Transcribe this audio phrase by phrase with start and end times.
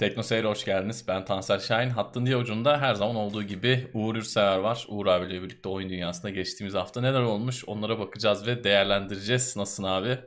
[0.00, 1.04] Tekno Seyir'e hoş geldiniz.
[1.08, 1.90] Ben Tansel Şahin.
[1.90, 4.86] Hattın diğer ucunda her zaman olduğu gibi Uğur Ürsever var.
[4.88, 9.56] Uğur abiyle birlikte oyun dünyasında geçtiğimiz hafta neler olmuş onlara bakacağız ve değerlendireceğiz.
[9.56, 10.18] Nasılsın abi?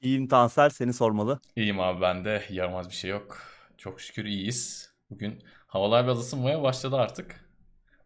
[0.00, 1.40] İyiyim Tansel seni sormalı.
[1.56, 2.42] İyiyim abi ben de.
[2.50, 3.42] Yaramaz bir şey yok.
[3.78, 4.92] Çok şükür iyiyiz.
[5.10, 7.50] Bugün havalar biraz ısınmaya başladı artık.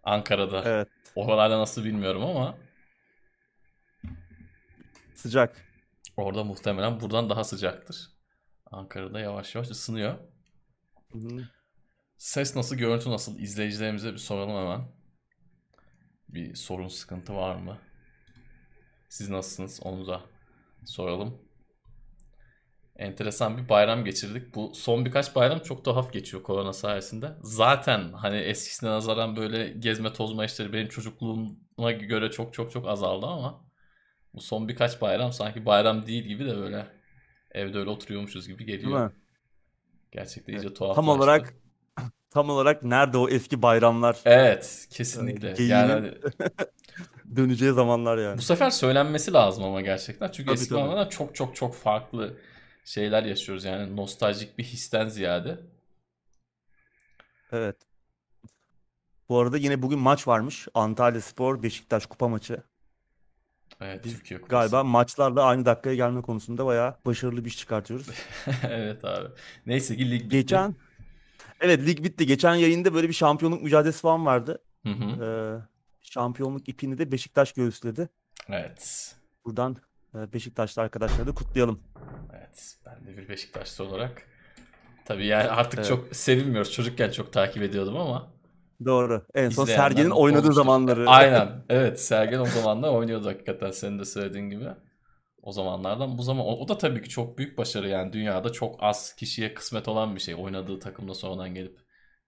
[0.04, 0.62] Ankara'da.
[0.64, 2.58] Evet Oralarda nasıl bilmiyorum ama
[5.14, 5.56] sıcak.
[6.16, 8.08] orada muhtemelen buradan daha sıcaktır.
[8.70, 10.14] Ankara'da yavaş yavaş ısınıyor.
[12.18, 13.38] Ses nasıl, görüntü nasıl?
[13.38, 14.88] İzleyicilerimize bir soralım hemen.
[16.28, 17.78] Bir sorun, sıkıntı var mı?
[19.08, 19.80] Siz nasılsınız?
[19.82, 20.20] Onu da
[20.86, 21.38] soralım.
[22.96, 24.54] Enteresan bir bayram geçirdik.
[24.54, 27.32] Bu son birkaç bayram çok tuhaf geçiyor korona sayesinde.
[27.42, 33.26] Zaten hani eskisine nazaran böyle gezme tozma işleri benim çocukluğuma göre çok çok çok azaldı
[33.26, 33.64] ama
[34.34, 36.86] bu son birkaç bayram sanki bayram değil gibi de böyle
[37.52, 39.06] evde öyle oturuyormuşuz gibi Değil geliyor.
[39.06, 39.12] mi?
[40.12, 40.76] Gerçekten iyice Evet.
[40.76, 41.00] tuhaflaştı.
[41.00, 41.54] Tam olarak
[42.30, 45.52] tam olarak nerede o eski bayramlar Evet, kesinlikle.
[45.52, 46.14] Geyiğinin- Yani hani
[47.36, 48.38] döneceği zamanlar yani.
[48.38, 50.28] bu sefer söylenmesi lazım ama gerçekten.
[50.28, 50.78] Çünkü Tabii, eski tabii.
[50.80, 52.36] zamanlarda çok çok çok farklı
[52.84, 53.64] şeyler yaşıyoruz.
[53.64, 55.60] Yani nostaljik bir histen ziyade.
[57.52, 57.76] Evet.
[59.28, 60.68] Bu arada yine bugün maç varmış.
[60.74, 62.62] Antalya Spor Beşiktaş kupa maçı.
[63.80, 64.50] Evet, Biz Türkiye Kupası.
[64.50, 68.06] Galiba maçlarla aynı dakikaya gelme konusunda bayağı başarılı bir iş çıkartıyoruz.
[68.68, 69.28] Evet abi.
[69.66, 70.28] Neyse ki lig bitti.
[70.36, 70.74] Geçen
[71.60, 72.26] Evet lig bitti.
[72.26, 74.58] Geçen yayında böyle bir şampiyonluk mücadelesi falan vardı.
[74.86, 75.24] Hı hı.
[75.24, 75.62] Ee,
[76.00, 78.08] şampiyonluk ipini de Beşiktaş göğüsledi.
[78.48, 79.14] Evet.
[79.44, 79.76] Buradan
[80.14, 81.80] e, Beşiktaşlı arkadaşları da kutlayalım.
[82.38, 82.76] Evet.
[82.86, 84.22] Ben de bir Beşiktaşlı olarak
[85.04, 85.88] tabii yani artık Evet.
[85.88, 86.72] çok sevinmiyoruz.
[86.72, 88.30] Çocukken çok takip ediyordum ama
[88.84, 89.26] Doğru.
[89.34, 90.52] En son izleyenler Sergen'in mutlu oynadığı olmuştur.
[90.52, 91.08] zamanları.
[91.08, 91.64] Aynen.
[91.68, 92.00] Evet.
[92.00, 94.64] Sergen o zamanlar oynuyordu hakikaten senin de söylediğin gibi.
[95.42, 98.76] O zamanlardan bu zaman o, o da tabii ki çok büyük başarı yani dünyada çok
[98.82, 100.34] az kişiye kısmet olan bir şey.
[100.34, 101.78] Oynadığı takımda sonradan gelip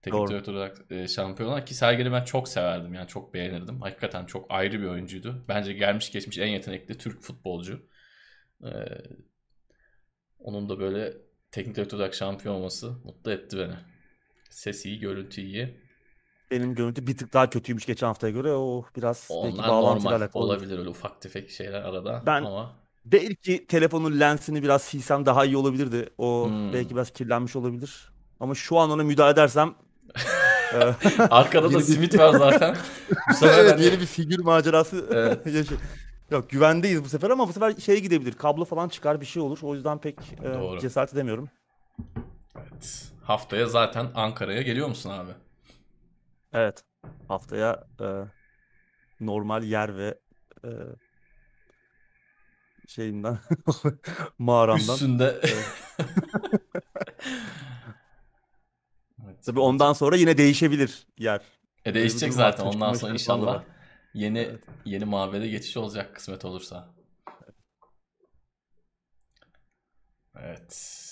[0.02, 0.30] teknik Doğru.
[0.30, 3.80] direktör olarak e, şampiyon olan ki Sergen'i ben çok severdim yani çok beğenirdim.
[3.80, 5.44] Hakikaten çok ayrı bir oyuncuydu.
[5.48, 7.88] Bence gelmiş geçmiş en yetenekli Türk futbolcu.
[8.64, 8.68] Ee,
[10.38, 11.12] onun da böyle
[11.50, 13.74] teknik direktör olarak şampiyon olması mutlu etti beni.
[14.50, 15.80] Ses iyi, görüntü iyi.
[16.50, 18.52] Benim görüntü bir tık daha kötüymüş geçen haftaya göre.
[18.52, 20.42] O biraz belki bağlantıyla alakalı.
[20.42, 20.78] olabilir.
[20.78, 22.70] öyle ufak tefek şeyler arada Ben- ama
[23.04, 26.08] Belki telefonun lensini biraz silsem daha iyi olabilirdi.
[26.18, 26.72] O Hmm.
[26.72, 28.10] belki biraz kirlenmiş olabilir.
[28.40, 29.74] Ama şu an ona müdahale edersem
[30.74, 30.78] e,
[31.30, 32.76] arkada da simit var zaten.
[33.30, 35.06] Bu sefer evet, hani- yeni bir figür macerası
[35.46, 35.68] Evet.
[36.30, 38.32] Yok güvendeyiz bu sefer ama bu sefer şeye gidebilir.
[38.32, 39.58] Kablo falan çıkar bir şey olur.
[39.62, 40.16] O yüzden pek
[40.76, 41.48] e, cesaret edemiyorum.
[42.56, 43.04] Evet.
[43.22, 45.30] Haftaya zaten Ankara'ya geliyor musun abi?
[46.52, 46.84] Evet.
[47.28, 48.06] Haftaya e,
[49.20, 50.18] normal yer ve
[50.64, 50.70] e,
[52.88, 53.38] şeyinden
[54.38, 54.94] mağaramdan.
[54.94, 55.40] Üstünde.
[59.26, 59.44] Evet.
[59.44, 61.40] Tabii ondan sonra yine değişebilir yer.
[61.84, 62.64] E değişecek zaten.
[62.64, 63.64] Ondan sonra inşallah
[64.14, 64.64] yeni Evet.
[64.84, 66.94] yeni mabede geçiş olacak kısmet olursa.
[70.40, 71.06] Evet.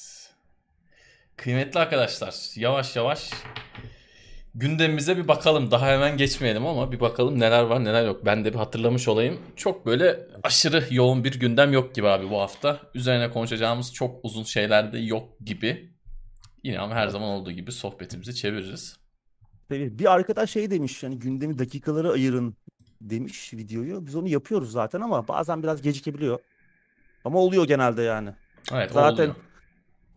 [1.37, 3.31] Kıymetli arkadaşlar, yavaş yavaş
[4.59, 5.71] gündemimize bir bakalım.
[5.71, 8.25] Daha hemen geçmeyelim ama bir bakalım neler var neler yok.
[8.25, 9.41] Ben de bir hatırlamış olayım.
[9.57, 12.81] Çok böyle aşırı yoğun bir gündem yok gibi abi bu hafta.
[12.95, 15.93] Üzerine konuşacağımız çok uzun şeyler de yok gibi.
[16.65, 18.97] Yine ama her zaman olduğu gibi sohbetimizi çeviririz.
[19.71, 22.57] Bir arkadaş şey demiş hani gündemi dakikaları ayırın
[23.01, 24.07] demiş videoyu.
[24.07, 26.39] Biz onu yapıyoruz zaten ama bazen biraz gecikebiliyor.
[27.25, 28.31] Ama oluyor genelde yani.
[28.73, 29.37] Evet, Zaten oluyor.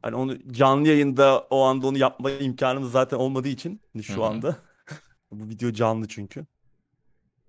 [0.01, 4.25] Hani onu canlı yayında o anda onu yapma imkanımız zaten olmadığı için hani şu hı.
[4.25, 4.57] anda.
[5.31, 6.45] Bu video canlı çünkü.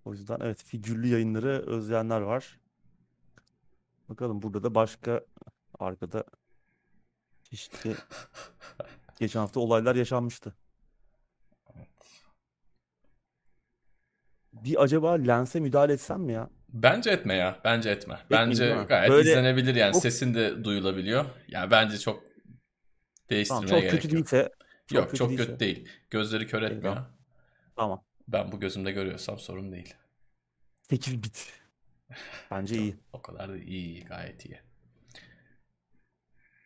[0.05, 2.61] O yüzden evet figürlü yayınları özleyenler var.
[4.09, 5.21] Bakalım burada da başka
[5.79, 6.25] arkada
[7.43, 7.95] çeşitli
[9.19, 10.55] geçen hafta olaylar yaşanmıştı.
[14.53, 16.51] Bir acaba lense müdahale etsem mi ya?
[16.69, 17.61] Bence etme ya.
[17.65, 18.19] Bence etme.
[18.31, 18.85] Bence mi?
[18.85, 19.95] gayet Böyle- izlenebilir yani.
[19.95, 21.25] Sesin de duyulabiliyor.
[21.49, 22.32] Yani bence çok
[23.49, 24.13] Tamam, değiştirmeye çok gerek kötü yok.
[24.31, 24.49] değilse
[24.87, 25.47] çok Yok kötü çok değilse.
[25.47, 25.89] kötü değil.
[26.11, 26.83] Gözleri kör etmiyor.
[26.95, 27.09] tamam.
[27.77, 28.05] Tamam.
[28.29, 29.95] Ben bu gözümde görüyorsam sorun değil.
[30.91, 31.53] 8 bit.
[32.51, 32.97] Bence iyi.
[33.13, 34.61] O kadar da iyi, gayet iyi.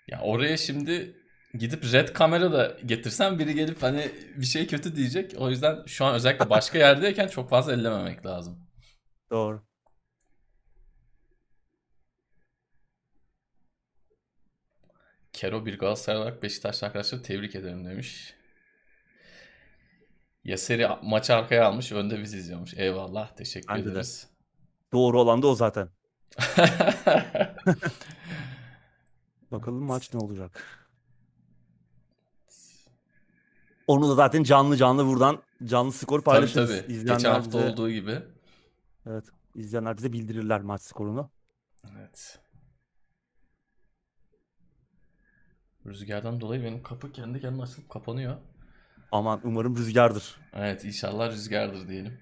[0.09, 1.17] Ya oraya şimdi
[1.55, 5.35] gidip red kamera da getirsem biri gelip hani bir şey kötü diyecek.
[5.39, 8.59] O yüzden şu an özellikle başka yerdeyken çok fazla ellememek lazım.
[9.31, 9.63] Doğru.
[15.37, 18.35] Kero bir Galatasaray olarak Beşiktaşlı arkadaşları tebrik ederim demiş.
[20.45, 22.75] Yaseri maçı arkaya almış, önde biz izliyormuş.
[22.75, 23.91] Eyvallah, teşekkür Bence de.
[23.91, 24.29] ederiz.
[24.93, 25.89] Doğru olan da o zaten.
[29.53, 30.65] Bakalım maç ne olacak?
[33.87, 36.81] Onu da zaten canlı canlı buradan canlı skor Tabii paylaşırız.
[36.81, 36.93] tabii.
[36.93, 38.23] İzleyenler Geçen hafta bize, olduğu gibi.
[39.07, 39.25] evet,
[39.55, 41.31] izleyenler bize bildirirler maç skorunu.
[41.99, 42.39] Evet.
[45.87, 48.37] Rüzgardan dolayı benim kapı kendi kendine açılıp kapanıyor.
[49.13, 50.37] Aman umarım rüzgardır.
[50.53, 52.21] Evet inşallah rüzgardır diyelim.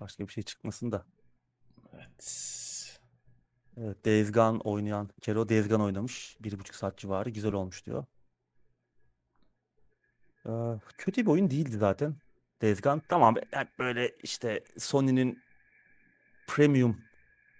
[0.00, 1.06] Başka bir şey çıkmasın da.
[1.94, 2.54] Evet.
[3.76, 6.36] Evet, Days Gone oynayan Kero Days Gone oynamış.
[6.40, 7.30] Bir buçuk saat civarı.
[7.30, 8.04] Güzel olmuş diyor.
[10.46, 10.50] Ee,
[10.98, 12.16] kötü bir oyun değildi zaten.
[12.62, 13.00] Days Gone.
[13.08, 15.42] Tamam hep böyle işte Sony'nin
[16.46, 17.00] premium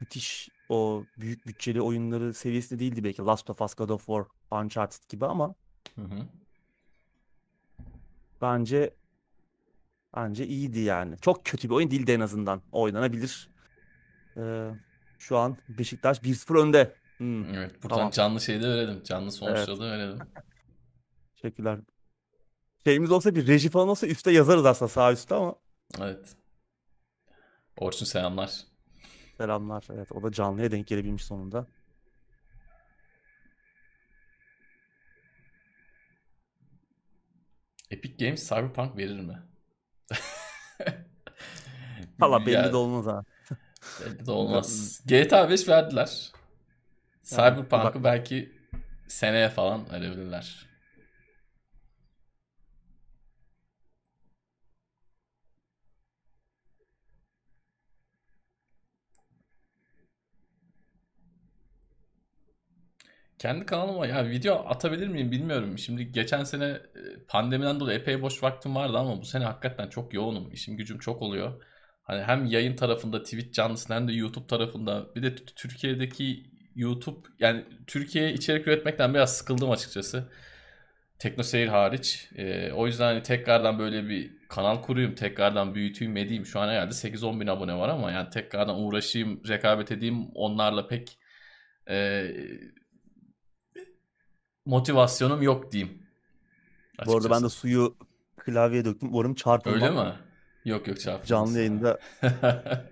[0.00, 3.22] müthiş o büyük bütçeli oyunları seviyesinde değildi belki.
[3.22, 4.24] Last of Us, God of War,
[4.62, 5.54] Uncharted gibi ama
[5.94, 6.18] Hı hı.
[8.42, 8.94] bence
[10.16, 11.16] bence iyiydi yani.
[11.20, 12.62] Çok kötü bir oyun değildi en azından.
[12.72, 13.48] Oynanabilir.
[14.36, 14.70] Ee,
[15.18, 16.94] şu an Beşiktaş 1-0 önde.
[17.16, 18.10] Hmm, Evet buradan tamam.
[18.10, 19.02] canlı şeyi de verelim.
[19.04, 19.34] Canlı Evet.
[19.34, 20.18] sonuçları da verelim.
[21.36, 21.78] Teşekkürler.
[22.84, 25.54] Şeyimiz olsa bir reji falan olsa üstte yazarız aslında sağ üstte ama
[26.00, 26.36] Evet.
[27.76, 28.60] Orçun selamlar.
[29.36, 29.86] Selamlar.
[29.94, 31.66] Evet o da canlıya denk gelebilmiş sonunda.
[37.90, 39.42] Epic Games Cyberpunk verir mi?
[42.18, 43.24] Valla belli Yani de olmaz ha.
[44.00, 45.00] belli de olmaz.
[45.06, 46.32] GTA 5 verdiler.
[47.22, 48.52] Cyberpunk'ı belki
[49.08, 50.73] seneye falan verebilirler.
[63.44, 65.78] Kendi kanalıma ya video atabilir miyim bilmiyorum.
[65.78, 66.80] Şimdi geçen sene e,
[67.28, 70.52] pandemiden dolayı epey boş vaktim vardı ama bu sene hakikaten çok yoğunum.
[70.52, 71.62] İşim gücüm çok oluyor.
[72.02, 76.44] Hani hem yayın tarafında Twitch canlısında hem de YouTube tarafında bir de Türkiye'deki
[76.76, 80.28] YouTube yani Türkiye'ye içerik üretmekten biraz sıkıldım açıkçası.
[81.18, 82.28] Teknoseyir hariç.
[82.36, 86.46] E, o yüzden hani tekrardan böyle bir kanal kurayım, tekrardan büyüteyim, edeyim.
[86.46, 91.18] Şu an herhalde 8-10 bin abone var ama yani tekrardan uğraşayım, rekabet edeyim onlarla pek
[91.88, 92.26] e,
[94.66, 96.02] motivasyonum yok diyeyim
[97.06, 97.56] Bu arada ben de açıkçası.
[97.56, 97.96] suyu
[98.38, 99.08] klavyeye döktüm.
[99.12, 99.94] Umarım Öyle çarpılmam.
[99.94, 100.14] mi?
[100.64, 101.56] Yok yok Canlı çarpılmaz.
[101.56, 102.90] yayında güzel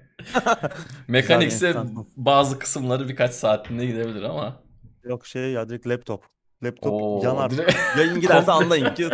[1.00, 1.74] bir Mekanikse
[2.16, 4.62] bazı kısımları birkaç saatinde gidebilir ama.
[5.04, 6.24] Yok şey ya direkt laptop.
[6.62, 7.50] Laptop Oo, yanar.
[7.50, 9.10] direkt Yayın giderse anlayın ki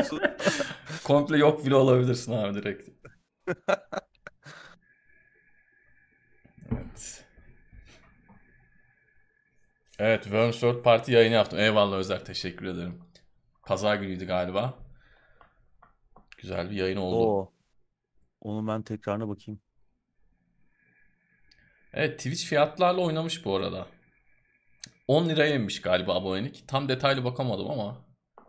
[1.04, 2.88] komple yok bile olabilirsin abi direkt.
[6.72, 7.24] Evet.
[9.98, 11.58] Evet, Worms World Party yayını yaptım.
[11.58, 13.00] Eyvallah Özer, teşekkür ederim.
[13.66, 14.74] Pazar günüydü galiba.
[16.38, 17.16] Güzel bir yayın oldu.
[17.16, 17.52] Oo.
[18.40, 19.60] Onun ben tekrarına bakayım.
[21.92, 23.86] Evet, Twitch fiyatlarla oynamış bu arada.
[25.08, 26.64] 10 liraya inmiş galiba abonelik.
[26.68, 27.96] Tam detaylı bakamadım ama.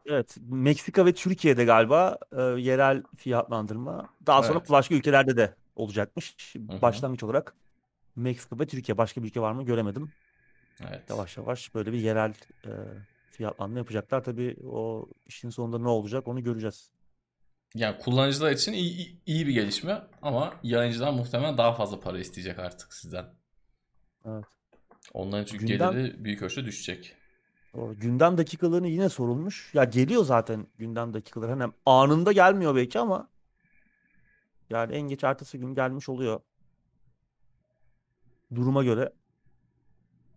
[0.05, 4.09] Evet, Meksika ve Türkiye'de galiba e, yerel fiyatlandırma.
[4.27, 4.69] Daha sonra Evet.
[4.69, 6.55] başka ülkelerde de olacakmış.
[6.55, 6.81] Hı hı.
[6.81, 7.55] Başlangıç olarak
[8.15, 8.97] Meksika ve Türkiye.
[8.97, 10.11] Başka bir ülke var mı göremedim.
[10.87, 11.09] Evet.
[11.09, 12.33] Yavaş yavaş böyle bir yerel
[12.65, 12.71] e,
[13.31, 14.23] fiyatlandırma yapacaklar.
[14.23, 16.91] Tabii o işin sonunda ne olacak onu göreceğiz.
[17.75, 22.93] Yani kullanıcılar için iyi, iyi- bir gelişme ama yayıncılar muhtemelen daha fazla para isteyecek artık
[22.93, 23.25] sizden.
[24.25, 24.45] Evet.
[25.13, 27.15] Onların çünkü Gündem geliri büyük ölçüde düşecek.
[27.73, 29.71] o gündem dakikalarını yine sorulmuş.
[29.73, 31.51] Ya geliyor zaten gündem dakikaları.
[31.51, 33.29] Hani anında gelmiyor belki ama
[34.69, 36.39] yani en geç ertesi gün gelmiş oluyor.
[38.55, 39.13] Duruma göre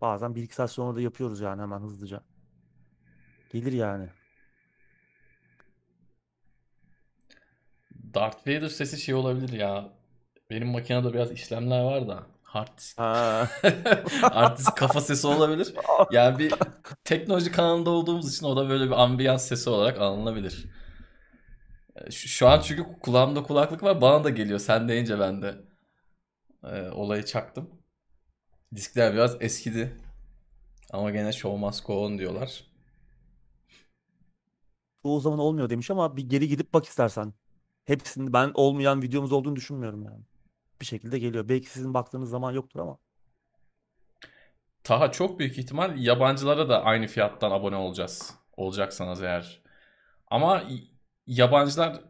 [0.03, 2.23] bazen 1-2 saat sonra da yapıyoruz yani hemen hızlıca.
[3.49, 4.09] Gelir yani.
[8.13, 9.89] Darth Vader sesi şey olabilir ya.
[10.49, 12.23] Benim makinede biraz işlemler var da.
[12.43, 12.99] Hard disk.
[12.99, 13.49] Ha.
[14.21, 15.73] Hard disk kafa sesi olabilir.
[16.11, 16.53] Yani bir
[17.03, 20.65] teknoloji kanalında olduğumuz için o da böyle bir ambiyans sesi olarak alınabilir.
[21.95, 24.59] E, Şu, şu an çünkü kulağımda kulaklık var bana da geliyor.
[24.59, 25.55] Sen deyince ben de
[26.63, 27.82] e, olayı çaktım.
[28.75, 29.97] Diskler biraz eskidi.
[30.91, 32.63] Ama gene show must go on diyorlar.
[35.03, 37.33] Çoğu zaman olmuyor demiş ama bir geri gidip bak istersen.
[37.85, 40.23] Hepsini ben olmayan videomuz olduğunu düşünmüyorum yani.
[40.81, 41.49] Bir şekilde geliyor.
[41.49, 42.97] Belki sizin baktığınız zaman yoktur ama.
[44.83, 48.35] Taha çok büyük ihtimal yabancılara da aynı fiyattan abone olacağız.
[48.57, 49.61] Olacaksanız eğer.
[50.27, 50.63] Ama
[51.27, 52.01] yabancılar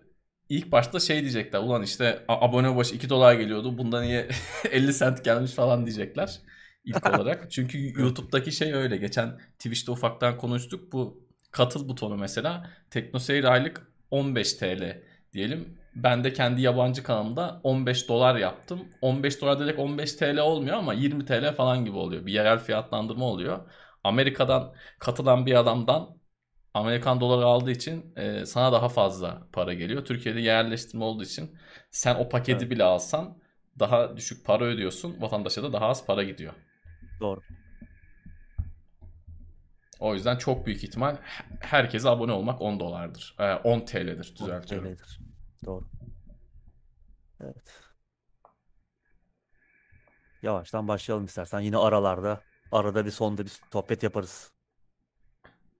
[0.50, 1.60] ilk başta şey diyecekler.
[1.60, 3.77] Ulan işte abone başı 2 dolar geliyordu.
[3.77, 4.27] Bunda niye
[4.72, 6.39] 50 sent gelmiş falan diyecekler.
[6.86, 7.52] İlk olarak.
[7.52, 8.98] Çünkü YouTube'daki şey öyle.
[8.98, 10.94] Geçen Twitch'te ufaktan konuştuk.
[10.94, 12.70] Bu katıl butonu mesela.
[12.90, 15.78] TeknoSeyir aylık 15 TL diyelim.
[15.96, 18.90] Ben de kendi yabancı kanalımda 15 dolar yaptım.
[19.02, 22.25] 15 dolar direkt 15 TL olmuyor ama 20 TL falan gibi oluyor.
[22.25, 23.60] Bir yerel fiyatlandırma oluyor.
[24.04, 26.18] Amerika'dan katılan bir adamdan
[26.74, 30.06] Amerikan doları aldığı için e, sana daha fazla para geliyor.
[30.06, 31.58] Türkiye'de yerleştirme olduğu için
[31.92, 32.72] sen o paketi Evet.
[32.72, 33.38] bile alsan
[33.80, 35.22] daha düşük para ödüyorsun.
[35.22, 36.54] Vatandaşa da daha az para gidiyor.
[37.24, 37.42] Doğru.
[40.00, 43.36] O yüzden çok büyük ihtimal he- herkese abone olmak 10 dolardır.
[43.39, 44.96] E, 10 TL'dir düzeltiyorum.
[44.96, 45.20] TL'dir.
[45.65, 45.86] Doğru.
[47.42, 47.82] Evet.
[50.42, 51.60] Yavaştan başlayalım istersen.
[51.60, 52.42] Yine aralarda.
[52.72, 54.51] Arada bir sonda bir sohbet yaparız.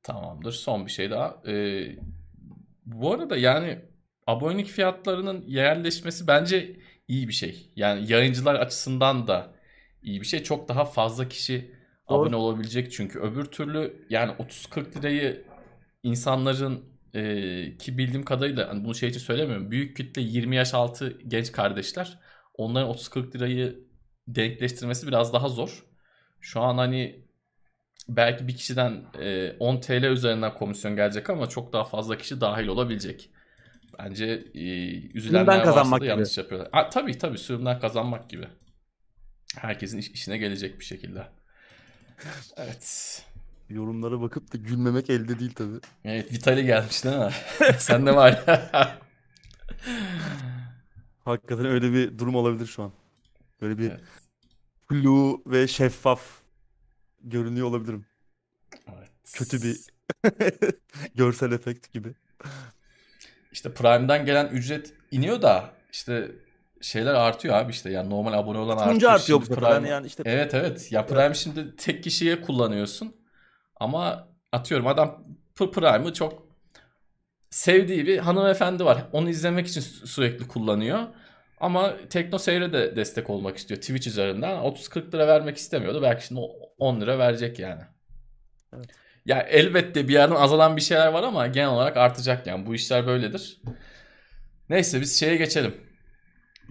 [0.04, 0.52] Tamamdır.
[0.52, 1.42] Son bir şey daha.
[1.48, 1.96] Ee,
[2.86, 3.86] bu arada yani
[4.28, 7.72] abonelik fiyatlarının yerleşmesi bence iyi bir şey.
[7.76, 9.53] Yani yayıncılar açısından da
[10.04, 10.44] iyi bir şey.
[10.44, 11.72] Çok daha fazla kişi
[12.10, 12.22] Doğru.
[12.22, 13.20] abone olabilecek çünkü.
[13.20, 15.46] Öbür türlü yani 30-40 lirayı
[16.04, 19.72] insanların e, ki bildiğim kadarıyla hani bunu şey için söylemiyorum.
[19.72, 22.20] Büyük kitle 20 yaş altı genç kardeşler.
[22.54, 23.80] Onların 30-40 lirayı
[24.28, 25.86] denkleştirmesi biraz daha zor.
[26.42, 27.26] Şu an hani
[28.10, 32.68] belki bir kişiden e, 10 TL üzerinden komisyon gelecek ama çok daha fazla kişi dahil
[32.68, 33.30] olabilecek.
[34.00, 34.62] Bence e,
[35.14, 36.08] üzülenler varsa da gibi.
[36.08, 36.70] yanlış yapıyorlar.
[36.72, 38.48] Ha, tabii tabii sürümden kazanmak gibi.
[39.56, 41.28] Herkesin iş- işine gelecek bir şekilde.
[42.58, 43.26] Evet.
[43.70, 45.80] Yorumlara bakıp da gülmemek elde değil tabii.
[46.06, 47.32] Evet Vitali gelmiş değil mi?
[47.78, 49.00] Sen de var ya.
[51.26, 52.92] Hakikaten öyle bir durum olabilir şu an.
[53.62, 54.02] Böyle bir Evet.
[54.90, 56.22] flu ve şeffaf
[57.22, 58.06] görünüyor olabilirim.
[58.88, 59.10] Evet.
[59.34, 59.78] Kötü bir
[61.16, 62.14] görsel efekt gibi.
[63.52, 66.32] İşte Prime'den gelen ücret iniyor da işte
[66.84, 69.12] şeyler artıyor abi işte yani normal abone olan artıyor.
[69.12, 69.46] artıyor bu.
[69.54, 70.92] Prime- Yani işte Evet evet.
[70.92, 73.16] Ya Prime şimdi tek kişiye kullanıyorsun.
[73.76, 75.24] Ama atıyorum adam
[75.56, 76.48] Prime'ı çok
[77.50, 79.06] sevdiği bir hanımefendi var.
[79.12, 81.00] Onu izlemek için sü- sürekli kullanıyor.
[81.60, 84.58] Ama Tekno Seyir'e de destek olmak istiyor Twitch üzerinden.
[84.58, 86.02] 30-40 lira vermek istemiyordu.
[86.02, 87.82] Belki şimdi o- 10 lira verecek yani.
[88.76, 88.86] Evet.
[89.26, 92.66] Ya elbette bir yerden azalan bir şeyler var ama genel olarak artacak yani.
[92.66, 93.62] Bu işler böyledir.
[94.70, 95.76] Neyse biz şeye geçelim.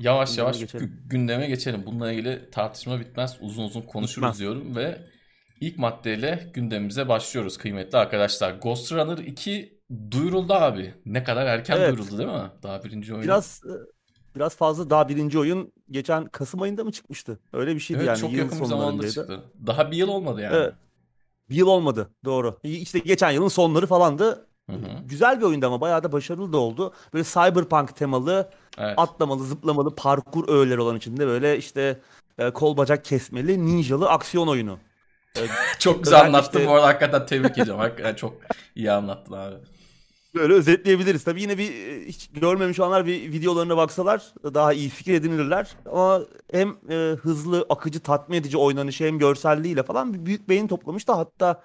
[0.02, 0.86] Yavaş Gündeme yavaş geçelim.
[0.86, 1.82] gü- gündeme geçelim.
[1.86, 3.36] Bununla ilgili tartışma bitmez.
[3.40, 4.38] Uzun uzun konuşuruz Bitmez.
[4.38, 4.98] diyorum ve
[5.60, 8.52] ilk maddeyle gündemimize başlıyoruz kıymetli arkadaşlar.
[8.62, 9.80] Ghost Runner 2
[10.10, 10.94] duyuruldu abi.
[11.06, 11.88] Ne kadar erken Evet.
[11.96, 12.50] duyuruldu değil mi?
[12.62, 13.24] Daha birinci oyun.
[13.24, 13.72] biraz e,
[14.36, 17.38] biraz fazla daha birinci oyun geçen Kasım ayında mı çıkmıştı?
[17.52, 19.40] Öyle bir şeydi evet yani çok yakın bir zamanda çıktı.
[19.66, 20.56] Daha bir yıl olmadı yani.
[20.56, 20.74] Evet.
[21.50, 22.10] Bir yıl olmadı.
[22.24, 22.58] Doğru.
[22.62, 24.46] İşte geçen yılın sonları falandı.
[24.72, 25.08] Hı hı.
[25.08, 26.92] Güzel bir oyundu ama bayağı da başarılı da oldu.
[27.14, 28.94] Böyle cyberpunk temalı, Evet.
[28.96, 32.00] atlamalı, zıplamalı, parkur öğeleri olan içinde böyle işte
[32.38, 34.78] e, kol bacak kesmeli, ninjalı aksiyon oyunu.
[35.78, 37.80] Çok güzel anlattın işte- bu arada hakikaten tebrik ediyorum.
[37.80, 38.34] Hakikaten çok
[38.74, 39.56] iyi anlattın abi.
[40.34, 41.24] Böyle özetleyebiliriz.
[41.24, 45.70] Tabii yine bir e, hiç görmemiş olanlar bir videolarına baksalar daha iyi fikir edinirler.
[45.92, 46.20] Ama
[46.52, 51.12] hem e, hızlı, akıcı, tatmin edici oynanışı hem görselliğiyle falan büyük beğeni toplamıştı.
[51.12, 51.62] Hatta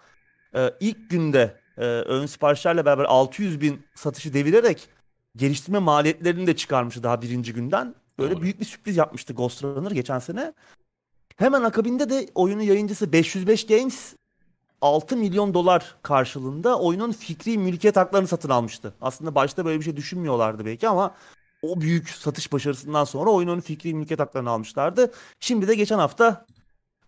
[0.56, 4.89] e, ilk günde e, ön siparişlerle beraber 600 bin satışı devirerek
[5.36, 7.96] geliştirme maliyetlerini de çıkarmıştı daha birinci günden.
[8.19, 8.41] Böyle Doğru.
[8.41, 10.53] büyük bir sürpriz yapmıştı Ghost Runner geçen sene.
[11.38, 14.15] Hemen akabinde de oyunun yayıncısı 505 Games
[14.81, 18.93] 6 milyon dolar karşılığında oyunun fikri mülkiyet haklarını satın almıştı.
[19.01, 21.15] Aslında başta böyle bir şey düşünmüyorlardı belki ama
[21.62, 25.12] o büyük satış başarısından sonra oyunun fikri mülkiyet haklarını almışlardı.
[25.39, 26.46] Şimdi de geçen hafta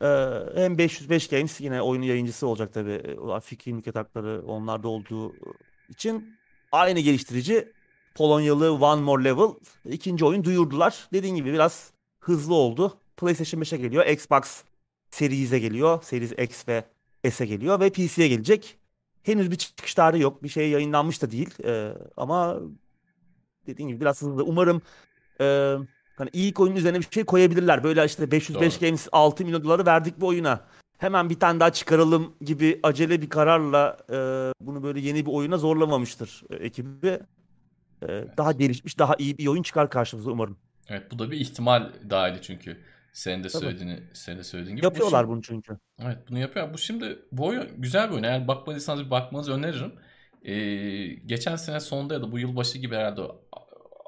[0.02, 0.08] e,
[0.56, 3.20] hem 505 Games yine oyunun yayıncısı olacak tabii.
[3.20, 5.34] O Fikri mülkiyet hakları onlarda olduğu
[5.90, 6.36] için
[6.72, 7.74] aynı geliştirici
[8.16, 9.50] Polonyalı One More Level
[9.86, 11.08] ikinci oyun duyurdular.
[11.14, 12.98] Dediğim gibi biraz hızlı oldu.
[13.18, 14.06] PlayStation 5'e geliyor.
[14.06, 14.64] Xbox
[15.12, 16.04] Series'e geliyor.
[16.04, 16.84] Series X ve
[17.32, 18.78] S'e geliyor ve PC'ye gelecek.
[19.24, 20.44] Henüz bir çıkış tarihi yok.
[20.44, 21.50] Bir şey yayınlanmış da değil.
[21.64, 22.60] Ee, ama
[23.68, 24.44] dediğim gibi biraz hızlı.
[24.44, 24.82] Umarım
[25.42, 25.76] e,
[26.20, 27.84] hani ilk oyunun üzerine bir şey koyabilirler.
[27.84, 28.88] Böyle işte 505 Doğru.
[28.88, 30.62] Games 6 milyon doları verdik bu oyuna.
[30.98, 34.16] Hemen bir tane daha çıkaralım gibi acele bir kararla e,
[34.66, 37.20] bunu böyle yeni bir oyuna zorlamamıştır e, ekibi.
[38.02, 38.08] E,
[38.38, 40.58] Daha gelişmiş, daha iyi bir oyun çıkar karşımıza umarım.
[40.90, 42.78] Evet bu da bir ihtimal dahili çünkü.
[43.14, 43.62] Senin de Tabii.
[43.64, 44.84] söylediğini, senin de söylediğin gibi.
[44.84, 45.78] Bu Yapıyorlar şimdi- bunu çünkü.
[46.00, 46.74] Evet bunu yapıyor.
[46.74, 48.24] Bu şimdi bu oyun güzel bir oyun.
[48.24, 49.92] Eğer bakmadıysanız bir bakmanızı öneririm.
[50.44, 53.22] Ee, geçen sene sonunda ya da bu yılbaşı gibi herhalde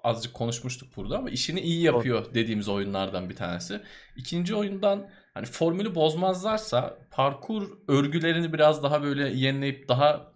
[0.04, 3.82] azıcık konuşmuştuk burada ama işini iyi yapıyor dediğimiz oyunlardan bir tanesi.
[4.16, 10.32] İkinci oyundan hani formülü bozmazlarsa parkur örgülerini biraz daha böyle yenileyip daha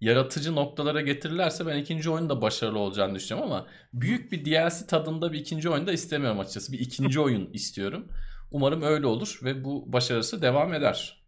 [0.00, 5.32] yaratıcı noktalara getirirlerse ben ikinci oyunun da başarılı olacağını düşünüyorum ama büyük bir DLC tadında
[5.32, 6.72] bir ikinci oyun da istemiyorum açıkçası.
[6.72, 8.08] Bir ikinci oyun istiyorum.
[8.50, 11.24] Umarım öyle olur ve bu başarısı devam eder.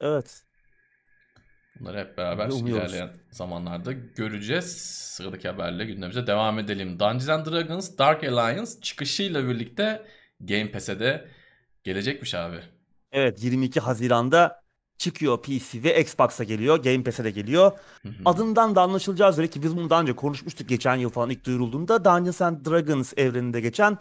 [0.00, 0.42] Evet.
[1.82, 2.92] Bunları hep beraber umuyoruz.
[2.92, 4.76] ilerleyen zamanlarda göreceğiz.
[5.16, 7.00] Sıradaki haberle gündemimize devam edelim.
[7.00, 10.02] Dungeons and Dragons Dark Alliance çıkışıyla birlikte
[10.40, 11.28] Game Pass'e de
[11.84, 12.56] gelecekmiş abi.
[13.12, 14.62] Evet 22 Haziran'da
[14.98, 16.82] çıkıyor PC ve Xbox'a geliyor.
[16.82, 17.72] Game Pass'e de geliyor.
[18.02, 18.12] Hı hı.
[18.24, 22.04] Adından da anlaşılacağı üzere ki biz bunu daha önce konuşmuştuk geçen yıl falan ilk duyurulduğunda
[22.04, 23.98] Dungeons and Dragons evreninde geçen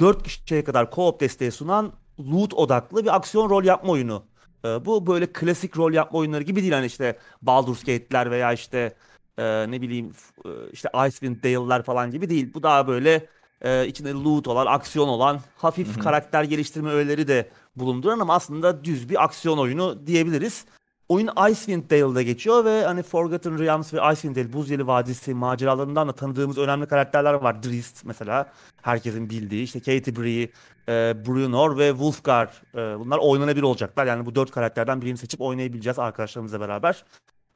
[0.00, 4.24] 4 kişiye kadar co-op desteği sunan loot odaklı bir aksiyon rol yapma oyunu.
[4.64, 8.94] Ee, bu böyle klasik rol yapma oyunları gibi değil hani işte Baldur's Gate'ler veya işte
[9.38, 10.12] e, ne bileyim
[10.44, 12.54] e, işte Icewind Dale'ler falan gibi değil.
[12.54, 13.26] Bu daha böyle
[13.62, 16.04] e, içinde loot olan, aksiyon olan, hafif Hı hı.
[16.04, 20.64] karakter geliştirme öğeleri de bulunduran ama aslında düz bir aksiyon oyunu diyebiliriz.
[21.08, 26.08] Oyun Icewind Dale'da geçiyor ve hani Forgotten Realms ve Icewind Dale, Buz Yeli Vadisi maceralarından
[26.08, 27.62] da tanıdığımız önemli karakterler var.
[27.62, 29.62] Drizzt mesela, herkesin bildiği.
[29.62, 30.50] işte Katie Bree,
[30.88, 32.62] e, Bruenor ve Wulfgar.
[32.74, 34.06] E, bunlar oynanabilir olacaklar.
[34.06, 37.04] Yani bu dört karakterden birini seçip oynayabileceğiz arkadaşlarımızla beraber.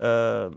[0.03, 0.09] E,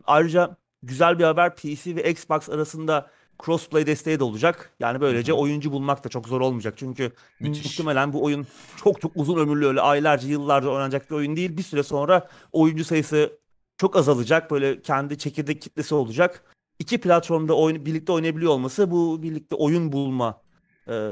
[0.07, 3.07] ayrıca güzel bir haber PC ve Xbox arasında
[3.43, 4.71] crossplay desteği de olacak.
[4.79, 5.39] Yani böylece Hı hı.
[5.39, 6.73] oyuncu bulmak da çok zor olmayacak.
[6.77, 7.65] Çünkü Müthiş.
[7.65, 8.47] muhtemelen bu oyun
[8.83, 11.57] çok çok uzun ömürlü öyle aylarca yıllarca oynanacak bir oyun değil.
[11.57, 13.39] Bir süre sonra oyuncu sayısı
[13.77, 14.51] çok azalacak.
[14.51, 16.43] Böyle kendi çekirdek kitlesi olacak.
[16.79, 20.41] İki platformda oyun, birlikte oynayabiliyor olması bu birlikte oyun bulma
[20.87, 21.11] e,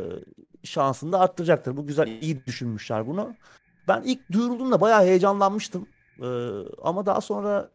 [0.63, 1.77] şansını da arttıracaktır.
[1.77, 3.33] Bu güzel, iyi düşünmüşler bunu.
[3.87, 5.87] Ben ilk duyurulduğunda bayağı heyecanlanmıştım.
[6.21, 6.27] E,
[6.81, 7.69] ama daha sonra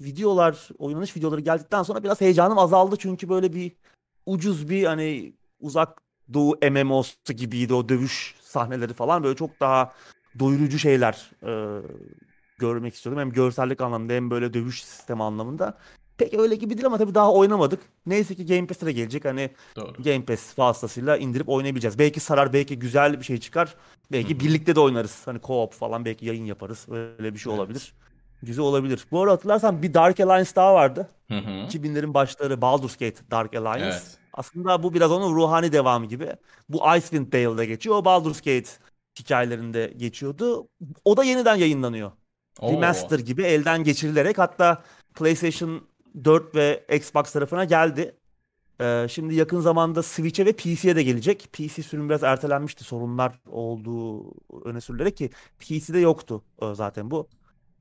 [0.00, 2.96] videolar, oynanış videoları geldikten sonra biraz heyecanım azaldı.
[2.98, 3.72] Çünkü böyle bir
[4.26, 6.02] ucuz bir hani uzak
[6.34, 9.22] doğu MMO'su gibiydi o dövüş sahneleri falan.
[9.22, 9.92] Böyle çok daha
[10.38, 11.82] doyurucu şeyler e,
[12.58, 13.20] görmek istiyordum.
[13.20, 15.78] Hem görsellik anlamında hem böyle dövüş sistemi anlamında.
[16.18, 17.80] Pek öyle gibi değil ama tabii daha oynamadık.
[18.06, 19.24] Neyse ki Game Pass'e de gelecek.
[19.24, 20.02] Hani Doğru.
[20.02, 21.98] Game Pass vasıtasıyla indirip oynayabileceğiz.
[21.98, 23.74] Belki sarar, belki güzel bir şey çıkar.
[24.12, 24.40] Belki Hı hı.
[24.40, 25.22] birlikte de oynarız.
[25.24, 26.86] Hani co-op falan belki yayın yaparız.
[26.90, 27.60] Öyle bir şey Evet.
[27.60, 27.94] olabilir.
[28.44, 29.06] Güzel olabilir.
[29.10, 31.08] Bu arada hatırlarsan bir Dark Alliance daha vardı.
[31.28, 31.50] Hı hı.
[31.50, 33.84] 2000'lerin başları Baldur's Gate Dark Alliance.
[33.84, 34.18] Evet.
[34.32, 36.32] Aslında bu biraz onun ruhani devamı gibi.
[36.68, 37.96] Bu Icewind Dale'da geçiyor.
[37.96, 38.70] O Baldur's Gate
[39.18, 40.68] hikayelerinde geçiyordu.
[41.04, 42.12] O da yeniden yayınlanıyor.
[42.60, 42.72] Oo.
[42.72, 44.82] Remaster gibi elden geçirilerek hatta
[45.14, 45.82] PlayStation
[46.24, 48.16] 4 ve Xbox tarafına geldi.
[48.80, 51.48] Ee, şimdi yakın zamanda Switch'e ve PC'ye de gelecek.
[51.52, 52.84] PC sürümü biraz ertelenmişti.
[52.84, 57.28] Sorunlar olduğu öne sürülerek ki PC'de yoktu e, zaten bu.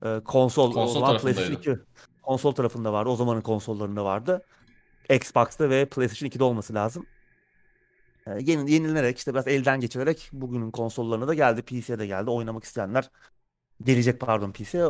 [0.03, 1.81] Ee, konsol, Konsol o zaman PlayStation tarafındaydı.
[1.81, 3.09] 2 konsol tarafında vardı.
[3.09, 4.41] O zamanın konsollarında vardı.
[5.09, 7.05] Xbox'ta ve PlayStation 2'de olması lazım.
[8.27, 11.61] Ee, yeni, yenilenerek işte biraz elden geçirerek bugünün konsollarına da geldi.
[11.61, 12.29] PC'ye de geldi.
[12.29, 13.09] Oynamak isteyenler
[13.83, 14.87] gelecek pardon PC'ye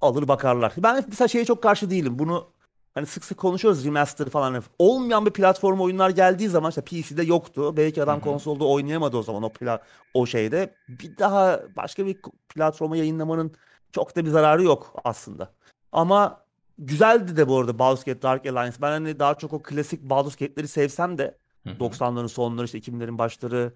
[0.00, 0.72] alır bakarlar.
[0.78, 2.18] Ben mesela şeye çok karşı değilim.
[2.18, 2.50] Bunu
[2.94, 4.62] hani sık sık konuşuyoruz remaster falan.
[4.78, 7.76] Olmayan bir platform oyunlar geldiği zaman işte PC'de yoktu.
[7.76, 8.24] Belki adam Hı hı.
[8.24, 9.82] konsolda oynayamadı o zaman o pla
[10.14, 10.74] o şeyde.
[10.88, 12.18] Bir daha başka bir
[12.48, 13.52] platforma yayınlamanın
[13.92, 15.52] çok da bir zararı yok aslında.
[15.92, 16.44] Ama
[16.78, 18.76] güzeldi de bu arada Baldur's Gate Dark Alliance.
[18.82, 21.74] Ben hani daha çok o klasik Baldur's Gate'leri sevsem de Hı hı.
[21.74, 23.72] 90'ların sonları işte 2000'lerin başları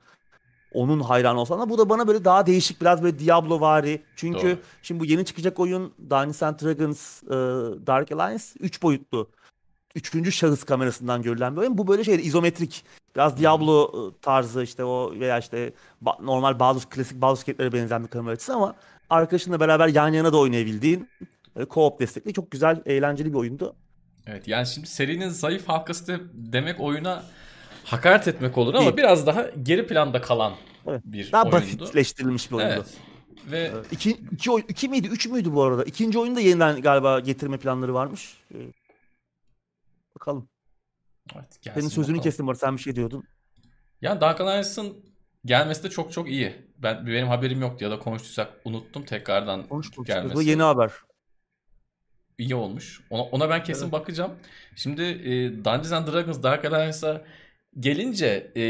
[0.74, 4.00] onun hayranı olsam da bu da bana böyle daha değişik biraz böyle Diablo-vari.
[4.16, 4.59] Çünkü Doğru.
[4.83, 7.29] şimdi bu yeni çıkacak oyun Dungeons and Dragons e,
[7.87, 9.31] Dark Alliance 3 boyutlu.
[9.94, 11.79] Üçüncü şahıs kamerasından görülen bir oyun.
[11.79, 12.85] Bu böyle şey izometrik.
[13.16, 15.72] Biraz Diablo e, tarzı işte o veya işte
[16.20, 18.74] normal Baldur's klasik Baldur's Gate'lere benzeyen bir kamera açısı ama
[19.11, 21.09] arkadaşınla beraber yan yana da oynayabildiğin
[21.57, 23.77] e, co-op destekli çok güzel, eğlenceli bir oyundu.
[24.27, 27.25] Evet yani şimdi serinin zayıf halkası de- demek oyuna
[27.85, 28.97] hakaret etmek olur ama Değil.
[28.97, 30.53] biraz daha geri planda kalan
[30.87, 31.03] Evet.
[31.05, 31.57] bir Daha oyundu.
[31.57, 32.73] basitleştirilmiş bir oyundu.
[32.75, 32.95] Evet.
[33.51, 35.09] Ve İki, iki, iki miydi?
[35.09, 35.85] Üç müydü bu arada?
[35.85, 38.37] İkinci oyunu da yeniden galiba getirme planları varmış.
[38.55, 38.59] Ee,
[40.14, 40.49] bakalım.
[41.35, 42.23] evet, Senin sözünü bakalım.
[42.23, 42.55] kestim var.
[42.55, 43.25] Sen bir şey diyordun.
[44.01, 44.97] Yani Dark Alliance'ın
[45.45, 46.53] gelmesi de çok çok iyi.
[46.79, 50.09] Ben benim haberim yoktu ya da konuştuysak unuttum tekrardan Konuş konuş.
[50.09, 50.35] gelmesi.
[50.35, 50.91] Bu yeni haber.
[52.39, 53.01] iyi olmuş.
[53.11, 53.93] Ona, ona ben kesin Evet.
[53.93, 54.33] bakacağım.
[54.77, 57.25] Şimdi e, Dungeons and Dragons Dark Alliance'a
[57.81, 58.63] gelince e,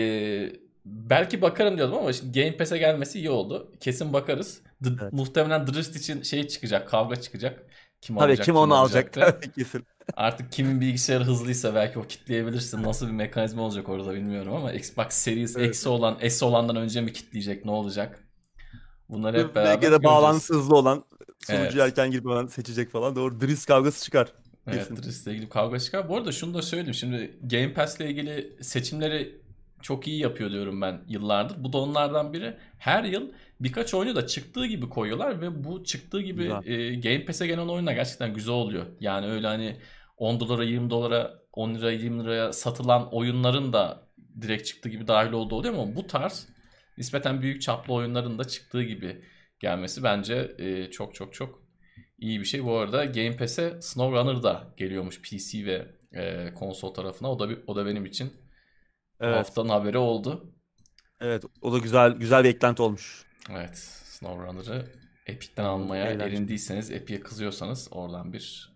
[0.85, 3.73] belki bakarım diyordum ama şimdi Game Pass'e gelmesi iyi oldu.
[3.81, 4.61] Kesin bakarız.
[4.85, 5.13] D- Evet.
[5.13, 7.63] Muhtemelen Drist için şey çıkacak, kavga çıkacak.
[8.01, 9.17] Kim Tabii alacak, kim onu alacak?
[9.19, 9.41] alacaktı.
[9.41, 9.87] Tabii kesin.
[10.17, 12.83] Artık kimin bilgisayarı hızlıysa belki o kitleyebilirsin.
[12.83, 15.69] Nasıl bir mekanizma olacak orada bilmiyorum ama Xbox Series Evet.
[15.69, 18.21] X'i olan, S olandan önce mi kitleyecek, ne olacak?
[19.09, 21.05] Bunları hep beraber Belki de bağlantısı hızlı olan
[21.47, 21.77] sunucu Evet.
[21.77, 23.17] erken girip hemen seçecek falan.
[23.17, 23.41] Doğru.
[23.41, 24.33] Driz kavgası çıkar.
[24.67, 25.03] Evet, Kesin.
[25.03, 26.09] Drist'le ilgili kavga çıkar.
[26.09, 26.95] Bu arada şunu da söyleyeyim.
[26.95, 29.41] Şimdi Game Pass'le ilgili seçimleri
[29.83, 31.65] çok iyi yapıyor diyorum ben yıllardır.
[31.65, 32.57] Bu da onlardan biri.
[32.79, 33.23] Her yıl
[33.61, 36.67] birkaç oyunu da çıktığı gibi koyuyorlar ve bu çıktığı gibi Güzel.
[36.67, 38.87] e, Game Pass'e gelen oyunlar gerçekten güzel oluyor.
[39.01, 39.77] Yani öyle hani
[40.17, 44.09] 10 dolara 20 dolara 10 liraya 20 liraya satılan oyunların da
[44.41, 46.49] direkt çıktığı gibi dahil olduğu oluyor ama bu tarz
[46.99, 49.23] nispeten büyük çaplı oyunların da çıktığı gibi
[49.61, 51.63] gelmesi bence e, çok çok çok
[52.19, 52.65] iyi bir şey.
[52.65, 57.33] Bu arada Game Pass'e SnowRunner da geliyormuş PC ve e, konsol tarafına.
[57.33, 58.33] O da bir- o da benim için
[59.21, 59.37] Evet.
[59.37, 60.53] haftanın haberi oldu.
[61.21, 61.45] Evet.
[61.63, 63.24] O da güzel güzel bir eklenti olmuş.
[63.51, 64.87] Evet, SnowRunner'ı
[65.27, 66.29] Epic'ten almaya Eğlenceli.
[66.29, 68.75] erindiyseniz, Epic'e kızıyorsanız oradan bir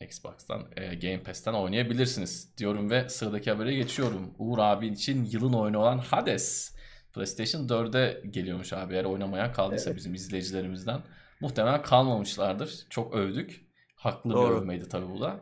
[0.00, 4.34] Xbox'tan, e, Game Pass'ten oynayabilirsiniz diyorum ve sıradaki habere geçiyorum.
[4.38, 6.76] Uğur abi için yılın oyunu olan Hades
[7.14, 8.94] PlayStation 4'e geliyormuş abi.
[8.94, 11.02] Eğer oynamaya kaldıysa bizim izleyicilerimizden.
[11.40, 12.86] Muhtemelen kalmamışlardır.
[12.90, 13.66] Çok övdük.
[13.96, 14.54] Haklı bir Doğru.
[14.54, 15.40] övmeydi tabii bu da.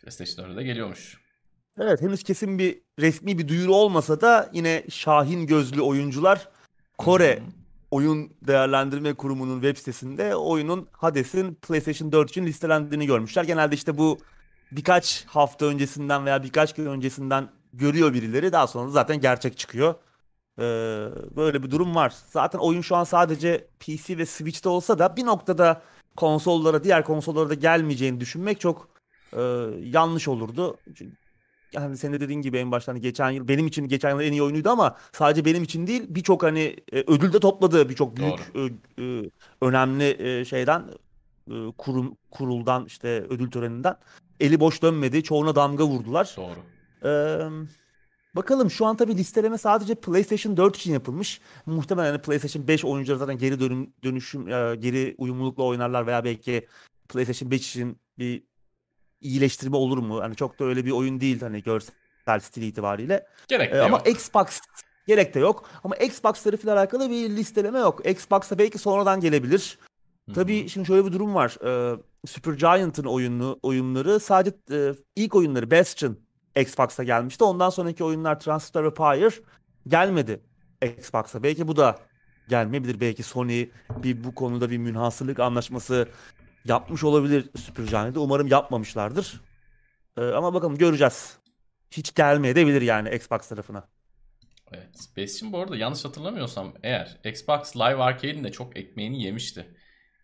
[0.00, 1.20] PlayStation 4'e de geliyormuş.
[1.80, 6.48] Evet henüz kesin bir resmi bir duyuru olmasa da yine Şahin gözlü oyuncular
[6.98, 7.65] Kore hı.
[7.96, 13.44] Oyun Değerlendirme Kurumu'nun web sitesinde oyunun Hades'in PlayStation 4 için listelendiğini görmüşler.
[13.44, 14.18] Genelde işte bu
[14.72, 18.52] birkaç hafta öncesinden veya birkaç gün öncesinden görüyor birileri.
[18.52, 19.94] Daha sonra zaten gerçek çıkıyor.
[20.58, 20.62] Ee,
[21.36, 22.14] böyle bir durum var.
[22.26, 25.82] Zaten oyun şu an sadece PC ve Switch'te olsa da bir noktada
[26.16, 28.88] konsollara, diğer konsollara da gelmeyeceğini düşünmek çok
[29.32, 29.40] e,
[29.82, 30.76] yanlış olurdu.
[30.94, 31.16] Çünkü
[31.72, 34.32] yani senin de dediğin gibi en başta hani geçen yıl benim için geçen yıl en
[34.32, 38.38] iyi oyunuydu ama sadece benim için değil birçok hani e, ödül de topladı birçok büyük
[38.54, 40.84] ö- ö- önemli e, şeyden
[41.50, 43.96] e, kurum kuruldan işte ödül töreninden
[44.40, 46.34] eli boş dönmedi çoğuna damga vurdular.
[46.36, 46.58] Doğru.
[47.04, 47.38] Ee,
[48.36, 51.40] bakalım şu an tabii listeleme sadece PlayStation 4 için yapılmış.
[51.66, 56.66] Muhtemelen hani PlayStation 5 oyuncuları zaten geri dönüm, dönüşüm e, geri uyumlulukla oynarlar veya belki
[57.08, 58.42] PlayStation 5 için bir
[59.20, 60.20] iyileştirme olur mu?
[60.20, 63.26] Hani çok da öyle bir oyun değil hani görsel stil itibariyle.
[63.48, 64.08] Gerek de Ee, ama yok.
[64.08, 64.60] Xbox
[65.06, 65.70] gerek de yok.
[65.84, 68.06] Ama Xbox tarafıyla alakalı bir listeleme yok.
[68.06, 69.78] Xbox'a belki sonradan gelebilir.
[70.34, 71.56] Tabii şimdi şöyle bir durum var.
[71.64, 76.16] Ee, Supergiant'ın oyunu, oyunları sadece e, ilk oyunları Bastion
[76.56, 77.44] Xbox'a gelmişti.
[77.44, 79.30] Ondan sonraki oyunlar Transistor ve Pyre
[79.88, 80.40] gelmedi
[80.98, 81.42] Xbox'a.
[81.42, 81.98] Belki bu da
[82.48, 83.00] gelmeyebilir.
[83.00, 83.68] Belki Sony
[84.02, 86.08] bir bu konuda bir münhasırlık anlaşması
[86.68, 88.20] yapmış olabilir Supergiant'da.
[88.20, 89.40] Umarım yapmamışlardır.
[90.18, 91.38] Ee, ama bakalım göreceğiz.
[91.90, 93.88] Hiç gelmeyebilir yani Xbox tarafına.
[94.72, 95.08] Evet.
[95.16, 99.66] Bastion bu arada yanlış hatırlamıyorsam eğer Xbox Live Arcade'in de çok ekmeğini yemişti.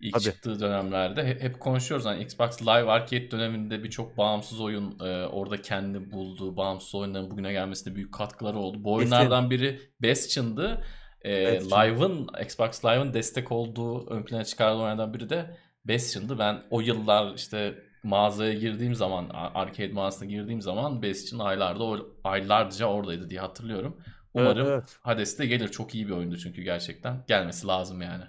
[0.00, 0.22] İlk Tabii.
[0.22, 5.62] çıktığı dönemlerde hep, hep konuşuyoruz hani Xbox Live Arcade döneminde birçok bağımsız oyun e, orada
[5.62, 8.84] kendi bulduğu bağımsız oyunların bugüne gelmesinde büyük katkıları oldu.
[8.84, 10.84] Bu oyunlardan biri Bastion'dı.
[11.22, 11.60] E.
[11.60, 16.38] Live'ın Xbox Live'ın destek olduğu ön plana çıkardığı oyunlardan biri de Bastion'dı.
[16.38, 23.30] Ben o yıllar işte mağazaya girdiğim zaman arcade mağazasına girdiğim zaman Bastion aylarda aylarca oradaydı
[23.30, 23.96] diye hatırlıyorum.
[24.34, 24.98] Umarım Evet, evet.
[25.02, 25.68] Hades de gelir.
[25.68, 27.24] Çok iyi bir oyundu çünkü gerçekten.
[27.28, 28.24] Gelmesi lazım yani.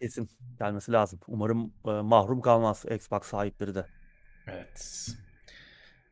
[0.00, 1.20] Kesin gelmesi lazım.
[1.26, 3.86] Umarım e, mahrum kalmaz Xbox sahipleri de.
[4.46, 5.06] Evet.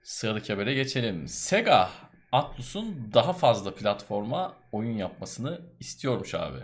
[0.03, 1.29] Sıradaki habere geçelim.
[1.29, 1.91] Sega
[2.33, 6.59] Atlus'un daha fazla platforma oyun yapmasını istiyormuş abi.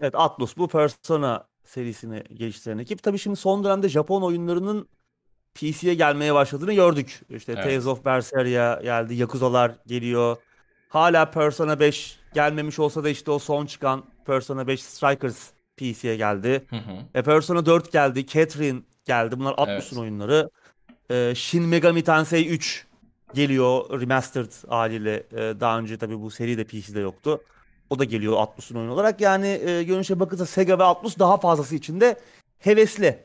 [0.00, 3.02] Evet Atlus bu Persona serisini geliştiren ekip.
[3.02, 4.88] Tabii şimdi son dönemde Japon oyunlarının
[5.54, 7.20] PC'ye gelmeye başladığını gördük.
[7.30, 7.64] İşte Evet.
[7.64, 10.36] Tales of Berseria geldi, Yakuza'lar geliyor.
[10.88, 16.64] Hala Persona 5 gelmemiş olsa da işte o son çıkan Persona 5 Strikers PC'ye geldi.
[16.70, 16.92] Hı hı.
[17.14, 19.38] E, Persona 4 geldi, Catherine geldi.
[19.38, 20.02] Bunlar Atlus'un Evet.
[20.02, 20.50] oyunları.
[21.10, 22.86] E, Shin Megami Tensei 3
[23.34, 25.14] geliyor remastered haliyle.
[25.32, 27.40] E, daha önce tabii bu seri de PC'de yoktu.
[27.90, 29.20] O da geliyor Atlus'un oyunu olarak.
[29.20, 32.20] Yani e, görünüşe bakılırsa Sega ve Atlus daha fazlası için de
[32.58, 33.24] hevesli.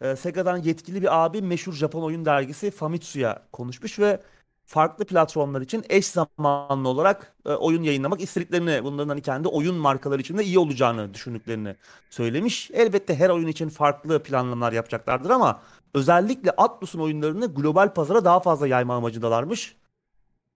[0.00, 4.20] E, Sega'dan yetkili bir abi meşhur Japon oyun dergisi Famitsu'ya konuşmuş ve
[4.66, 10.20] farklı platformlar için eş zamanlı olarak e, oyun yayınlamak istediklerini, bunların hani kendi oyun markaları
[10.20, 11.76] için de iyi olacağını düşündüklerini
[12.10, 12.70] söylemiş.
[12.70, 15.62] Elbette her oyun için farklı planlamalar yapacaklardır ama
[15.94, 19.76] özellikle Atlus'un oyunlarını global pazara daha fazla yayma amacındalarmış.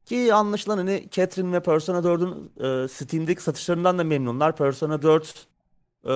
[0.08, 2.50] Ki anlaşılan hani Catherine ve Persona 4'ün
[2.84, 4.56] e, Steam'deki satışlarından da memnunlar.
[4.56, 5.46] Persona 4
[6.04, 6.12] e,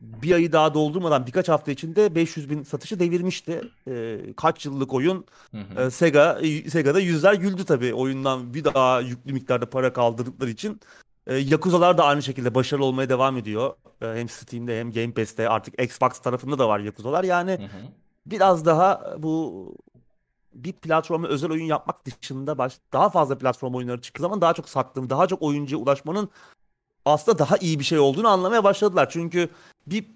[0.00, 3.60] bir ayı daha doldurmadan birkaç hafta içinde 500 bin satışı devirmişti.
[3.88, 5.82] E, kaç yıllık oyun Hı hı.
[5.82, 10.80] ee, Sega Sega'da yüzler güldü tabii oyundan bir daha yüklü miktarda para kaldırdıkları için.
[11.26, 13.74] Ee, Yakuza'lar da aynı şekilde başarılı olmaya devam ediyor.
[14.02, 17.24] Ee, hem Steam'de hem Game Pass'te artık Xbox tarafında da var Yakuza'lar.
[17.24, 17.80] Yani Hı hı.
[18.26, 19.74] biraz daha bu
[20.54, 24.68] bir platforma özel oyun yapmak dışında baş, daha fazla platform oyunları çıktığı zaman daha çok
[24.68, 26.28] sattığım, daha çok oyuncuya ulaşmanın
[27.04, 29.10] aslında daha iyi bir şey olduğunu anlamaya başladılar.
[29.10, 29.48] Çünkü
[29.86, 30.06] bir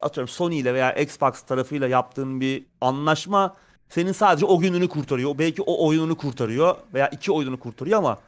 [0.00, 3.56] atıyorum Sony ile veya Xbox tarafıyla yaptığın bir anlaşma
[3.88, 5.38] senin sadece o gününü kurtarıyor.
[5.38, 8.18] Belki o oyununu kurtarıyor veya iki oyununu kurtarıyor ama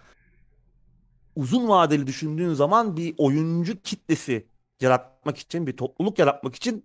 [1.37, 4.47] uzun vadeli düşündüğün zaman bir oyuncu kitlesi
[4.81, 6.85] yaratmak için, bir topluluk yaratmak için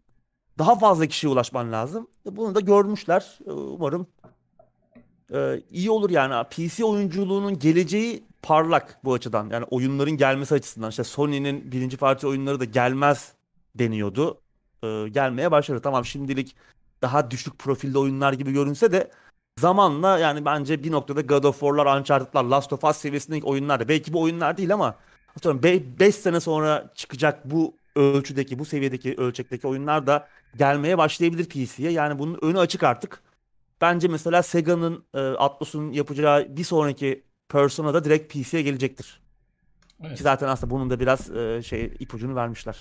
[0.57, 2.07] daha fazla kişiye ulaşman lazım.
[2.25, 3.39] Bunu da görmüşler.
[3.45, 4.07] Umarım
[5.33, 6.47] e, iyi olur yani.
[6.49, 9.49] PC oyunculuğunun geleceği parlak bu açıdan.
[9.49, 10.89] Yani oyunların gelmesi açısından.
[10.89, 13.33] İşte Sony'nin birinci parti oyunları da gelmez
[13.75, 14.41] deniyordu.
[14.83, 15.79] E, gelmeye başladı.
[15.83, 16.55] Tamam şimdilik
[17.01, 19.11] daha düşük profilde oyunlar gibi görünse de
[19.59, 23.87] zamanla yani bence bir noktada God of War'lar, Uncharted'lar, Last of Us seviyesindeki oyunlar da
[23.87, 24.95] belki bu oyunlar değil ama
[25.37, 31.91] atıyorum 5 sene sonra çıkacak bu ölçüdeki, bu seviyedeki ölçekteki oyunlar da gelmeye başlayabilir PC'ye.
[31.91, 33.23] Yani bunun önü açık artık.
[33.81, 39.21] Bence mesela Sega'nın e, Atlus'un yapacağı bir sonraki Persona da direkt PC'ye gelecektir.
[40.01, 40.17] Evet.
[40.17, 42.75] Ki zaten aslında bunun da biraz e, şey ipucunu vermişler.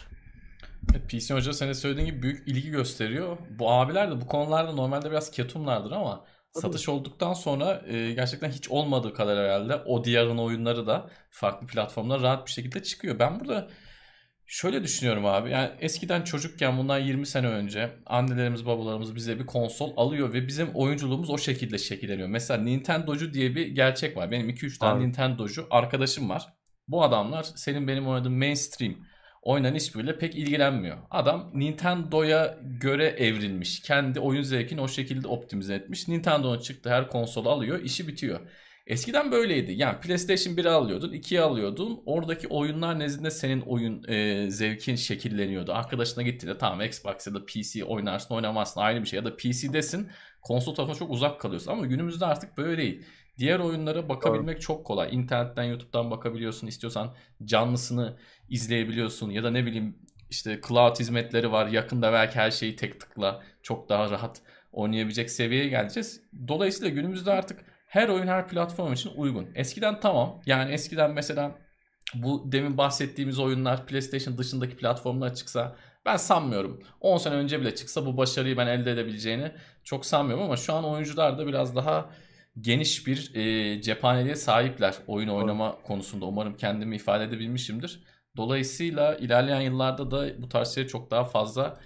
[1.09, 3.39] PC Hoca senin söylediğin gibi büyük ilgi gösteriyor.
[3.59, 6.63] Bu abiler de bu konularda normalde biraz ketumlardır ama Tabii.
[6.63, 12.23] satış olduktan sonra e, gerçekten hiç olmadığı kadar herhalde o diğer'ın oyunları da farklı platformlara
[12.23, 13.19] rahat bir şekilde çıkıyor.
[13.19, 13.69] Ben burada
[14.53, 15.51] Şöyle düşünüyorum abi.
[15.51, 20.69] Yani eskiden çocukken bundan 20 sene önce annelerimiz babalarımız bize bir konsol alıyor ve bizim
[20.75, 22.29] oyunculuğumuz o şekilde şekilleniyor.
[22.29, 24.31] Mesela Nintendo'cu diye bir gerçek var.
[24.31, 25.07] Benim 2-3 tane abi.
[25.07, 26.47] Nintendo'cu arkadaşım var.
[26.89, 28.95] Bu adamlar senin benim oynadığım mainstream
[29.43, 30.99] oynanan hiçbiriyle pek ilgilenmiyor.
[31.11, 33.81] Adam Nintendo'ya göre evrilmiş.
[33.81, 36.09] Kendi oyun zevkini o şekilde optimize etmiş.
[36.09, 38.41] Nintendo'nun çıktı her konsolu alıyor, işi bitiyor.
[38.91, 39.73] Eskiden böyleydi.
[39.73, 42.03] Yani PlayStation 1'i alıyordun, 2'yi alıyordun.
[42.07, 45.73] Oradaki oyunlar nezdinde senin oyun e, zevkin şekilleniyordu.
[45.73, 49.17] Arkadaşına gittiğinde tamam Xbox ya da PC oynarsın oynamazsın aynı bir şey.
[49.17, 50.11] Ya da PC'desin
[50.43, 51.73] konsol tarafına çok uzak kalıyorsun.
[51.73, 53.05] Ama günümüzde artık böyle değil.
[53.39, 54.63] Diğer oyunlara bakabilmek Doğru.
[54.63, 55.09] çok kolay.
[55.13, 56.67] İnternetten, YouTube'dan bakabiliyorsun.
[56.67, 58.17] İstiyorsan canlısını
[58.49, 59.31] izleyebiliyorsun.
[59.31, 59.99] Ya da ne bileyim
[60.31, 61.67] işte cloud hizmetleri var.
[61.67, 66.23] Yakında belki her şeyi tek tıkla çok daha rahat oynayabilecek seviyeye geleceğiz.
[66.49, 69.49] Dolayısıyla günümüzde artık her oyun her platform için uygun.
[69.55, 70.43] Eskiden tamam.
[70.47, 71.59] Yani eskiden mesela
[72.15, 75.77] bu demin bahsettiğimiz oyunlar PlayStation dışındaki platformlara çıksa
[76.07, 76.83] ben sanmıyorum.
[77.01, 79.53] 10 sene önce bile çıksa bu başarıyı ben elde edebileceğini
[79.85, 82.11] çok sanmıyorum ama şu an oyuncular da biraz daha
[82.61, 85.87] geniş bir e, cephaneliğe sahipler oyun oynama evet.
[85.87, 86.27] konusunda.
[86.27, 88.05] Umarım kendimi ifade edebilmişimdir.
[88.37, 91.81] Dolayısıyla ilerleyen yıllarda da bu tarz şeyleri çok daha fazla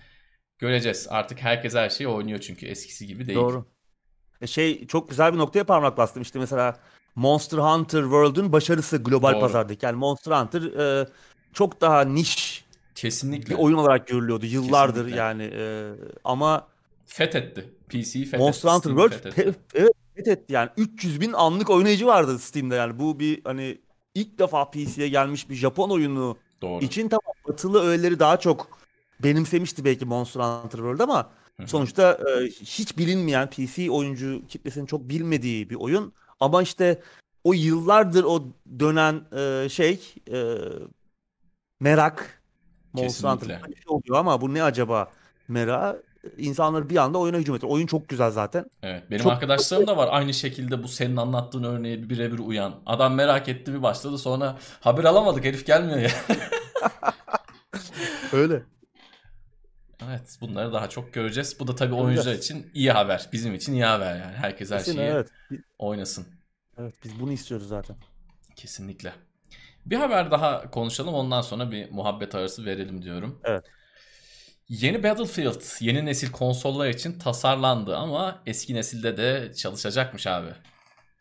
[0.58, 1.06] göreceğiz.
[1.10, 3.38] Artık herkes her şeyi oynuyor çünkü eskisi gibi değil.
[3.38, 3.73] Doğru.
[4.44, 6.22] E, şey çok güzel bir noktaya parmak bastım.
[6.22, 6.76] İşte mesela
[7.14, 9.40] Monster Hunter World'un başarısı global Doğru.
[9.40, 9.86] pazardaki.
[9.86, 10.62] Yani Monster Hunter
[11.02, 11.08] e,
[11.52, 13.54] çok daha niş Kesinlikle.
[13.54, 15.20] bir oyun olarak görülüyordu yıllardır Kesinlikle.
[15.20, 15.42] yani.
[15.42, 15.92] E,
[16.24, 16.66] ama
[17.06, 17.70] fethetti.
[17.88, 18.36] PC'yi fethetti.
[18.38, 19.58] Monster Hunter Steam World fethetti.
[19.74, 22.98] Evet fethetti yani 300 bin anlık oynayıcı vardı Steam'de yani.
[22.98, 23.78] Bu bir hani
[24.14, 26.84] ilk defa PC'ye gelmiş bir Japon oyunu Doğru.
[26.84, 28.78] için tamam batılı öğeleri daha çok
[29.22, 31.30] benimsemişti belki Monster Hunter World ama
[31.66, 36.12] Sonuçta e, hiç bilinmeyen PC oyuncu kitlesinin çok bilmediği bir oyun.
[36.40, 37.02] Ama işte
[37.44, 38.42] o yıllardır o
[38.78, 40.00] dönen e, şey
[40.32, 40.54] e,
[41.80, 42.42] merak
[42.92, 45.10] Monster Hunter bir şey oluyor ama bu ne acaba
[45.48, 46.04] merak
[46.38, 47.72] insanları bir anda oyuna hücum ediyor.
[47.72, 48.64] Oyun çok güzel zaten.
[48.82, 49.02] Evet.
[49.10, 49.32] Benim çok...
[49.32, 52.74] arkadaşlarım da var aynı şekilde bu senin anlattığın örneğe birebir uyan.
[52.86, 56.10] Adam merak etti bir başladı sonra haber alamadık herif gelmiyor ya.
[58.32, 58.62] Öyle.
[60.08, 61.60] Evet bunları daha çok göreceğiz.
[61.60, 63.28] Bu da tabii oyuncular için iyi haber.
[63.32, 64.36] Bizim için iyi haber yani.
[64.36, 65.28] Herkes her Kesin, şeyi evet.
[65.78, 66.26] oynasın.
[66.78, 67.96] Evet biz bunu istiyoruz zaten.
[68.56, 69.12] Kesinlikle.
[69.86, 73.40] Bir haber daha konuşalım ondan sonra bir muhabbet arası verelim diyorum.
[73.44, 73.64] Evet.
[74.68, 80.50] Yeni Battlefield yeni nesil konsollar için tasarlandı ama eski nesilde de çalışacakmış abi.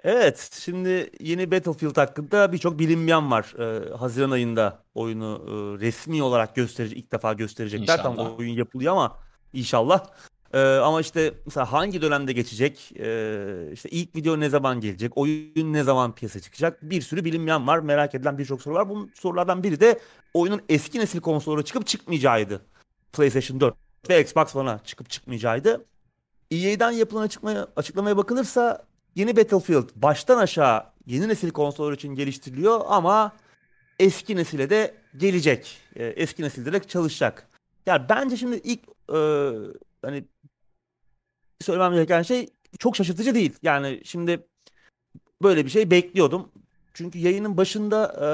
[0.04, 3.54] Evet, şimdi yeni Battlefield hakkında birçok bilinmeyen var.
[3.60, 5.52] Ee, Haziran ayında oyunu e,
[5.86, 7.94] resmi olarak gösterecek, ilk defa gösterecekler.
[7.98, 8.16] İnşallah.
[8.16, 9.18] Tam oyun yapılıyor ama
[9.54, 10.06] inşallah.
[10.54, 15.74] Ee, ama işte mesela hangi dönemde geçecek, ee, işte ilk video ne zaman gelecek, oyun
[15.74, 17.80] ne zaman piyasa çıkacak bir sürü bilinmeyen var.
[17.80, 18.89] Merak edilen birçok soru var.
[18.89, 20.00] Bu sorulardan biri de
[20.34, 22.62] oyunun eski nesil konsollara çıkıp çıkmayacağıydı.
[23.13, 23.76] PlayStation 4
[24.10, 25.86] ve Xbox One'a çıkıp çıkmayacağıydı.
[26.52, 33.32] EA'den yapılan açıklamaya, açıklamaya bakılırsa Yeni Battlefield baştan aşağı yeni nesil konsollar için geliştiriliyor ama
[33.99, 35.78] eski nesile de gelecek.
[35.95, 37.47] E, eski nesilde de çalışacak.
[37.86, 39.19] Yani bence şimdi ilk e,
[40.02, 40.26] hani
[41.62, 42.49] söylemem gereken şey
[42.80, 43.54] çok şaşırtıcı değil.
[43.63, 44.47] Yani şimdi
[45.41, 46.52] böyle bir şey bekliyordum.
[46.93, 48.28] Çünkü yayının başında e,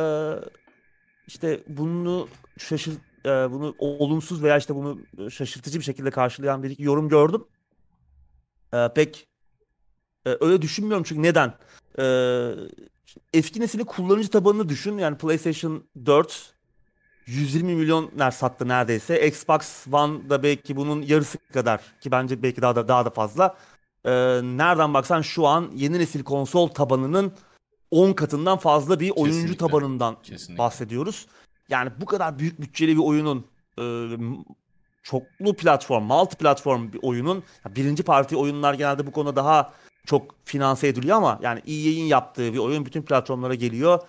[1.27, 2.93] işte bunu şaşır
[3.25, 7.45] e, bunu olumsuz veya işte bunu şaşırtıcı bir şekilde karşılayan bir yorum gördüm.
[8.73, 9.27] E, pek
[10.29, 11.53] ee, öyle düşünmüyorum çünkü neden?
[11.99, 12.51] Ee,
[13.33, 14.97] eski nesilin kullanıcı tabanını düşün.
[14.97, 16.53] Yani PlayStation 4
[17.25, 19.27] 120 milyon ner sattı neredeyse.
[19.27, 23.55] Xbox One da belki bunun yarısı kadar ki bence belki daha da daha da fazla.
[24.05, 24.11] Ee,
[24.43, 27.33] nereden baksan şu an yeni nesil konsol tabanının
[27.91, 29.57] 10 katından fazla bir oyuncu Kesinlikle.
[29.57, 30.57] tabanından Kesinlikle.
[30.57, 31.27] bahsediyoruz.
[31.69, 33.45] Yani bu kadar büyük bütçeli bir oyunun
[33.79, 33.83] e,
[35.03, 37.43] çoklu platform, multi platform bir oyunun
[37.75, 39.73] birinci parti oyunlar genelde bu konuda daha
[40.05, 43.99] çok finanse ediliyor ama yani EA'in yaptığı bir oyun bütün platformlara geliyor.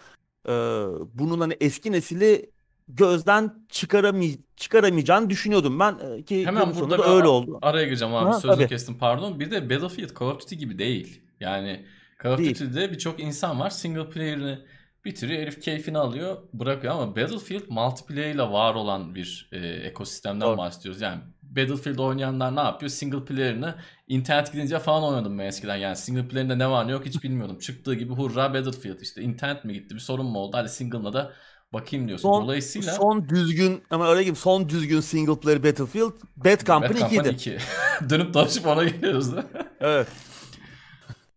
[0.46, 0.52] Ee,
[1.14, 2.50] bunun hani eski nesili
[2.88, 7.58] gözden çıkaramay çıkaramayacağını düşünüyordum ben e, ki Hemen burada da öyle oldu.
[7.62, 8.68] Araya gireceğim abi ha, sözü tabii.
[8.68, 9.40] kestim pardon.
[9.40, 11.22] Bir de Battlefield Call of Duty gibi değil.
[11.40, 11.86] Yani
[12.22, 14.64] Call of Duty'de birçok insan var single player'ını
[15.04, 20.58] Bitiriyor herif keyfini alıyor bırakıyor ama Battlefield multiplayer ile var olan bir e, ekosistemden Doğru.
[20.58, 21.00] bahsediyoruz.
[21.00, 21.20] Yani
[21.50, 22.90] Battlefield oynayanlar ne yapıyor?
[22.90, 23.74] Single player'ını
[24.08, 25.76] internet gidince falan oynadım ben eskiden.
[25.76, 27.58] Yani single player'inde ne var ne yok hiç bilmiyordum.
[27.58, 30.56] Çıktığı gibi hurra Battlefield işte internet mi gitti bir sorun mu oldu?
[30.56, 31.32] Hadi single'la da
[31.72, 32.28] bakayım diyorsun.
[32.28, 37.10] Son, Dolayısıyla son düzgün ama öyle gibi son düzgün single player Battlefield Bad Company Bad
[37.10, 37.34] Company 2'ydi.
[37.34, 37.58] 2.
[38.10, 39.44] Dönüp dolaşıp ona geliyoruz da.
[39.80, 40.08] Evet.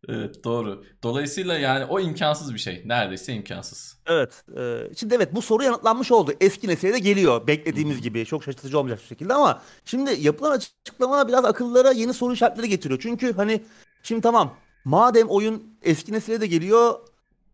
[0.10, 0.84] Evet doğru.
[1.04, 2.82] Dolayısıyla yani o imkansız bir şey.
[2.86, 3.98] Neredeyse imkansız.
[4.06, 4.44] Evet.
[4.58, 6.34] e, şimdi evet bu soru yanıtlanmış oldu.
[6.42, 8.26] Eski nesile de geliyor beklediğimiz gibi.
[8.26, 13.00] Çok şaşırtıcı olmayacak bir şekilde ama şimdi yapılan açıklamalar biraz akıllara yeni soru işaretleri getiriyor.
[13.04, 13.64] Çünkü hani
[14.04, 17.00] şimdi tamam madem oyun eski nesile de geliyor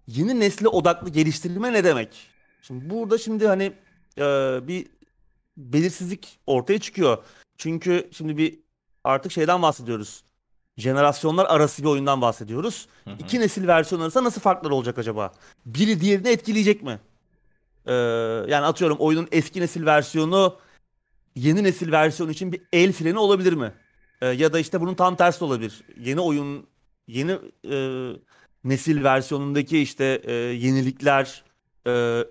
[0.07, 2.09] yeni nesle odaklı geliştirilme ne demek?
[2.61, 3.73] Şimdi burada şimdi hani
[4.17, 4.23] e,
[4.67, 4.87] bir
[5.57, 7.23] belirsizlik ortaya çıkıyor.
[7.57, 8.59] Çünkü şimdi bir
[9.03, 10.23] artık şeyden bahsediyoruz.
[10.79, 12.87] Jenerasyonlar arası bir oyundan bahsediyoruz.
[13.03, 13.15] Hı hı.
[13.19, 15.33] İki nesil versiyon arasında nasıl farklar olacak acaba?
[15.65, 16.99] Biri diğerini etkileyecek mi?
[17.85, 17.93] Ee,
[18.47, 20.57] yani atıyorum oyunun eski nesil versiyonu
[21.35, 23.73] yeni nesil versiyon için bir el freni olabilir mi?
[24.21, 25.81] Ee, ya da işte bunun tam tersi olabilir.
[25.99, 26.67] Yeni oyun
[27.07, 27.37] yeni
[27.71, 28.09] e,
[28.63, 31.43] nesil versiyonundaki işte e, yenilikler
[31.87, 32.23] e,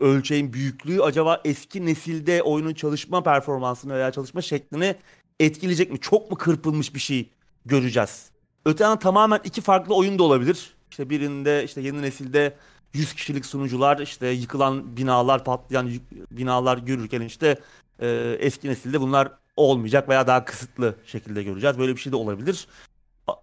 [0.00, 4.96] ölçeğin büyüklüğü acaba eski nesilde oyunun çalışma performansını veya çalışma şeklini
[5.40, 6.00] etkileyecek mi?
[6.00, 7.30] Çok mu kırpılmış bir şey
[7.64, 8.30] göreceğiz?
[8.64, 10.74] Öte yandan tamamen iki farklı oyun da olabilir.
[10.90, 12.56] İşte birinde işte yeni nesilde
[12.94, 15.90] 100 kişilik sunucular işte yıkılan binalar patlayan
[16.30, 17.58] binalar görürken işte
[17.98, 21.78] e, eski nesilde bunlar olmayacak veya daha kısıtlı şekilde göreceğiz.
[21.78, 22.68] Böyle bir şey de olabilir.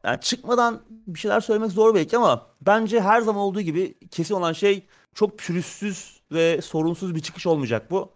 [0.03, 4.53] Yani çıkmadan bir şeyler söylemek zor belki ama bence her zaman olduğu gibi kesin olan
[4.53, 8.12] şey çok pürüzsüz ve sorunsuz bir çıkış olmayacak bu.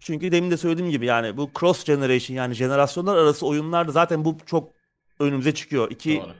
[0.00, 4.36] Çünkü demin de söylediğim gibi yani bu cross generation yani jenerasyonlar arası oyunlarda zaten bu
[4.46, 4.75] çok
[5.20, 5.90] önümüze çıkıyor.
[5.90, 6.32] İki Doğru.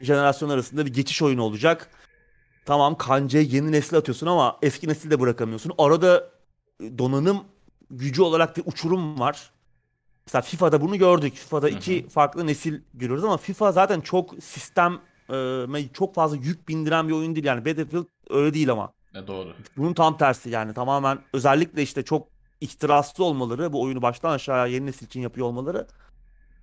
[0.00, 1.90] jenerasyon arasında bir geçiş oyunu olacak.
[2.64, 5.72] Tamam kancayı yeni nesile atıyorsun ama eski nesil de bırakamıyorsun.
[5.78, 6.30] Arada
[6.80, 7.44] e, donanım
[7.90, 9.50] gücü olarak bir uçurum var.
[10.26, 11.34] Mesela FIFA'da bunu gördük.
[11.34, 16.68] FIFA'da Hı iki farklı nesil görüyoruz ama FIFA zaten çok sistem e, çok fazla yük
[16.68, 17.46] bindiren bir oyun değil.
[17.46, 18.92] Yani Battlefield öyle değil ama.
[19.14, 19.54] E, doğru.
[19.76, 22.28] Bunun tam tersi yani tamamen özellikle işte çok
[22.60, 25.86] ihtiraslı olmaları, bu oyunu baştan aşağıya yeni nesil için yapıyor olmaları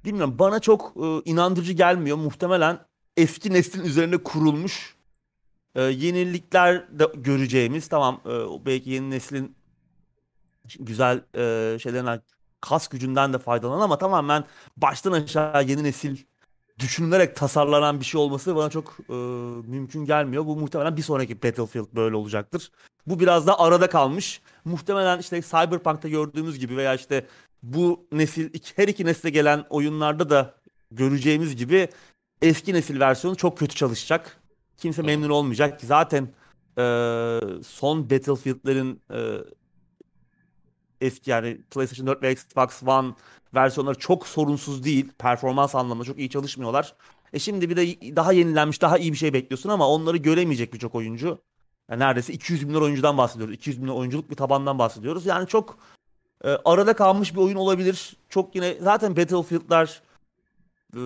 [0.05, 2.17] bilmiyorum bana çok e, inandırıcı gelmiyor.
[2.17, 2.79] Muhtemelen
[3.17, 4.95] eski neslin üzerine kurulmuş
[5.75, 9.55] e, yenilikler de göreceğimiz tamam e, belki yeni neslin
[10.79, 12.21] güzel e, şeylerinden
[12.61, 14.43] kas gücünden de faydalanan ama tamamen
[14.77, 16.17] baştan aşağı yeni nesil
[16.79, 19.13] düşünülerek tasarlanan bir şey olması bana çok e,
[19.67, 20.45] mümkün gelmiyor.
[20.45, 22.71] Bu muhtemelen bir sonraki Battlefield böyle olacaktır.
[23.07, 24.41] Bu biraz da arada kalmış.
[24.65, 27.25] Muhtemelen işte Cyberpunk'ta gördüğümüz gibi veya işte
[27.63, 30.55] bu nesil her iki nesle gelen oyunlarda da
[30.91, 31.89] göreceğimiz gibi
[32.41, 34.37] eski nesil versiyonu çok kötü çalışacak.
[34.77, 35.79] Kimse memnun olmayacak.
[35.83, 36.23] Zaten
[36.77, 36.83] e,
[37.65, 39.19] son Battlefield'lerin e,
[41.01, 43.13] eski yani PlayStation 4 ve Xbox One
[43.53, 45.11] versiyonları çok sorunsuz değil.
[45.17, 46.95] Performans anlamında çok iyi çalışmıyorlar.
[47.33, 50.95] E şimdi bir de daha yenilenmiş, daha iyi bir şey bekliyorsun ama onları göremeyecek birçok
[50.95, 51.41] oyuncu.
[51.89, 53.55] Yani neredeyse 200 milyon oyuncudan bahsediyoruz.
[53.55, 55.25] 200 milyon oyunculuk bir tabandan bahsediyoruz.
[55.25, 55.79] Yani çok
[56.43, 58.13] e, arada kalmış bir oyun olabilir.
[58.29, 60.01] Çok yine zaten Battlefield'lar
[60.95, 60.99] e,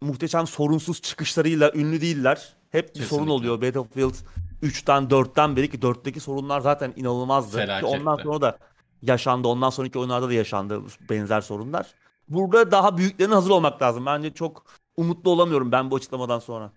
[0.00, 2.56] muhteşem sorunsuz çıkışlarıyla ünlü değiller.
[2.70, 3.32] Hep bir sorun Kesinlikle.
[3.32, 4.14] oluyor Battlefield
[4.62, 7.66] 3'ten 4'ten beri ki 4'teki sorunlar zaten inanılmazdı.
[7.66, 8.58] Ki ondan sonra da
[9.02, 9.48] yaşandı.
[9.48, 11.86] Ondan sonraki oyunlarda da yaşandı benzer sorunlar.
[12.28, 14.06] Burada daha büyüklerine hazır olmak lazım.
[14.06, 14.64] Bence çok
[14.96, 16.72] umutlu olamıyorum ben bu açıklamadan sonra.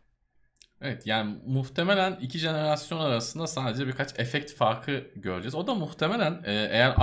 [0.82, 5.56] Evet yani muhtemelen iki jenerasyon arasında sadece birkaç efekt farkı göreceğiz.
[5.56, 6.94] O da muhtemelen e, eğer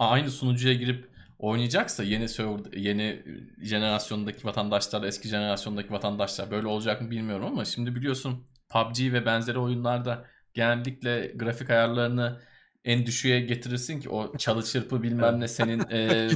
[0.00, 3.22] aynı sunucuya girip oynayacaksa yeni server, yeni
[3.62, 9.58] jenerasyondaki vatandaşlar, eski jenerasyondaki vatandaşlar böyle olacak mı bilmiyorum ama şimdi biliyorsun PUBG ve benzeri
[9.58, 12.40] oyunlarda genellikle grafik ayarlarını
[12.84, 16.28] en düşüğe getirirsin ki o çalı çırpı bilmem ne senin e,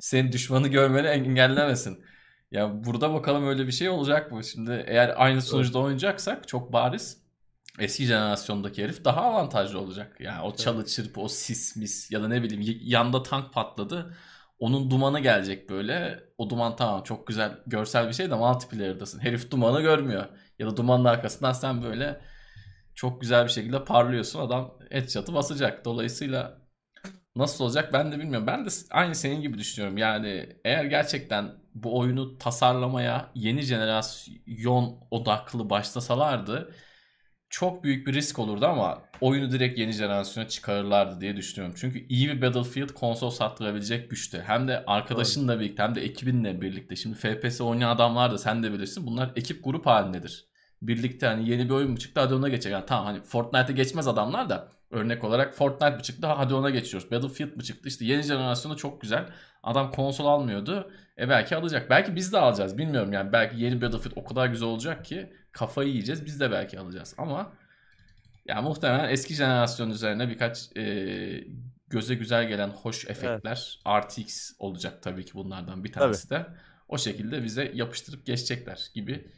[0.00, 2.04] senin düşmanı görmeni engellemesin.
[2.50, 4.44] Ya burada bakalım öyle bir şey olacak mı?
[4.44, 7.19] Şimdi eğer aynı sunucuda oynayacaksak çok bariz
[7.80, 10.16] eski jenerasyondaki herif daha avantajlı olacak.
[10.20, 14.16] Yani o çalı çırpı, o sis mis ya da ne bileyim yanda tank patladı.
[14.58, 16.20] Onun dumanı gelecek böyle.
[16.38, 19.20] O duman tamam çok güzel görsel bir şey de multiplayer'dasın.
[19.20, 20.26] Herif dumanı görmüyor.
[20.58, 22.20] Ya da dumanın arkasından sen böyle
[22.94, 24.40] çok güzel bir şekilde parlıyorsun.
[24.40, 25.84] Adam headshot'ı basacak.
[25.84, 26.60] Dolayısıyla
[27.36, 28.46] Nasıl olacak ben de bilmiyorum.
[28.46, 29.98] Ben de aynı senin gibi düşünüyorum.
[29.98, 36.74] Yani eğer gerçekten bu oyunu tasarlamaya yeni jenerasyon odaklı başlasalardı
[37.50, 41.76] çok büyük bir risk olurdu ama oyunu direkt yeni jenerasyona çıkarırlardı diye düşünüyorum.
[41.80, 44.42] Çünkü iyi bir Battlefield konsol sattırabilecek güçte.
[44.46, 46.96] Hem de arkadaşınla birlikte hem de ekibinle birlikte.
[46.96, 49.06] Şimdi FPS oynayan adamlar da sen de bilirsin.
[49.06, 50.46] Bunlar ekip grup halindedir.
[50.82, 52.74] birlikte hani yeni bir oyun mu çıktı hadi ona geçelim.
[52.74, 57.10] Yani tamam hani Fortnite'e geçmez adamlar da örnek olarak Fortnite mi çıktı hadi ona geçiyoruz.
[57.10, 59.26] Battlefield mi çıktı işte yeni jenerasyonu çok güzel.
[59.62, 60.90] Adam konsol almıyordu.
[61.18, 61.90] E belki alacak.
[61.90, 63.32] Belki biz de alacağız bilmiyorum yani.
[63.32, 66.24] Belki yeni Battlefield o kadar güzel olacak ki kafayı yiyeceğiz.
[66.26, 67.52] Biz de belki alacağız ama
[68.46, 71.44] ya muhtemelen eski jenerasyon üzerine birkaç e,
[71.88, 76.46] göze güzel gelen hoş efektler RTX olacak tabii ki bunlardan bir tanesi de.
[76.88, 79.28] O şekilde bize yapıştırıp geçecekler gibi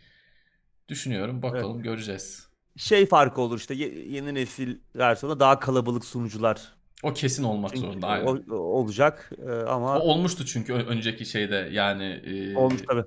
[0.88, 1.42] düşünüyorum.
[1.42, 2.48] Bakalım göreceğiz.
[2.76, 7.86] Şey farkı olur işte ye- yeni nesil versiyonda daha kalabalık sunucular O kesin olmak çünkü
[7.86, 8.26] zorunda aynen.
[8.50, 13.04] o- olacak Ee, ama O olmuştu çünkü önceki şeyde yani e, olmuş tabii.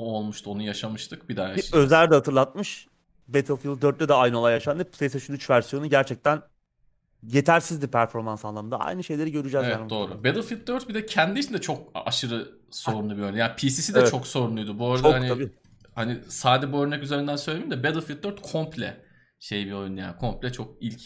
[0.00, 1.84] O olmuştu onu yaşamıştık bir daha Bir yaşayacağız.
[1.84, 2.86] Özer de hatırlatmış.
[3.28, 4.84] Battlefield 4'te de aynı olay yaşandı.
[4.84, 6.42] PlayStation 3 versiyonu gerçekten
[7.22, 8.78] yetersizdi performans anlamında.
[8.80, 9.90] Aynı şeyleri göreceğiz Evet yani.
[9.90, 10.24] doğru.
[10.24, 13.36] Battlefield 4 bir de kendi içinde çok aşırı sorunlu bir oyun.
[13.36, 14.10] Yani PC'si de Evet.
[14.10, 14.78] çok sorunluydu.
[14.78, 15.52] Bu arada Çok hani tabii.
[15.94, 19.04] hani sade bu örnek üzerinden söyleyeyim de Battlefield 4 komple
[19.38, 20.16] şey bir oyun yani.
[20.16, 21.00] Komple çok ilk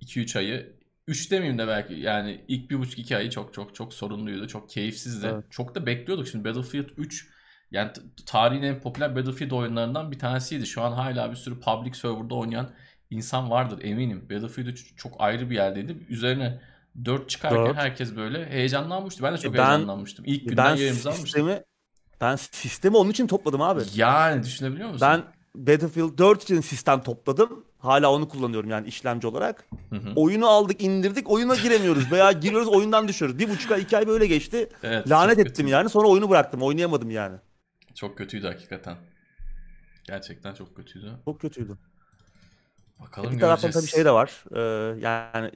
[0.00, 0.76] 2-3 ayı
[1.08, 4.48] 3 demeyeyim de belki yani ilk 1,5-2 ayı çok çok çok sorunluydu.
[4.48, 5.26] Çok keyifsizdi.
[5.26, 5.44] Evet.
[5.50, 6.28] Çok da bekliyorduk.
[6.28, 7.28] Şimdi Battlefield 3
[7.70, 7.90] yani
[8.26, 10.66] tarihin en popüler Battlefield oyunlarından bir tanesiydi.
[10.66, 12.70] Şu an hala bir sürü public serverda oynayan
[13.10, 14.26] insan vardır eminim.
[14.30, 15.96] Battlefield 3 çok ayrı bir yerdeydi.
[16.08, 16.60] Üzerine
[17.04, 17.76] 4 çıkarken Dört.
[17.76, 19.22] herkes böyle heyecanlanmıştı.
[19.22, 20.24] Ben de çok E ben- heyecanlanmıştım.
[20.28, 21.28] İlk günden Ben yerimizi almıştık.
[21.28, 21.62] sistemi
[22.20, 23.80] ben sistemi onun için topladım abi.
[23.94, 25.00] Yani düşünebiliyor musun?
[25.10, 25.22] Ben
[25.54, 27.64] Battlefield 4 için sistem topladım.
[27.78, 29.64] Hala onu kullanıyorum yani işlemci olarak.
[29.90, 30.12] Hı hı.
[30.16, 33.38] Oyunu aldık indirdik oyuna giremiyoruz veya giriyoruz oyundan düşüyoruz.
[33.38, 34.68] Bir buçuk ay iki ay böyle geçti.
[34.82, 35.70] Evet, Lanet ettim kötüydü.
[35.70, 37.36] yani sonra oyunu bıraktım oynayamadım yani.
[37.94, 38.96] Çok kötüydü hakikaten.
[40.04, 41.12] Gerçekten çok kötüydü.
[41.24, 41.78] Çok kötüydü.
[43.00, 44.44] Bakalım bir taraftan tabii şey de var.
[44.56, 45.50] Ee, yani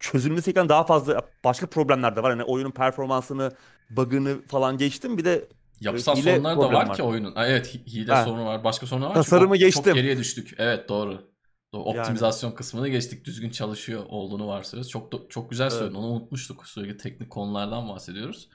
[0.00, 2.30] çözülmesi gereken daha fazla başka problemler de var.
[2.30, 3.52] Hani oyunun performansını,
[3.90, 5.18] bug'ını falan geçtim.
[5.18, 5.48] Bir de
[5.80, 6.96] Yapısal hile sorunlar da var var.
[6.96, 7.34] ki oyunun.
[7.34, 8.24] Ha, Evet hi- hile Ha.
[8.24, 8.64] sorunu var.
[8.64, 9.14] Başka sorunlar var.
[9.14, 9.94] Tasarımı çok, Çok geçtim.
[9.94, 10.54] geriye düştük.
[10.58, 11.32] Evet doğru.
[11.72, 11.88] Doğru.
[11.88, 12.00] Yani.
[12.00, 13.24] Optimizasyon kısmını geçtik.
[13.24, 14.90] Düzgün çalışıyor olduğunu varsayıyoruz.
[14.90, 15.72] Çok da- çok güzel Evet.
[15.72, 15.94] söyledin.
[15.94, 16.66] Onu unutmuştuk.
[16.66, 18.48] Sürekli teknik konulardan bahsediyoruz.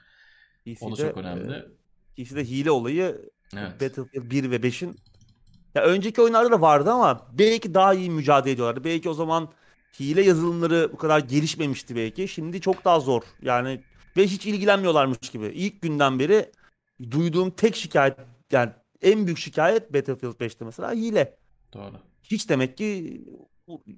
[0.80, 1.52] O da PC'de, çok önemli.
[1.52, 1.64] e,
[2.24, 3.80] PC'de hile olayı Evet.
[3.80, 4.96] Battlefield 1 ve 5'in
[5.74, 8.84] ya önceki oyunlarda da vardı ama belki daha iyi mücadele ediyorlardı.
[8.84, 9.48] Belki o zaman
[10.00, 12.28] hile yazılımları bu kadar gelişmemişti belki.
[12.28, 13.22] Şimdi çok daha zor.
[13.42, 13.80] Yani
[14.16, 15.46] ve hiç ilgilenmiyorlarmış gibi.
[15.46, 16.52] İlk günden beri
[17.10, 18.16] duyduğum tek şikayet
[18.52, 18.70] yani
[19.02, 21.36] en büyük şikayet Battlefield 5'te mesela hile.
[21.74, 21.96] Doğru.
[22.22, 23.20] Hiç demek ki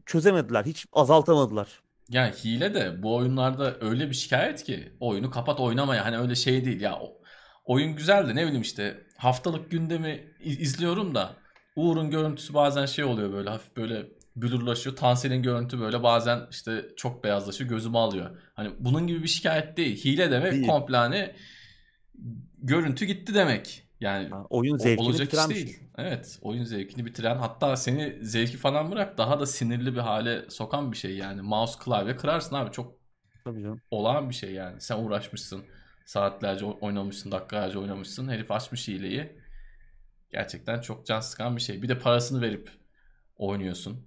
[0.07, 0.65] çözemediler.
[0.65, 1.81] Hiç azaltamadılar.
[2.09, 6.65] Yani hile de bu oyunlarda öyle bir şikayet ki oyunu kapat oynamaya hani öyle şey
[6.65, 6.99] değil ya
[7.71, 11.37] oyun güzel de ne bileyim işte haftalık gündemi izliyorum da
[11.77, 14.07] Uğur'un görüntüsü bazen şey oluyor böyle hafif böyle
[14.37, 14.97] blurlaşıyor.
[14.97, 18.31] Tansel'in görüntü böyle bazen işte çok beyazlaşıyor gözümü alıyor.
[18.55, 20.05] Hani bunun gibi bir şikayet değil.
[20.05, 20.67] Hile demek Değil.
[20.67, 21.35] komple hani
[22.59, 23.83] görüntü gitti demek.
[24.01, 25.67] Yani Yani oyun zevkini olacak iş bitiren bir değil.
[25.67, 25.87] şey.
[25.99, 30.93] Evet, oyun zevkini bitiren hatta seni zevki falan bırak daha da sinirli bir hale sokan
[30.93, 31.43] bir şey yani.
[31.43, 32.95] Mouse klavye kırarsın abi çok
[33.45, 33.81] Tabii canım.
[33.91, 34.81] olağan bir şey yani.
[34.81, 35.63] Sen uğraşmışsın,
[36.05, 38.29] saatlerce oynamışsın, dakikalarca oynamışsın.
[38.29, 39.41] Herif açmış hileyi.
[40.33, 41.83] Gerçekten çok can sıkan bir şey.
[41.83, 42.71] Bir de parasını verip
[43.37, 44.07] oynuyorsun.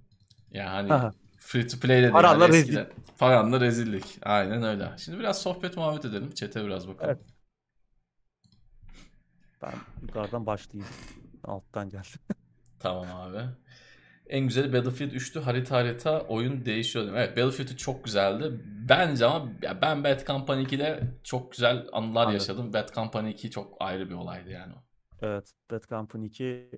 [0.50, 1.12] Yani hani Aha.
[1.38, 2.76] free to play de değil Paranla yani rezil.
[2.76, 2.88] eskiden.
[3.18, 4.18] Paranla rezillik.
[4.22, 4.92] Aynen öyle.
[4.98, 6.30] Şimdi biraz sohbet muhabbet edelim.
[6.34, 7.10] Çete biraz bakalım.
[7.10, 7.34] Evet.
[9.62, 9.72] Ben
[10.02, 10.92] yukarıdan başlayayım.
[11.44, 12.04] Alttan gel.
[12.78, 13.42] Tamam abi.
[14.28, 15.40] En güzeli Battlefield 3'tü.
[15.40, 17.08] Harita harita oyun değişiyor.
[17.14, 18.60] Evet Battlefield 3 çok güzeldi.
[18.88, 22.32] Bence ama ya ben Bad Company 2'de çok güzel anılar Anladım.
[22.34, 22.72] yaşadım.
[22.72, 24.72] Bad Company 2 çok ayrı bir olaydı yani.
[25.22, 26.70] Evet, Bad Company 2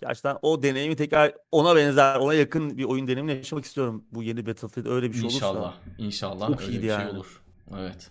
[0.00, 4.04] gerçekten o deneyimi tekrar ona benzer, ona yakın bir oyun deneyimini yaşamak istiyorum.
[4.12, 5.36] Bu yeni Battlefield öyle bir şey olursa.
[5.36, 5.74] İnşallah.
[5.98, 7.10] İnşallah Çok öyle bir şey yani.
[7.10, 7.42] olur.
[7.78, 8.10] Evet.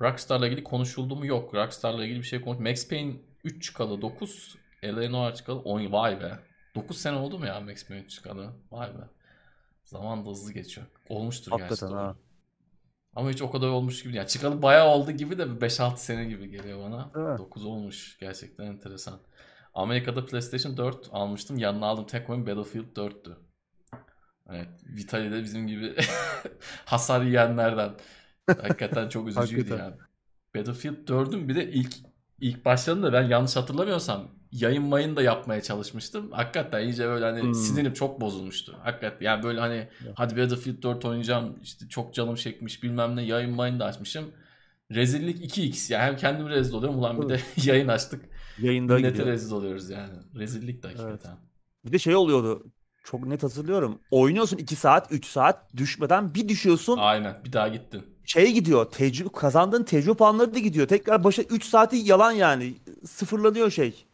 [0.00, 1.26] Rockstar'la ilgili konuşuldu mu?
[1.26, 1.54] Yok.
[1.54, 2.58] Rockstar'la ilgili bir şey konuş.
[2.58, 3.14] Max Payne
[3.44, 4.56] 3 çıkalı 9.
[4.84, 5.10] L.A.
[5.10, 5.92] Noire çıkalı 10.
[5.92, 6.38] Vay be.
[6.74, 8.52] 9 sene oldu mu ya Max Payne 3 çıkalı?
[8.70, 9.02] Vay be.
[9.84, 10.86] Zaman da hızlı geçiyor.
[11.08, 11.98] Olmuştur gerçi Hakikaten doğru.
[11.98, 12.16] ha.
[13.16, 14.16] Ama hiç o kadar olmuş gibi.
[14.16, 17.14] Yani çıkalı bayağı oldu gibi de bir 5-6 sene gibi geliyor bana.
[17.14, 17.38] Değil mi?
[17.38, 18.16] 9 olmuş.
[18.20, 19.20] Gerçekten enteresan.
[19.74, 21.58] Amerika'da PlayStation 4 almıştım.
[21.58, 23.36] Yanına aldığım tek oyun Battlefield 4'tü.
[24.50, 24.68] Evet.
[24.86, 25.96] Vitaly de bizim gibi
[26.84, 27.94] hasar yiyenlerden.
[28.46, 29.84] Hakikaten çok üzücüydü Hakikaten.
[29.84, 29.96] yani.
[30.56, 31.94] Battlefield 4'ün bir de ilk
[32.40, 36.32] ilk başladığında ben yanlış hatırlamıyorsam yayın mayın da yapmaya çalışmıştım.
[36.32, 37.54] Hakikaten iyice böyle hani Hmm.
[37.54, 38.78] sinirim çok bozulmuştu.
[38.82, 43.50] Hakikaten yani böyle hani hadi Battlefield 4 oynayacağım işte çok canım çekmiş bilmem ne yayın
[43.54, 44.32] mayın da açmışım.
[44.92, 48.24] Rezillik 2x yani hem kendim rezil oluyorum ulan bir de yayın açtık.
[48.56, 49.26] Yayında Millete gidiyor.
[49.26, 50.12] rezil oluyoruz yani.
[50.34, 51.38] Rezillik de hakikaten.
[51.84, 52.72] Bir de şey oluyordu.
[53.04, 54.00] Çok net hatırlıyorum.
[54.10, 56.96] Oynuyorsun 2 saat, 3 saat düşmeden bir düşüyorsun.
[56.96, 58.13] Aynen bir daha gittin.
[58.24, 58.84] Şey gidiyor.
[58.84, 60.88] Tecrübe kazandığın tecrübe puanları da gidiyor.
[60.88, 62.74] Tekrar başa 3 saati yalan yani.
[63.06, 64.04] Sıfırlanıyor şey.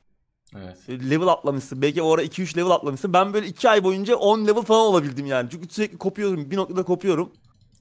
[0.56, 0.88] Evet.
[1.10, 1.82] Level atlamışsın.
[1.82, 3.12] Belki o ara 2-3 level atlamışsın.
[3.12, 5.50] Ben böyle 2 ay boyunca 10 level falan olabildim yani.
[5.50, 6.50] Çünkü sürekli kopuyorum.
[6.50, 7.32] Bir noktada kopuyorum.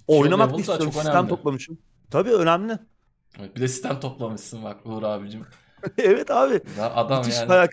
[0.07, 0.91] Oynamak da istiyorum.
[0.91, 1.29] Sistem önemli.
[1.29, 1.77] toplamışım.
[2.11, 2.79] Tabii önemli.
[3.39, 5.45] Evet, Bir de sistem toplamışsın bak Uğur abicim.
[5.97, 6.61] evet abi.
[6.77, 7.67] Ya adam Müthiş yani hayal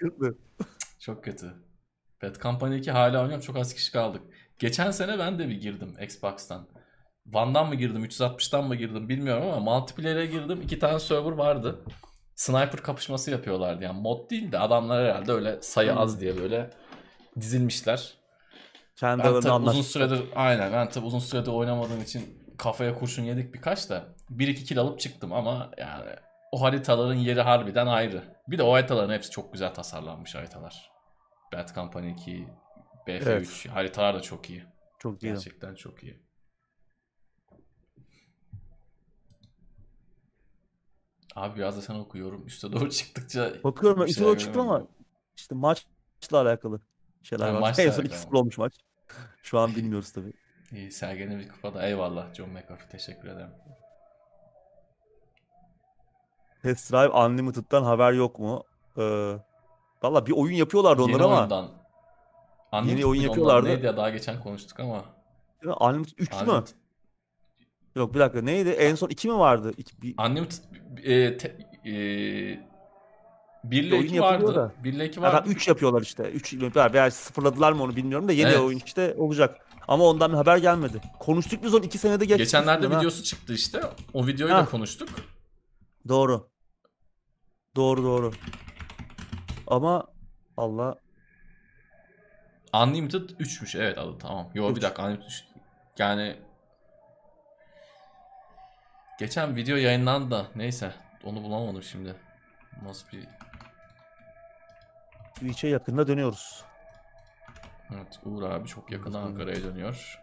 [0.98, 1.54] çok kötü.
[2.22, 3.46] Bad Company 2 hala oynuyorum.
[3.46, 4.22] Çok az kişi kaldık.
[4.58, 6.66] Geçen sene ben de bir girdim Xbox'tan.
[7.34, 10.60] One'dan mı girdim, 360'tan mı girdim bilmiyorum ama multiplayer'e girdim.
[10.62, 11.80] İki tane server vardı.
[12.34, 13.84] Sniper kapışması yapıyorlardı.
[13.84, 15.98] Yani mod değil de adamlar herhalde öyle sayı Hmm.
[15.98, 16.70] az diye böyle
[17.40, 18.14] dizilmişler.
[18.96, 20.08] Kendi Ben tabii uzun anlaşmışlar.
[20.08, 24.78] süredir aynen ben tabii uzun süredir oynamadığım için kafaya kurşun yedik birkaç da 1-2 kill
[24.78, 26.10] alıp çıktım ama yani
[26.52, 28.22] o haritaların yeri harbiden ayrı.
[28.48, 30.90] Bir de o haritaların hepsi çok güzel tasarlanmış haritalar.
[31.52, 32.48] Bad Company 2,
[33.06, 33.66] BF3 Evet.
[33.74, 34.64] haritalar da çok iyi.
[34.98, 35.32] Çok iyi.
[35.32, 36.25] Gerçekten çok iyi.
[41.36, 42.46] Abi biraz da sen okuyorum.
[42.46, 44.96] Üste doğru çıktıkça Bakıyorum ben bir üstü şeyler doğru çıktım ama göremiyorum.
[45.36, 45.88] işte maçla
[46.40, 46.80] alakalı
[47.22, 47.60] şeyler Ha, var.
[47.60, 48.18] maçla En son alakalı.
[48.20, 48.74] 2-0 olmuş maç.
[49.42, 50.32] Şu an bilmiyoruz tabii.
[50.72, 51.86] İyi Sergen'e bir kupada.
[51.88, 52.88] Eyvallah John McAfee.
[52.88, 53.50] Teşekkür ederim.
[56.62, 58.64] Test Drive Unlimited'dan haber yok mu?
[58.98, 59.34] Ee,
[60.02, 61.38] Valla bir oyun yapıyorlardı onlar Yeni ama.
[61.38, 61.70] oyundan.
[62.72, 63.66] Unlimited oyun yapıyorlardı.
[63.66, 65.04] Ondan Neydi ya daha geçen konuştuk ama.
[65.62, 65.76] Değil mi?
[65.80, 66.38] Unlimited 3 mü?
[66.50, 66.74] Unlimited,
[67.96, 68.68] Yok bir dakika neydi?
[68.68, 69.72] En son 2 mi vardı?
[69.76, 70.64] İki, bir, Unlimited
[71.04, 71.48] e, te,
[71.84, 71.92] e,
[73.64, 74.74] 1 ile oyun 2 yapılıyor vardı.
[74.78, 74.84] da.
[74.84, 75.48] 1 ile 2 Ha, vardı.
[75.50, 76.22] 3 yapıyorlar işte.
[76.22, 76.92] 3 yapıyorlar.
[76.92, 78.60] Veya sıfırladılar mı onu bilmiyorum da yeni Evet.
[78.60, 79.60] oyun işte olacak.
[79.88, 81.00] Ama ondan bir haber gelmedi.
[81.20, 82.38] Konuştuk biz onu 2 senede geçti.
[82.42, 82.98] Geçenlerde ha.
[82.98, 83.80] videosu çıktı işte.
[84.12, 84.64] O videoyu da Ha.
[84.70, 85.08] konuştuk.
[86.08, 86.48] Doğru.
[87.76, 88.32] Doğru doğru.
[89.66, 90.06] Ama
[90.56, 90.94] Allah
[92.84, 94.50] Unlimited 3'müş evet adı tamam.
[94.54, 94.82] Yo bir Üç.
[94.82, 95.44] dakika Unlimited 3.
[95.98, 96.36] Yani
[99.18, 100.92] geçen video yayınlandı da neyse
[101.24, 102.14] onu bulamadım şimdi.
[102.82, 103.28] Nasıl bir
[105.34, 106.64] Twitch'e yakında dönüyoruz.
[107.94, 109.18] Evet Uğur abi çok yakında.
[109.18, 110.22] Ankara'ya dönüyor.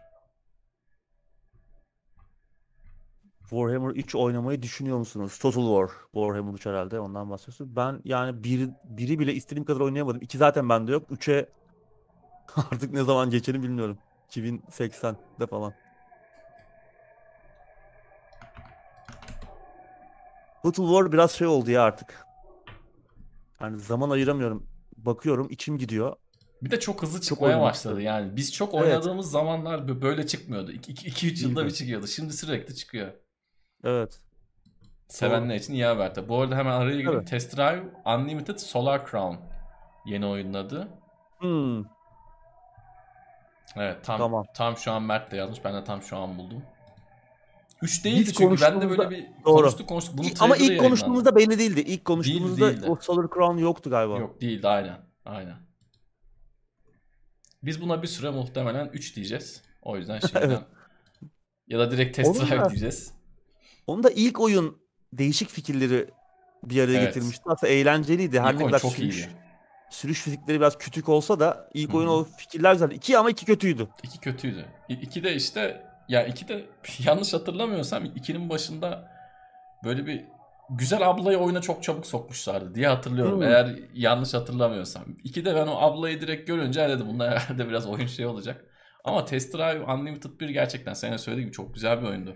[3.40, 5.40] Warhammer 3 oynamayı düşünüyor musunuz?
[5.40, 6.00] Total War.
[6.12, 7.76] Warhammer 3 herhalde ondan bahsediyorsun.
[7.76, 10.22] Ben yani bir, biri bile istediğim kadar oynayamadım.
[10.22, 11.10] 2 zaten bende yok.
[11.12, 11.50] 3'e
[12.56, 13.98] artık ne zaman geçelim bilmiyorum.
[14.30, 15.74] 2080'de falan.
[20.64, 22.26] Total War biraz şey oldu ya artık.
[23.62, 24.68] Yani zaman ayıramıyorum.
[24.98, 26.16] Bakıyorum içim gidiyor.
[26.62, 28.36] Bir de çok hızlı Çok çıkmaya oynamak başladı yani.
[28.36, 28.84] Biz çok Evet.
[28.84, 30.72] oynadığımız zamanlar bö- böyle çıkmıyordu.
[30.72, 32.08] 2-3 yılda bir çıkıyordu.
[32.08, 33.12] Şimdi sürekli çıkıyor.
[33.84, 34.20] Evet.
[35.08, 36.30] Sevenler için iyi haber tabii.
[36.30, 37.12] Bu arada hemen araya gireyim.
[37.14, 37.28] Evet.
[37.28, 39.36] Test Drive Unlimited Solar Crown
[40.06, 40.88] yeni oyunun adı.
[41.40, 41.84] Hmm,
[43.76, 44.46] Evet tam Tamam.
[44.56, 45.66] tam şu an Mert de yazmış.
[45.66, 46.64] Ben de tam şu an buldum.
[47.84, 49.62] 3 değildi Biz çünkü ben de böyle bir Doğru.
[49.62, 50.18] konuştuk konuştuk.
[50.18, 51.80] Bunun İ- Ama ilk konuştuğumuzda belli değildi.
[51.82, 52.86] İlk konuştuğumuzda değildi.
[52.90, 54.18] o Solar Crown yoktu galiba.
[54.20, 54.98] Yok değildi aynen.
[55.26, 55.56] Aynen.
[57.64, 59.62] Biz buna bir süre muhtemelen 3 diyeceğiz.
[59.82, 60.62] O yüzden şimdiden Evet.
[61.68, 63.12] ya da direkt Test Onun Drive da- diyeceğiz.
[63.88, 64.78] Onun da ilk oyun
[65.14, 66.10] değişik fikirleri
[66.64, 67.08] bir araya Evet.
[67.14, 67.44] getirmişti.
[67.46, 68.40] Aslında eğlenceliydi.
[68.40, 69.30] Her ne kadar çok sürüş, iyiydi.
[69.90, 72.96] sürüş fizikleri biraz kütük olsa da ilk Hı oyun o fikirler güzeldi.
[72.96, 73.88] İki ama iki kötüydü.
[74.04, 74.66] İki kötüydü.
[74.90, 76.66] İ- İki de işte ya iki de
[77.06, 79.12] yanlış hatırlamıyorsam ikinin başında
[79.84, 80.26] böyle bir
[80.70, 83.36] güzel ablayı oyuna çok çabuk sokmuşlardı diye hatırlıyorum.
[83.36, 83.44] Hmm.
[83.44, 85.04] Eğer yanlış hatırlamıyorsam.
[85.24, 88.66] İki de ben o ablayı direkt görünce dedim bunda herhalde biraz oyun şey olacak.
[89.04, 92.36] Ama Test Drive Unlimited 1 gerçekten senin söylediğin gibi çok güzel bir oyundu.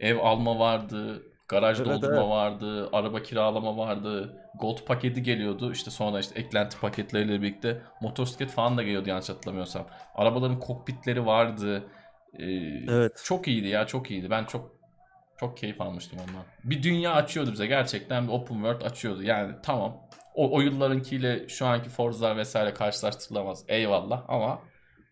[0.00, 2.28] Ev alma vardı, garaj Evet, doldurma evet.
[2.28, 5.72] vardı, araba kiralama vardı, gold paketi geliyordu.
[5.72, 9.86] İşte sonra işte eklenti paketleriyle birlikte motosiklet falan da geliyordu yanlış hatırlamıyorsam.
[10.14, 11.84] Arabaların kokpitleri vardı.
[12.38, 12.44] Ee,
[12.88, 13.22] Evet.
[13.24, 14.30] Çok iyiydi ya çok iyiydi.
[14.30, 14.80] Ben çok
[15.40, 16.42] çok keyif almıştım ondan.
[16.64, 19.22] Bir dünya açıyordu bize gerçekten bir open world açıyordu.
[19.22, 19.96] Yani tamam
[20.34, 23.64] o, o yıllarınkiyle şu anki Forza vesaire karşılaştırılamaz.
[23.68, 24.58] Eyvallah ama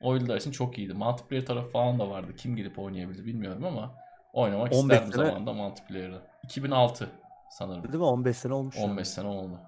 [0.00, 0.94] o yıllar için çok iyiydi.
[0.94, 2.36] Multiplayer tarafı falan da vardı.
[2.36, 3.94] Kim girip oynayabilir bilmiyorum ama
[4.32, 6.22] oynamak 15 isterdim sene- zamanında multiplayer'ı.
[6.44, 7.08] 2006
[7.50, 7.82] sanırım.
[7.82, 8.04] Değil mi?
[8.04, 8.76] 15 sene olmuş.
[8.76, 8.90] yani.
[8.90, 9.60] 15 sene oldu.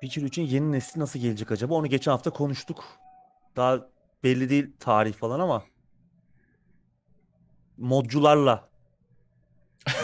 [0.00, 1.74] Witcher 3'ün yeni nesli nasıl gelecek acaba?
[1.74, 2.84] Onu geçen hafta konuştuk.
[3.56, 3.78] Daha
[4.24, 5.64] belli değil tarih falan ama
[7.76, 8.68] modcularla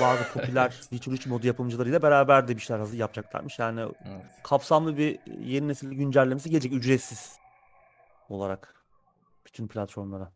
[0.00, 0.70] bazı popüler.
[0.80, 3.58] Witcher 3 modu yapımcılarıyla beraber de bir şeyler hazır yapacaklarmış.
[3.58, 4.24] Yani Evet.
[4.42, 7.38] kapsamlı bir yeni nesil güncellemesi gelecek ücretsiz
[8.28, 8.84] olarak
[9.46, 10.32] bütün platformlara.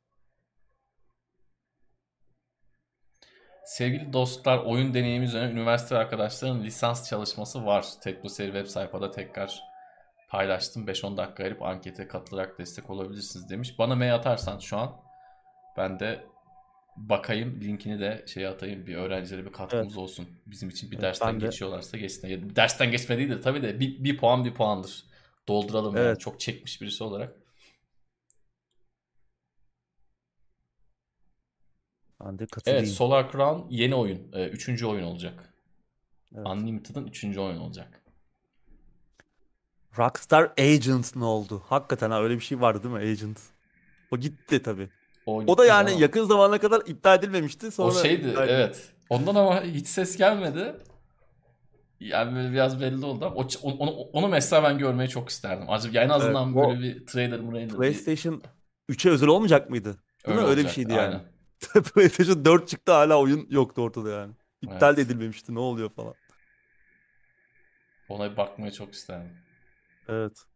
[3.66, 7.86] Sevgili dostlar, oyun deneyimi üzerine üniversite arkadaşların lisans çalışması var.
[8.02, 9.62] TeknoSeri web sayfada tekrar
[10.28, 10.86] paylaştım.
[10.86, 13.78] 5-10 dakika ayırıp ankete katılarak destek olabilirsiniz demiş.
[13.78, 14.96] Bana mail atarsan şu an
[15.76, 16.26] ben de
[16.96, 19.96] bakayım linkini de şey atayım bir öğrencilere bir katkımız Evet.
[19.98, 20.28] olsun.
[20.46, 22.28] Bizim için bir Evet, dersten de- geçiyorlarsa geçsinler.
[22.38, 25.04] Ya dersten geçme değil de tabii de bir, bir puan bir puandır.
[25.48, 26.20] Dolduralım yani Evet.
[26.20, 27.36] çok çekmiş birisi olarak.
[32.18, 32.48] Katılayım.
[32.66, 34.32] Evet Solar Crown yeni oyun.
[34.32, 35.54] Ee, üçüncü oyun olacak.
[36.36, 36.46] Evet.
[36.46, 38.02] Unlimited'ın üçüncü oyun olacak.
[39.98, 41.62] Rockstar Agent ne oldu?
[41.66, 43.10] Hakikaten ha öyle bir şey vardı değil mi?
[43.12, 43.40] Agent.
[44.10, 44.88] O gitti tabii.
[45.26, 47.70] O, O da yani ama- yakın zamana kadar iptal edilmemişti.
[47.70, 48.92] Sonra O şeydi iptal evet.
[49.10, 50.74] Ondan ama hiç ses gelmedi.
[52.00, 55.70] Yani böyle biraz belli oldu ama o, onu, onu mesela ben görmeyi çok isterdim.
[55.70, 58.42] Acaba yani en azından Evet, böyle bir trailer bir PlayStation
[58.90, 59.96] 3'e özel olmayacak mıydı?
[60.26, 60.44] Değil mi?
[60.44, 61.20] Öyle bir şeydi yani.
[61.94, 64.32] PlayStation 4 çıktı hala oyun yoktu ortada yani.
[64.62, 64.96] İptal Evet.
[64.96, 65.54] de edilmemişti.
[65.54, 66.14] Ne oluyor falan.
[68.08, 69.45] Ona bir bakmayı çok isterdim.
[70.08, 70.46] Evet.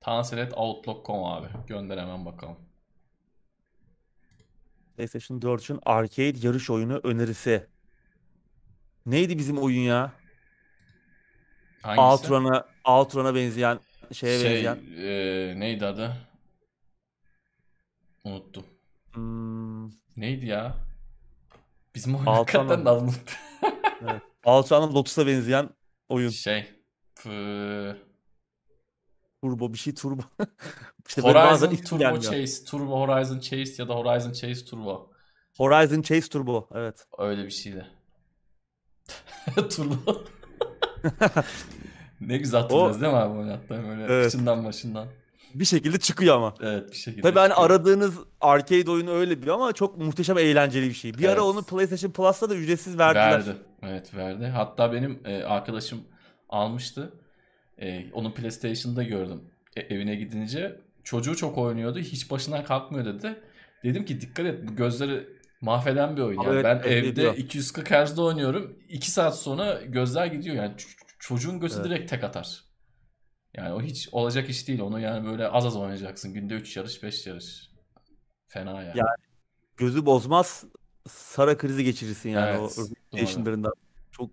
[0.00, 1.46] Tanselet Outlook.com abi.
[1.66, 2.56] Gönder hemen bakalım.
[4.96, 7.66] PlayStation 4'ün arcade yarış oyunu önerisi.
[9.06, 10.12] Neydi bizim oyun ya?
[11.82, 12.00] Hangisi?
[12.02, 13.80] Outrun'a Outrun'a benzeyen
[14.12, 14.76] şeye şey, benzeyen.
[14.96, 16.16] e, neydi adı?
[18.24, 18.66] Unuttum.
[19.12, 20.85] Hmm, Neydi ya?
[21.96, 23.14] Bizim oyun Outrun hakikaten unuttum.
[24.02, 24.22] evet.
[24.44, 25.70] Outrun'a Lotus'a benzeyen
[26.08, 26.30] oyun.
[26.30, 26.66] Şey.
[27.16, 27.96] pı-
[29.42, 30.22] Turbo bir şey turbo.
[31.08, 32.22] işte Horizon Turbo gelmiyor.
[32.22, 35.10] Chase, Turbo Horizon Chase ya da Horizon Chase Turbo.
[35.56, 36.68] Horizon Chase Turbo.
[36.74, 37.06] Evet.
[37.18, 37.86] Öyle bir şeydi.
[39.76, 40.24] Turbo.
[42.20, 44.24] ne güzel hatırlıyoruz değil mi abi oyunu hatta böyle Evet.
[44.32, 45.08] kıçından başından.
[45.54, 46.54] Bir şekilde çıkıyor ama.
[46.60, 47.22] Evet bir şekilde.
[47.22, 51.14] Tabii hani aradığınız arcade oyunu öyle bir ama çok muhteşem eğlenceli bir şey.
[51.14, 51.42] Bir ara Evet.
[51.42, 53.30] onu PlayStation Plus'ta da ücretsiz verdiler.
[53.30, 53.56] Verdi.
[53.82, 54.46] Evet verdi.
[54.46, 56.00] Hatta benim e, arkadaşım
[56.48, 57.12] almıştı.
[57.78, 59.40] E, onun PlayStation'da gördüm.
[59.76, 61.98] E, evine gidince çocuğu çok oynuyordu.
[61.98, 63.36] Hiç başından kalkmıyor dedi.
[63.84, 65.28] Dedim ki dikkat et bu gözleri
[65.60, 66.42] mahveden bir oyun.
[66.42, 67.36] Yani evet, ben evet, evde ediyor.
[67.36, 68.76] 240 Hz'de oynuyorum.
[68.88, 70.56] 2 saat sonra gözler gidiyor.
[70.56, 70.74] Yani
[71.18, 71.84] çocuğun gözü Evet.
[71.84, 72.64] direkt tek atar.
[73.56, 74.80] Yani o hiç olacak iş değil.
[74.80, 76.34] Onu yani böyle az az oynayacaksın.
[76.34, 77.70] Günde 3 yarış 5 yarış.
[78.48, 78.98] Fena yani.
[78.98, 79.06] Ya,
[79.76, 80.64] Gözü bozmaz.
[81.08, 83.10] Sara krizi geçirirsin yani Evet, o.
[83.10, 83.72] PlayStation'larından.
[84.12, 84.30] Çok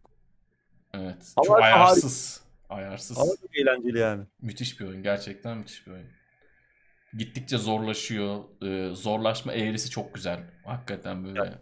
[0.93, 1.33] Evet.
[1.35, 1.65] Ama Çok harika.
[1.77, 2.43] ayarsız.
[2.69, 3.17] Ayarsız.
[3.17, 4.25] ama çok eğlenceli yani.
[4.41, 5.03] Müthiş bir oyun.
[5.03, 6.07] Gerçekten müthiş bir oyun.
[7.17, 8.43] Gittikçe zorlaşıyor.
[8.61, 10.43] Ee, zorlaşma eğrisi çok güzel.
[10.65, 11.61] Hakikaten böyle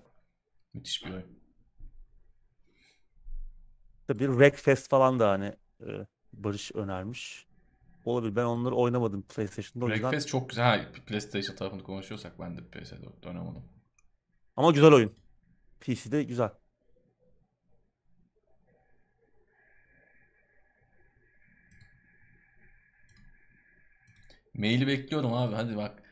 [0.73, 1.25] müthiş bir oyun.
[4.07, 5.87] Tabii Wreckfest falan da hani e,
[6.33, 7.47] Barış önermiş.
[8.05, 8.35] Olabilir.
[8.35, 10.03] Ben onları oynamadım PlayStation'da o yüzden.
[10.03, 10.65] Breakfast çok güzel.
[10.65, 13.63] Ha, PlayStation tarafını konuşuyorsak ben de PS4'te oynamadım.
[14.57, 15.11] Ama güzel oyun.
[15.79, 16.49] PC'de güzel.
[24.53, 25.55] Maili bekliyorum abi.
[25.55, 26.03] Hadi bak.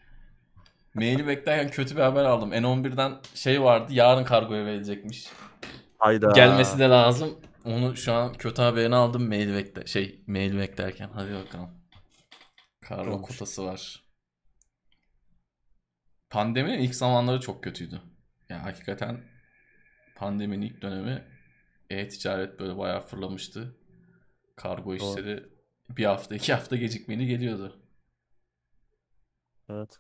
[0.94, 2.54] Maili beklerken kötü bir haber aldım.
[2.54, 3.94] N11'den şey vardı.
[3.94, 5.28] Yarın kargoya verilecekmiş.
[5.98, 6.32] Hayda.
[6.32, 7.40] Gelmesi de lazım.
[7.66, 9.28] Onu şu an kötü haberini aldım.
[9.28, 11.10] Mail bekle şey mail beklerken.
[11.14, 11.79] Hadi bakalım.
[12.90, 13.28] Kargo Olmuş.
[13.28, 14.04] kotası var.
[16.30, 18.02] Pandeminin ilk zamanları çok kötüydü.
[18.50, 19.24] Yani hakikaten
[20.16, 21.28] pandeminin ilk dönemi
[21.90, 23.78] e-ticaret böyle bayağı fırlamıştı.
[24.56, 25.50] Kargo işleri
[25.90, 27.82] bir hafta iki hafta gecikmeli geliyordu.
[29.70, 30.00] Evet.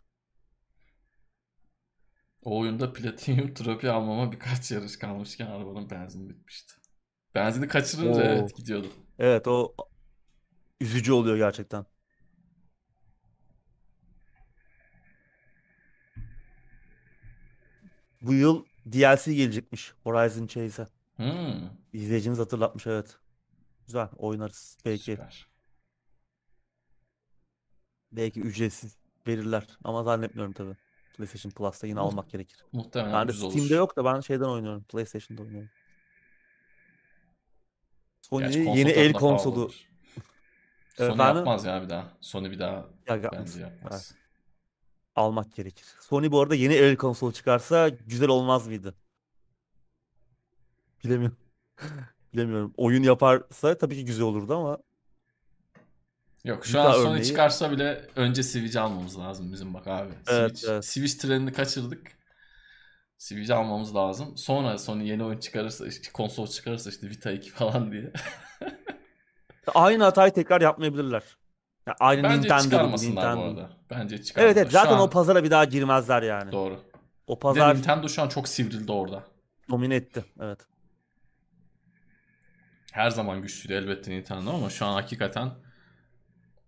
[2.42, 6.74] O oyunda Platinum Trophy almama birkaç yarış kalmışken arabanın benzini bitmişti.
[7.36, 8.26] Benzini kaçırınca Oo.
[8.26, 8.88] evet gidiyordu.
[9.20, 9.76] Evet o
[10.82, 11.86] üzücü oluyor gerçekten.
[18.22, 20.88] Bu yıl DLC gelecekmiş Horizon Chase'e.
[21.16, 23.18] Hmm, İzleyicimiz hatırlatmış evet.
[23.86, 24.78] Güzel oynarız.
[24.86, 25.48] Belki süper.
[28.12, 28.98] belki ücretsiz
[29.28, 30.76] verirler ama zannetmiyorum tabii.
[31.18, 32.66] PlayStation Plus'ta yine Mu- almak gerekir.
[32.72, 33.52] Muhtemelen Ben de ucuz olur.
[33.54, 34.84] Steam'de yok da ben şeyden oynuyorum.
[34.84, 35.70] PlayStation'da oynuyorum.
[38.32, 39.60] Gerçi konsol yeni el konsolu.
[39.62, 39.88] olur.
[40.98, 41.36] Sony Efendim?
[41.38, 42.18] yapmaz ya bir daha.
[42.22, 44.16] Sony bir daha Ya bence yapmaz.
[45.20, 45.86] Almak gerekir.
[46.02, 48.96] Sony bu arada yeni el konsolu çıkarsa güzel olmaz mıydı?
[51.04, 51.38] Bilemiyorum.
[52.34, 52.74] Bilemiyorum.
[52.78, 54.78] Oyun yaparsa tabii ki güzel olurdu ama
[56.44, 60.14] Yok şu Vita an Sony örneği- çıkarsa bile önce Switch'i almamız lazım bizim bak abi.
[60.28, 60.86] Evet, Switch, evet.
[60.86, 62.12] Switch trenini kaçırdık.
[63.18, 64.38] Switch'i almamız lazım.
[64.38, 68.14] Sonra Sony yeni oyun çıkarırsa, işte konsol çıkarırsa işte Vita 2 falan diye.
[69.76, 71.24] aynı hatayı tekrar yapmayabilirler.
[71.88, 73.62] Ya aynı Bence Nintendo çıkarmasınlar bu Nintendo.
[73.62, 73.74] arada.
[73.90, 74.62] Bence Evet çıkarmasınlar.
[74.62, 76.52] evet zaten Şu an- o pazara bir daha girmezler yani.
[76.52, 76.84] Doğru.
[77.28, 79.24] O Bir de pazar Nintendo şu an çok sivrildi orada.
[79.70, 80.26] domine etti.
[80.42, 80.60] Evet.
[82.92, 85.52] Her zaman güçlüydü elbette Nintendo ama şu an hakikaten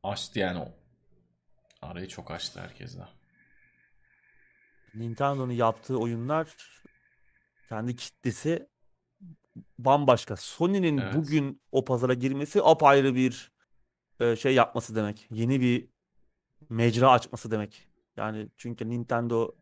[0.03, 0.67] açtı yani o.
[1.81, 3.03] Arayı çok açtı herkes de.
[4.95, 6.47] Nintendo'nun yaptığı oyunlar
[7.69, 8.67] kendi kitlesi
[9.79, 10.35] bambaşka.
[10.35, 11.13] Sony'nin Evet.
[11.15, 13.51] bugün o pazara girmesi apayrı bir
[14.21, 15.27] e, şey yapması demek.
[15.31, 15.87] Yeni bir
[16.69, 17.87] mecra açması demek.
[18.17, 19.55] Yani çünkü Nintendo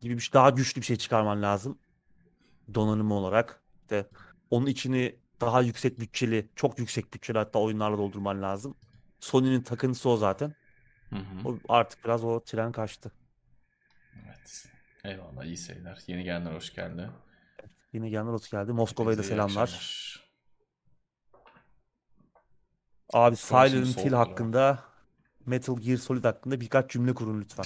[0.00, 1.78] gibi bir şey, daha güçlü bir şey çıkarman lazım.
[2.74, 3.62] Donanımı olarak.
[3.82, 4.06] İşte
[4.50, 8.74] onun içini daha yüksek bütçeli, çok yüksek bütçeli hatta oyunlarla doldurman lazım.
[9.20, 10.54] Sony'nin takıntısı o zaten.
[11.10, 11.48] Hı hı.
[11.48, 13.12] O artık biraz o tren kaçtı.
[14.26, 14.66] Evet.
[15.04, 15.98] Eyvallah iyi seyirler.
[16.06, 17.10] Yeni gelenler hoş geldi.
[17.92, 18.72] Yine gelenler hoş geldi.
[18.72, 19.62] Moskova'ya da selamlar.
[19.62, 20.29] akşamlar.
[23.12, 24.78] Abi Silent Hill hakkında,
[25.46, 27.64] Metal Gear Solid hakkında birkaç cümle kurun lütfen.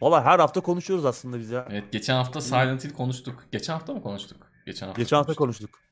[0.00, 1.68] Valla her hafta konuşuyoruz aslında biz ya.
[1.70, 3.44] Evet geçen hafta Silent Hill konuştuk.
[3.52, 4.46] Geçen hafta mı konuştuk?
[4.66, 5.72] Geçen hafta Geçen hafta konuştuk.
[5.72, 5.88] konuştuk.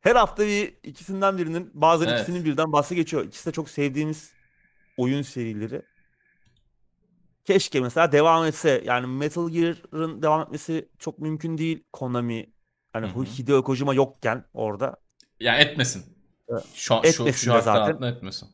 [0.00, 2.18] Her hafta bir ikisinden birinin, bazen Evet.
[2.20, 3.24] ikisinin birden bahsi geçiyor.
[3.24, 4.32] İkisi de çok sevdiğimiz
[4.96, 5.82] oyun serileri.
[7.44, 8.82] Keşke mesela devam etse.
[8.84, 11.84] Yani Metal Gear'ın devam etmesi çok mümkün değil.
[11.92, 12.52] Konami,
[12.92, 13.06] hani.
[13.38, 14.96] Hideo Kojima yokken orada
[15.40, 16.17] Ya etmesin.
[16.74, 18.02] Şu, an- şu, Etmesin şu de zaten.
[18.02, 18.48] etmesin.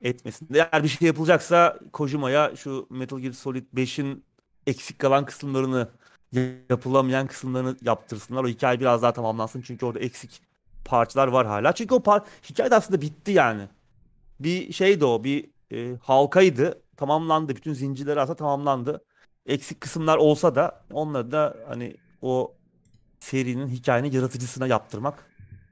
[0.00, 0.48] etmesin.
[0.54, 4.24] Eğer bir şey yapılacaksa Kojima'ya şu Metal Gear Solid 5'in
[4.66, 5.88] eksik kalan kısımlarını
[6.70, 8.44] yapılamayan kısımlarını yaptırsınlar.
[8.44, 10.42] O hikaye biraz daha tamamlansın çünkü orada eksik
[10.84, 11.72] parçalar var hala.
[11.72, 13.68] Çünkü o par hikaye de aslında bitti yani.
[14.40, 16.82] Bir şeydi o, bir e, halkaydı.
[16.96, 17.56] Tamamlandı.
[17.56, 19.04] Bütün zincirleri aslında tamamlandı.
[19.46, 22.56] Eksik kısımlar olsa da onları da hani o
[23.20, 25.26] serinin hikayenin yaratıcısına yaptırmak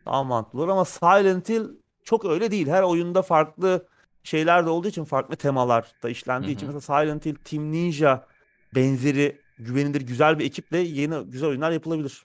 [0.07, 1.65] daha mantıklı olur ama Silent Hill
[2.05, 2.67] çok öyle değil.
[2.69, 3.87] Her oyunda farklı
[4.23, 8.27] şeyler de olduğu için farklı temalar da işlendiği Hı için mesela Silent Hill, Team Ninja
[8.75, 12.23] benzeri güvenilir güzel bir ekiple yeni güzel oyunlar yapılabilir.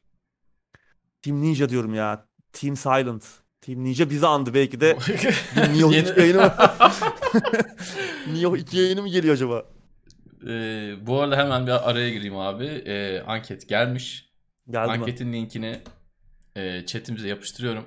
[1.22, 2.26] Team Ninja diyorum ya.
[2.54, 3.26] Team Silent.
[3.62, 4.98] Team Ninja bizi andı belki de.
[5.74, 6.54] Nioh Yeni- 2 yayını mı?
[8.34, 9.64] Nioh 2 yayını mı geliyor acaba?
[10.48, 12.66] Ee, bu arada hemen bir araya gireyim abi.
[12.66, 14.30] Ee, anket gelmiş.
[14.70, 14.94] Geldi mi?
[14.94, 15.80] Anketin linkini
[16.56, 17.86] e, chatimize yapıştırıyorum.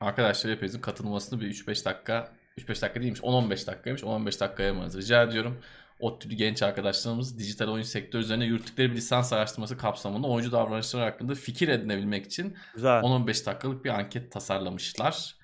[0.00, 5.22] Arkadaşlar hepinizin katılmasını bir 3-5 dakika 3-5 dakika değilmiş 10-15 dakikaymış 10-15 dakikaya mı rica
[5.22, 5.62] ediyorum.
[6.00, 11.02] O tür genç arkadaşlarımız dijital oyun sektörü üzerine yürüttükleri bir lisans araştırması kapsamında oyuncu davranışları
[11.02, 13.00] hakkında fikir edinebilmek için Güzel.
[13.00, 15.36] 10-15 dakikalık bir anket tasarlamışlar.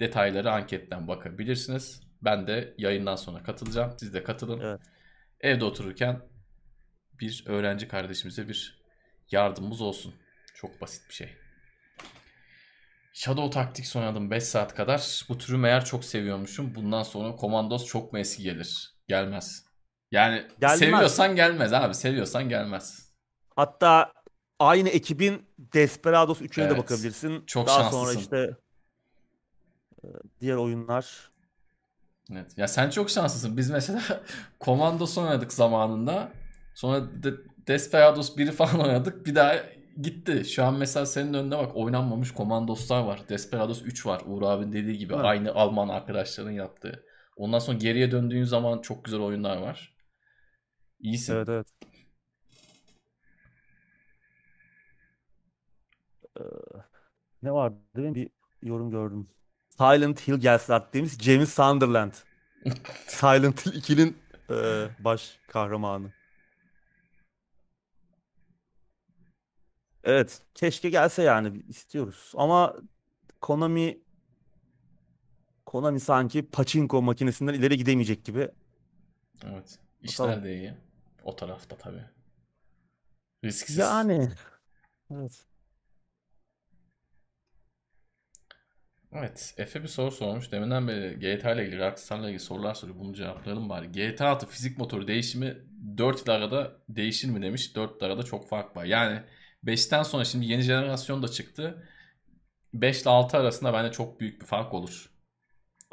[0.00, 2.02] Detayları anketten bakabilirsiniz.
[2.22, 3.94] Ben de yayından sonra katılacağım.
[3.98, 4.60] Siz de katılın.
[4.60, 4.80] Evet.
[5.40, 6.20] Evde otururken
[7.20, 8.82] bir öğrenci kardeşimize bir
[9.30, 10.14] yardımımız olsun.
[10.54, 11.43] Çok basit bir şey.
[13.16, 15.24] Shadow Tactics oynadım 5 saat kadar.
[15.28, 16.74] Bu türü meğer çok seviyormuşum.
[16.74, 18.94] Bundan sonra Commandos çok mu eski gelir?
[19.08, 19.64] Gelmez.
[20.10, 20.78] Yani Gelmez.
[20.78, 21.94] seviyorsan gelmez abi.
[21.94, 23.12] Seviyorsan gelmez.
[23.56, 24.12] Hatta
[24.58, 26.78] aynı ekibin Desperados 3'üne de Evet.
[26.78, 27.44] bakabilirsin.
[27.46, 28.04] Çok Daha şanslısın.
[28.04, 28.56] sonra işte
[30.04, 30.06] e,
[30.40, 31.30] diğer oyunlar.
[32.32, 32.52] Evet.
[32.58, 33.56] Ya sen çok şanslısın.
[33.56, 34.02] Biz mesela
[34.60, 36.32] Commandos oynadık zamanında.
[36.74, 37.30] Sonra de
[37.66, 39.26] Desperados 1'i falan oynadık.
[39.26, 39.56] Bir daha
[40.02, 40.44] gitti.
[40.44, 43.28] Şu an mesela senin önünde bak oynanmamış Commandos'lar var.
[43.28, 44.22] Desperados 3 var.
[44.26, 45.14] Uğur abinin dediği gibi.
[45.14, 45.24] Evet.
[45.24, 47.04] Aynı Alman arkadaşların yaptığı.
[47.36, 49.96] Ondan sonra geriye döndüğün zaman çok güzel oyunlar var.
[51.00, 51.34] İyisin.
[51.34, 51.66] Evet evet.
[56.40, 56.42] Ee,
[57.42, 58.14] ne vardı mi?
[58.14, 58.30] Bir
[58.62, 59.28] yorum gördüm.
[59.78, 61.12] Silent Hill gelsin artık demiş.
[61.20, 62.12] James Sunderland.
[63.06, 64.16] Silent Hill 2'nin
[64.50, 66.12] e, baş kahramanı.
[70.04, 70.42] Evet.
[70.54, 71.62] Keşke gelse yani.
[71.68, 72.32] istiyoruz.
[72.36, 72.76] Ama
[73.40, 74.04] Konami
[75.66, 78.48] Konami sanki pachinko makinesinden ileri gidemeyecek gibi.
[79.44, 79.78] Evet.
[80.02, 80.44] İşler Bakalım.
[80.44, 80.74] de iyi.
[81.24, 82.04] O tarafta tabii.
[83.44, 83.76] Risksiz.
[83.76, 84.30] Yani.
[85.14, 85.46] Evet.
[89.12, 89.54] Evet.
[89.56, 90.52] Efe bir soru sormuş.
[90.52, 92.98] Deminden beri GTA ile ilgili, Rockstar'la ilgili sorular soruyor.
[92.98, 93.92] Bunu cevaplayalım bari.
[93.92, 95.56] GTA 6 fizik motoru değişimi
[95.98, 97.76] 4 yıl arada değişir mi demiş.
[97.76, 98.84] 4 yıl arada çok fark var.
[98.84, 99.22] Yani
[99.66, 101.88] 5'ten sonra şimdi yeni jenerasyon da çıktı.
[102.74, 105.10] 5 ile 6 arasında bence çok büyük bir fark olur.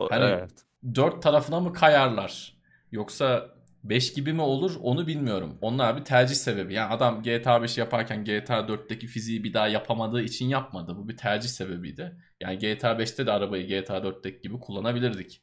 [0.10, 0.52] Hani- evet.
[0.96, 2.58] 4 tarafına mı kayarlar?
[2.92, 3.50] Yoksa
[3.84, 5.58] 5 gibi mi olur onu bilmiyorum.
[5.62, 6.74] Onlar bir tercih sebebi.
[6.74, 10.96] Yani adam GTA 5 yaparken GTA 4'teki fiziği bir daha yapamadığı için yapmadı.
[10.98, 12.16] Bu bir tercih sebebiydi.
[12.40, 15.42] Yani GTA 5'te de arabayı GTA 4'teki gibi kullanabilirdik.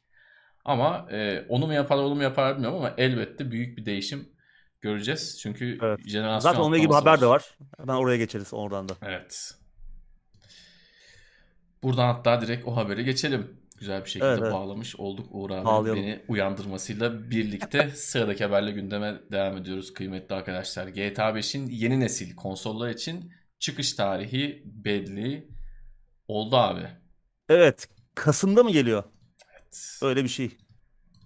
[0.65, 4.29] Ama e, onu mu yapar onu mu yapar bilmiyorum ama elbette büyük bir değişim
[4.81, 5.39] göreceğiz.
[5.41, 5.99] Çünkü Evet.
[6.07, 7.57] jenerasyon Zaten onunla ilgili haber de var.
[7.77, 8.93] Hemen oraya geçeriz oradan da.
[9.01, 9.51] Evet.
[11.83, 13.59] Buradan hatta direkt o haberi geçelim.
[13.77, 14.53] Güzel bir şekilde Evet, evet.
[14.53, 16.01] bağlamış olduk Uğur abi Bağlayalım.
[16.03, 20.87] beni uyandırmasıyla birlikte sıradaki haberle gündeme devam ediyoruz kıymetli arkadaşlar.
[20.87, 25.47] GTA 5'in yeni nesil konsollar için çıkış tarihi belli
[26.27, 26.87] oldu abi.
[27.49, 27.89] Evet.
[28.15, 29.03] Kasım'da mı geliyor?
[29.53, 29.99] Evet.
[30.01, 30.57] Öyle bir şey.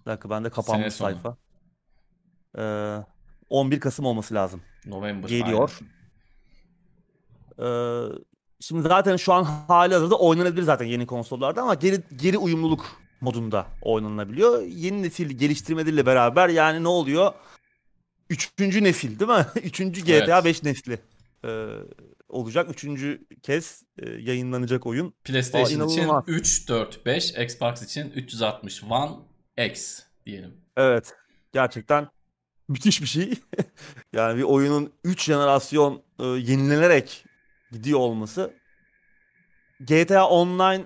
[0.01, 1.37] Bir dakika bende kapanmış sayfa.
[2.57, 2.97] Ee,
[3.49, 4.61] 11 Kasım olması lazım.
[4.85, 5.29] November.
[5.29, 5.79] Geliyor.
[7.59, 7.65] Ee,
[8.59, 12.85] şimdi zaten şu an hali hazırda oynanabilir zaten yeni konsollarda ama geri geri uyumluluk
[13.21, 14.61] modunda oynanabiliyor.
[14.61, 17.33] Yeni nesil geliştirmeleriyle beraber yani ne oluyor?
[18.29, 19.45] Üçüncü nesil değil mi?
[19.63, 20.45] Üçüncü GTA Evet.
[20.45, 20.99] 5 nesli
[21.45, 21.67] ee,
[22.29, 22.69] olacak.
[22.71, 25.13] Üçüncü kez e, yayınlanacak oyun.
[25.23, 26.23] PlayStation Aa, için inanılmaz.
[26.27, 29.11] 3, 4, 5, Xbox için 360 One
[29.67, 30.53] X diyelim.
[30.77, 31.15] Evet.
[31.53, 32.07] Gerçekten
[32.67, 33.33] müthiş bir şey.
[34.13, 37.25] yani bir oyunun 3 jenerasyon e, yenilenerek
[37.71, 38.53] gidiyor olması.
[39.79, 40.85] GTA Online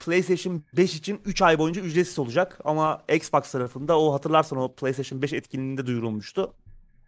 [0.00, 5.22] PlayStation 5 için 3 ay boyunca ücretsiz olacak ama Xbox tarafında o hatırlarsan o PlayStation
[5.22, 6.54] 5 etkinliğinde duyurulmuştu.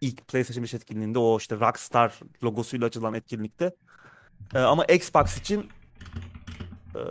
[0.01, 3.75] İlk PlayStation 5 etkinliğinde o işte Rockstar logosuyla açılan etkinlikte.
[4.55, 5.69] E, ama Xbox için
[6.95, 7.01] e,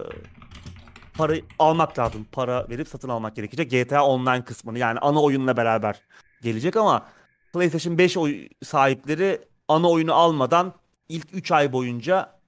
[1.15, 2.27] parayı almak lazım.
[2.33, 3.71] Para verip satın almak gerekecek.
[3.71, 6.01] GTA Online kısmını yani ana oyunla beraber
[6.41, 7.07] gelecek ama
[7.53, 10.75] PlayStation 5 oy sahipleri ana oyunu almadan
[11.09, 12.41] ilk 3 ay boyunca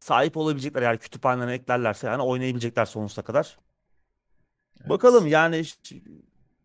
[0.00, 0.82] sahip olabilecekler.
[0.82, 3.58] Yani kütüphanelerine eklerlerse yani oynayabilecekler sonsuza kadar.
[4.80, 4.90] Evet.
[4.90, 6.02] Bakalım yani ş-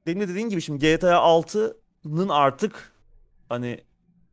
[0.08, 2.94] demin de dediğin gibi şimdi GTA 6'nın artık
[3.50, 3.84] hani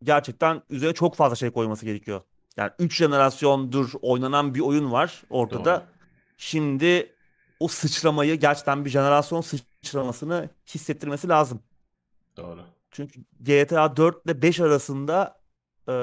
[0.03, 2.23] gerçekten üzerine çok fazla şey koyması gerekiyor.
[2.57, 5.77] Yani 3 jenerasyondur oynanan bir oyun var ortada.
[5.77, 5.85] Doğru.
[6.37, 7.13] Şimdi
[7.61, 11.63] o sıçramayı gerçekten bir jenerasyon sıçramasını hissettirmesi lazım.
[12.43, 12.61] Doğru.
[12.91, 15.41] Çünkü GTA 4 ile 5 arasında
[15.89, 15.95] e,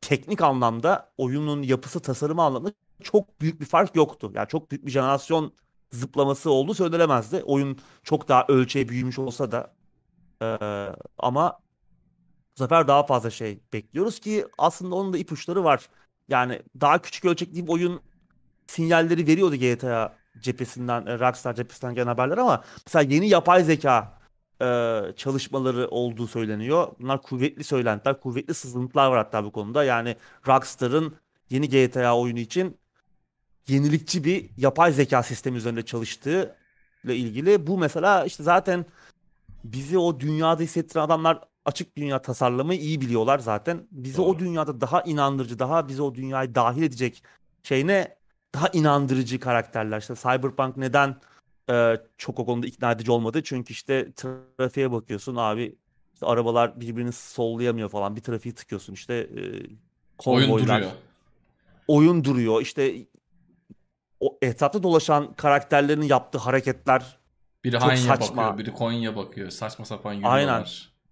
[0.00, 2.72] teknik anlamda oyunun yapısı tasarımı anlamında
[3.02, 4.32] çok büyük bir fark yoktu.
[4.34, 5.52] Yani çok büyük bir jenerasyon
[5.90, 7.42] zıplaması olduğu söylenemezdi.
[7.44, 9.74] Oyun çok daha ölçeği büyümüş olsa da
[10.42, 10.46] e,
[11.18, 11.60] ama
[12.56, 15.88] bu sefer daha fazla şey bekliyoruz ki aslında onun da ipuçları var.
[16.28, 18.02] Yani daha küçük ölçekli bir oyun
[18.66, 24.21] sinyalleri veriyordu GTA cephesinden, e, Rockstar cephesinden gelen haberler ama mesela yeni yapay zeka
[24.62, 26.88] e, çalışmaları olduğu söyleniyor.
[27.00, 29.84] Bunlar kuvvetli söylentiler, kuvvetli sızıntılar var hatta bu konuda.
[29.84, 30.16] Yani
[30.48, 31.14] Rockstar'ın
[31.50, 32.78] yeni GTA oyunu için
[33.68, 36.56] yenilikçi bir yapay zeka sistemi üzerinde çalıştığı
[37.04, 37.66] ile ilgili.
[37.66, 38.86] Bu mesela işte zaten
[39.64, 43.88] bizi o dünyada hissettiren adamlar açık dünya tasarlamayı iyi biliyorlar zaten.
[43.90, 44.38] Bizi o Doğru.
[44.38, 47.24] dünyada daha inandırıcı, daha bizi o dünyayı dahil edecek
[47.62, 48.16] şey ne?
[48.54, 50.00] Daha inandırıcı karakterler.
[50.00, 51.16] İşte Cyberpunk neden
[51.70, 53.42] e, çok o konuda ikna edici olmadı?
[53.44, 55.76] Çünkü işte trafiğe bakıyorsun abi
[56.14, 58.16] işte arabalar birbirini sollayamıyor falan.
[58.16, 59.40] Bir trafiği tıkıyorsun işte e,
[60.26, 60.78] Oyun konvoylar.
[60.80, 60.92] duruyor.
[61.88, 62.62] Oyun duruyor.
[62.62, 62.94] İşte
[64.20, 67.18] o etrafta dolaşan karakterlerin yaptığı hareketler
[67.64, 68.36] Biri Çok Hanya'ya saçma.
[68.36, 69.50] bakıyor, biri Konya'ya bakıyor.
[69.50, 70.64] Saçma sapan Aynen.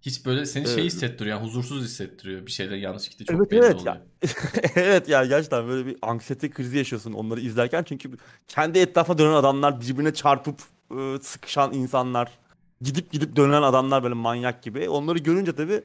[0.02, 2.46] Hiç böyle seni şey Ee, hissettiriyor yani huzursuz hissettiriyor.
[2.46, 3.96] Bir şeyler yanlış gitti çok Evet belli evet oluyor.
[3.96, 4.06] ya.
[4.74, 8.10] evet ya gerçekten böyle bir anksiyete krizi yaşıyorsun onları izlerken çünkü
[8.48, 10.60] kendi etrafa dönen adamlar birbirine çarpıp
[10.98, 12.38] e, sıkışan insanlar
[12.80, 15.82] gidip gidip dönen adamlar böyle manyak gibi onları görünce tabii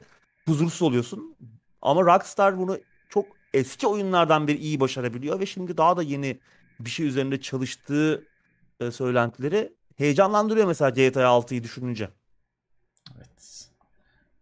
[0.48, 1.36] huzursuz oluyorsun
[1.82, 6.40] ama Rockstar bunu çok eski oyunlardan beri iyi başarabiliyor ve şimdi daha da yeni
[6.80, 8.28] bir şey üzerinde çalıştığı
[8.80, 12.10] e, söylentileri heyecanlandırıyor mesela GTA 6'yı düşününce.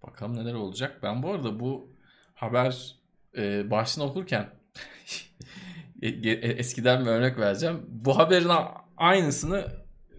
[0.07, 0.99] Bakalım neler olacak.
[1.03, 1.89] Ben bu arada bu
[2.35, 2.95] haber
[3.37, 4.51] e, başını okurken
[6.03, 7.83] e- e- eskiden bir örnek vereceğim.
[7.89, 8.51] Bu haberin
[8.97, 9.67] aynısını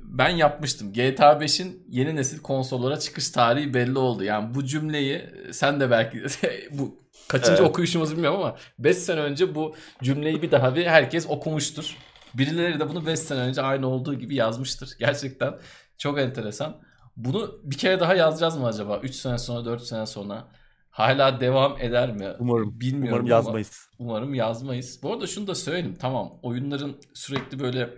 [0.02, 0.94] ben yapmıştım.
[0.94, 4.24] GTA 5'in yeni nesil konsollara çıkış tarihi belli oldu.
[4.24, 6.24] Yani bu cümleyi sen de belki
[6.72, 7.70] bu kaçıncı Evet.
[7.70, 11.98] okuyuşumuz bilmiyorum ama 5 sene önce bu cümleyi bir daha bir herkes okumuştur.
[12.34, 14.90] Birileri de bunu 5 sene önce aynı olduğu gibi yazmıştır.
[15.00, 15.54] Gerçekten
[15.98, 16.82] çok enteresan.
[17.16, 19.00] Bunu bir kere daha yazacağız mı acaba?
[19.00, 20.48] 3 sene sonra, 4 sene sonra.
[20.90, 22.34] Hala devam eder mi?
[22.40, 22.80] Umarım.
[22.80, 23.90] Bilmiyorum Umarım ama yazmayız.
[24.00, 25.04] umarım yazmayız.
[25.04, 25.98] Bu arada şunu da söyleyeyim.
[26.00, 27.90] Tamam oyunların sürekli böyle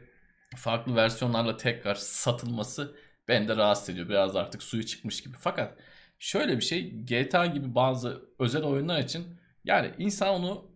[0.55, 2.95] farklı versiyonlarla tekrar satılması
[3.27, 4.09] beni de rahatsız ediyor.
[4.09, 5.35] Biraz artık suyu çıkmış gibi.
[5.39, 5.77] Fakat
[6.19, 9.27] şöyle bir şey GTA gibi bazı özel oyunlar için
[9.65, 10.71] yani insan onu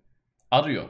[0.51, 0.89] arıyor.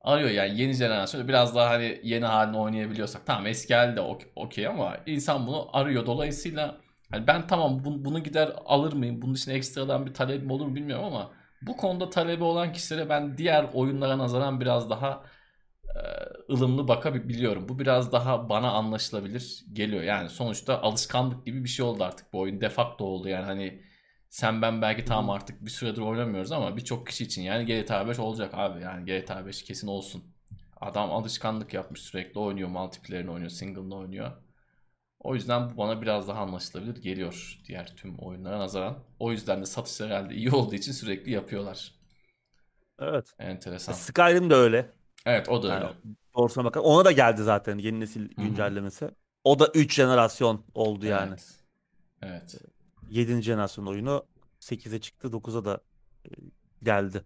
[0.00, 4.22] Arıyor yani yeni jenerasyonda biraz daha hani yeni halini oynayabiliyorsak tamam eski hali de ok-
[4.36, 6.06] okey ama insan bunu arıyor.
[6.06, 6.80] Dolayısıyla
[7.10, 9.22] hani ben tamam bu- bunu gider alır mıyım?
[9.22, 11.32] Bunun için ekstradan bir talebim olur mu bilmiyorum ama
[11.62, 15.24] bu konuda talebi olan kişilere ben diğer oyunlara nazaran biraz daha
[15.96, 17.68] e, ılımlı bakabiliyorum.
[17.68, 20.02] Bu biraz daha bana anlaşılabilir geliyor.
[20.02, 22.32] Yani sonuçta alışkanlık gibi bir şey oldu artık.
[22.32, 23.82] Bu oyun defakto oldu yani hani
[24.30, 28.18] sen ben belki tamam artık bir süredir oynamıyoruz ama birçok kişi için yani GTA 5
[28.18, 28.82] olacak abi.
[28.82, 30.24] Yani GTA 5 kesin olsun.
[30.80, 32.68] Adam alışkanlık yapmış sürekli oynuyor.
[32.68, 34.32] Multiplayer'ını oynuyor, single'ını oynuyor.
[35.20, 38.98] O yüzden bu bana biraz daha anlaşılabilir geliyor diğer tüm oyunlara nazaran.
[39.18, 41.94] O yüzden de satış herhalde iyi olduğu için sürekli yapıyorlar.
[42.98, 43.34] Evet.
[43.38, 43.94] Enteresan.
[43.94, 44.92] Skyrim de öyle.
[45.26, 45.94] Evet o da Yani öyle.
[46.36, 46.80] doğrusuna bakar.
[46.80, 49.10] Ona da geldi zaten yeni nesil güncellemesi.
[49.44, 51.36] O da 3 jenerasyon oldu yani.
[52.22, 52.54] Evet.
[53.10, 53.28] Evet.
[53.28, 53.42] 7.
[53.42, 54.24] jenerasyon oyunu
[54.60, 55.80] 8'e çıktı 9'a da
[56.26, 56.30] e,
[56.82, 57.24] geldi.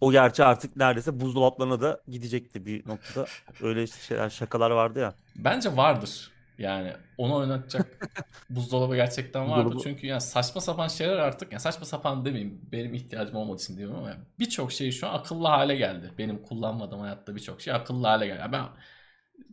[0.00, 3.26] O gerçi artık neredeyse buzdolaplarına da gidecekti bir noktada.
[3.62, 5.14] Öyle şeyler şakalar vardı ya.
[5.36, 6.30] Bence vardır.
[6.58, 8.10] Yani onu oynatacak
[8.50, 9.70] buzdolabı gerçekten vardır.
[9.74, 13.76] Buzdolabı- Çünkü yani saçma sapan şeyler artık yani saçma sapan demeyeyim benim ihtiyacım olmadığı için
[13.76, 16.10] diyorum ama birçok şey şu an akıllı hale geldi.
[16.18, 18.40] Benim kullanmadığım hayatta birçok şey akıllı hale geldi.
[18.40, 18.64] Yani ben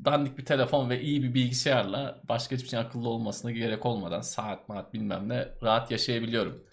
[0.06, 4.70] dandik bir telefon ve iyi bir bilgisayarla başka hiçbir şey akıllı olmasına gerek olmadan saat
[4.70, 6.64] maat bilmem ne rahat yaşayabiliyorum.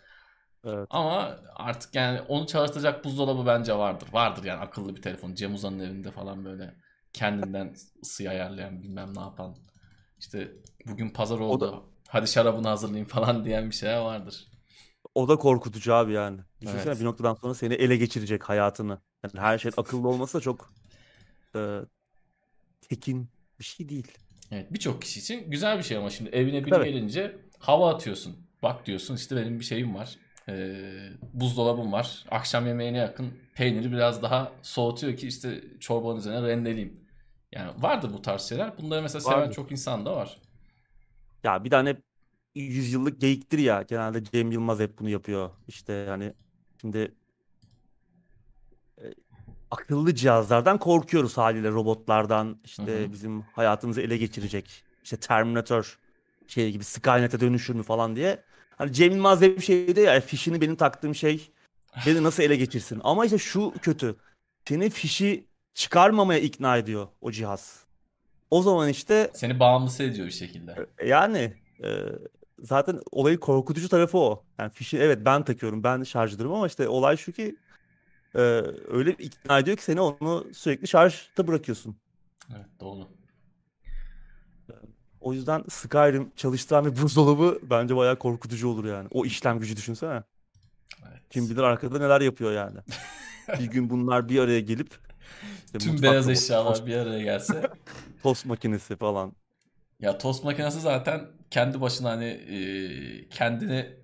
[0.65, 0.91] Evet.
[0.91, 4.09] Ama artık yani onu çalıştıracak buzdolabı bence vardır.
[4.13, 5.35] Vardır yani akıllı bir telefon.
[5.35, 6.75] Cem Uzan'ın evinde falan böyle
[7.13, 9.57] kendinden ısıyı ayarlayan bilmem ne yapan.
[10.21, 10.53] İşte
[10.87, 11.73] bugün pazar oldu.
[11.73, 14.49] da- Hadi şarabını hazırlayayım falan diyen bir şeyler vardır.
[15.15, 16.41] O da korkutucu abi yani.
[16.61, 17.01] Düşünsene Evet.
[17.01, 19.01] bir noktadan sonra seni ele geçirecek hayatını.
[19.25, 20.75] Yani her şey akıllı olması da çok
[21.57, 21.81] e,
[22.89, 23.29] tekin
[23.59, 24.13] bir şey değil.
[24.53, 26.85] Evet birçok kişi için güzel bir şey ama şimdi evine biri Tabii.
[26.85, 28.37] gelince hava atıyorsun.
[28.63, 30.17] Bak diyorsun işte benim bir şeyim var.
[30.49, 32.25] Ee, buzdolabım var.
[32.31, 37.01] Akşam yemeğine yakın peyniri biraz daha soğutuyor ki işte çorbanın üzerine rendeleyeyim.
[37.53, 38.79] Yani vardır bu tarz şeyler.
[38.79, 39.55] Bunları mesela seven Vardır.
[39.55, 40.39] çok insan da var.
[41.45, 41.97] Ya bir tane
[42.55, 43.83] yüzyıllık geyiktir ya.
[43.83, 45.51] Genelde Cem Yılmaz hep bunu yapıyor.
[45.69, 46.33] İşte hani
[46.81, 47.15] şimdi
[49.71, 53.13] akıllı cihazlardan korkuyoruz haliyle robotlardan işte Hı hı.
[53.13, 54.85] bizim hayatımızı ele geçirecek.
[55.05, 55.99] İşte Terminator
[56.47, 58.43] şey gibi Skynet'e dönüşür mü falan diye.
[58.77, 61.51] Hani Cem Yılmaz bir şeydi ya fişini benim taktığım şey
[62.07, 63.01] beni nasıl ele geçirsin.
[63.05, 64.17] Ama işte şu kötü.
[64.69, 67.87] Seni fişi çıkarmamaya ikna ediyor o cihaz.
[68.51, 70.87] O zaman işte Seni bağımlısı ediyor bir şekilde.
[71.07, 71.55] yani
[71.85, 71.89] e,
[72.59, 74.45] zaten olayı korkutucu tarafı o.
[74.59, 77.57] Yani fişi evet ben takıyorum, ben şarj ediyorum ama işte olay şu ki
[78.37, 78.41] e,
[78.89, 81.97] öyle bir ikna ediyor ki seni onu sürekli şarjda bırakıyorsun.
[82.57, 83.09] Evet doğru.
[85.21, 89.09] O yüzden Skyrim çalıştıran bir buzdolabı bence bayağı korkutucu olur yani.
[89.11, 90.23] O işlem gücü düşünsene.
[91.09, 91.21] Evet.
[91.31, 92.79] Kim bilir arkada neler yapıyor yani.
[93.59, 94.91] Bir gün bunlar bir araya gelip
[95.67, 97.71] işte Tüm beyaz eşyalar tost, bir araya gelse.
[98.23, 99.33] tost makinesi falan.
[100.01, 103.97] Ya tost makinesi zaten kendi başına hani e, kendini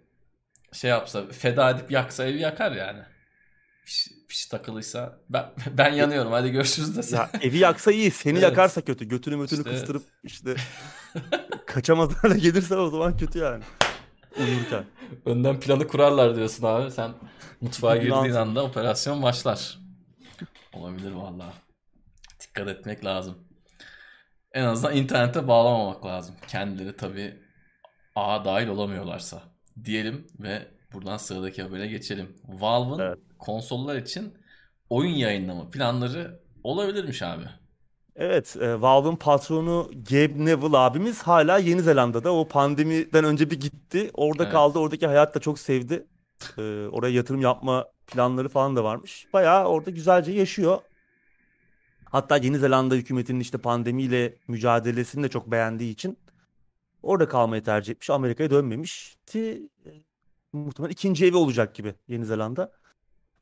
[0.73, 3.03] şey yapsa feda edip yaksa evi yakar yani.
[3.93, 5.47] Fiş, fiş takılıysa ben
[5.79, 7.17] ben yanıyorum hadi görüşürüz dese.
[7.17, 8.43] Ya evi yaksa iyi, seni Evet.
[8.43, 9.05] yakarsa kötü.
[9.05, 10.55] Götünü mötünü İşte kıstırıp işte
[11.67, 13.65] kaçamaz hale gelirse o zaman kötü yani.
[14.39, 14.85] Uyurken.
[15.27, 16.91] Önden planı kurarlar diyorsun abi.
[16.91, 17.13] Sen
[17.61, 19.79] mutfağa girdiğin anda operasyon başlar.
[20.73, 21.55] Olabilir vallahi.
[22.41, 23.39] Dikkat etmek lazım.
[24.53, 26.35] En azından internete bağlamamak lazım.
[26.49, 27.43] Kendileri tabii
[28.17, 29.43] ağa dahil olamıyorlarsa.
[29.85, 32.37] Diyelim ve buradan sıradaki habere geçelim.
[32.45, 33.19] Valve'ın Evet.
[33.43, 34.35] Konsollar için
[34.91, 37.45] oyun yayınlama planları olabilirmiş abi.
[38.17, 42.35] Evet, e, Valve'ın patronu Gabe Neville abimiz hala Yeni Zelanda'da.
[42.35, 44.11] O pandemiden önce bir gitti.
[44.15, 44.53] Orada Evet.
[44.53, 44.79] kaldı.
[44.79, 46.07] Oradaki hayat da çok sevdi.
[46.59, 46.63] E,
[46.93, 49.27] oraya yatırım yapma planları falan da varmış.
[49.33, 50.79] Bayağı orada güzelce yaşıyor.
[52.05, 56.19] Hatta Yeni Zelanda hükümetinin işte pandemiyle mücadelesini de çok beğendiği için
[57.03, 58.11] orada kalmayı tercih etmiş.
[58.11, 59.63] Amerika'ya dönmemişti.
[59.87, 59.91] E,
[60.53, 62.73] muhtemelen ikinci evi olacak gibi Yeni Zelanda.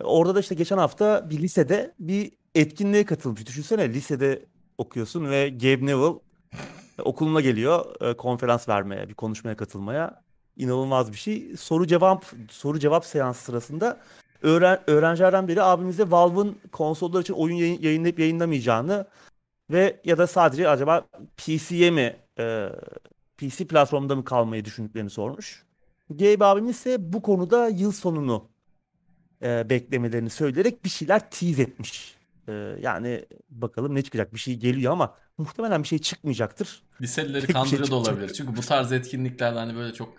[0.05, 3.47] Orada da işte geçen hafta bir lisede bir etkinliğe katılmış.
[3.47, 4.47] Düşünsene lisede
[4.79, 6.19] okuyorsun ve Gabe Neville
[7.05, 10.23] okuluna geliyor e, konferans vermeye, bir konuşmaya katılmaya.
[10.57, 11.57] İnanılmaz bir şey.
[11.57, 14.01] Soru cevap soru cevap seansı sırasında
[14.43, 19.07] öğren, öğrencilerden biri abimize Valve'ın konsollar için oyun yayın, yayınlayıp yayınlamayacağını
[19.71, 21.05] ve ya da sadece acaba
[21.37, 22.69] PC'ye mi e,
[23.39, 25.65] PC platformunda mı kalmayı düşündüklerini sormuş.
[26.11, 28.50] Gabe abimiz ise bu konuda yıl sonunu
[29.43, 32.15] e, beklemelerini söyleyerek bir şeyler tease etmiş.
[32.49, 34.35] E, yani bakalım ne çıkacak.
[34.35, 36.83] Bir şey geliyor ama muhtemelen bir şey çıkmayacaktır.
[37.01, 38.33] Liselileri Tek şey da olabilir.
[38.33, 40.15] Çünkü bu tarz etkinliklerde hani böyle çok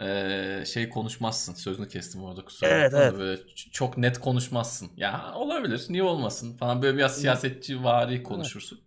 [0.00, 1.54] eee, şey konuşmazsın.
[1.54, 3.18] Sözünü kestim orada kusura Evet, bakma evet.
[3.18, 3.40] böyle
[3.72, 4.90] çok net konuşmazsın.
[4.96, 5.86] Ya olabilir.
[5.88, 8.80] Niye olmasın falan böyle biraz siyasetçi vari konuşursun.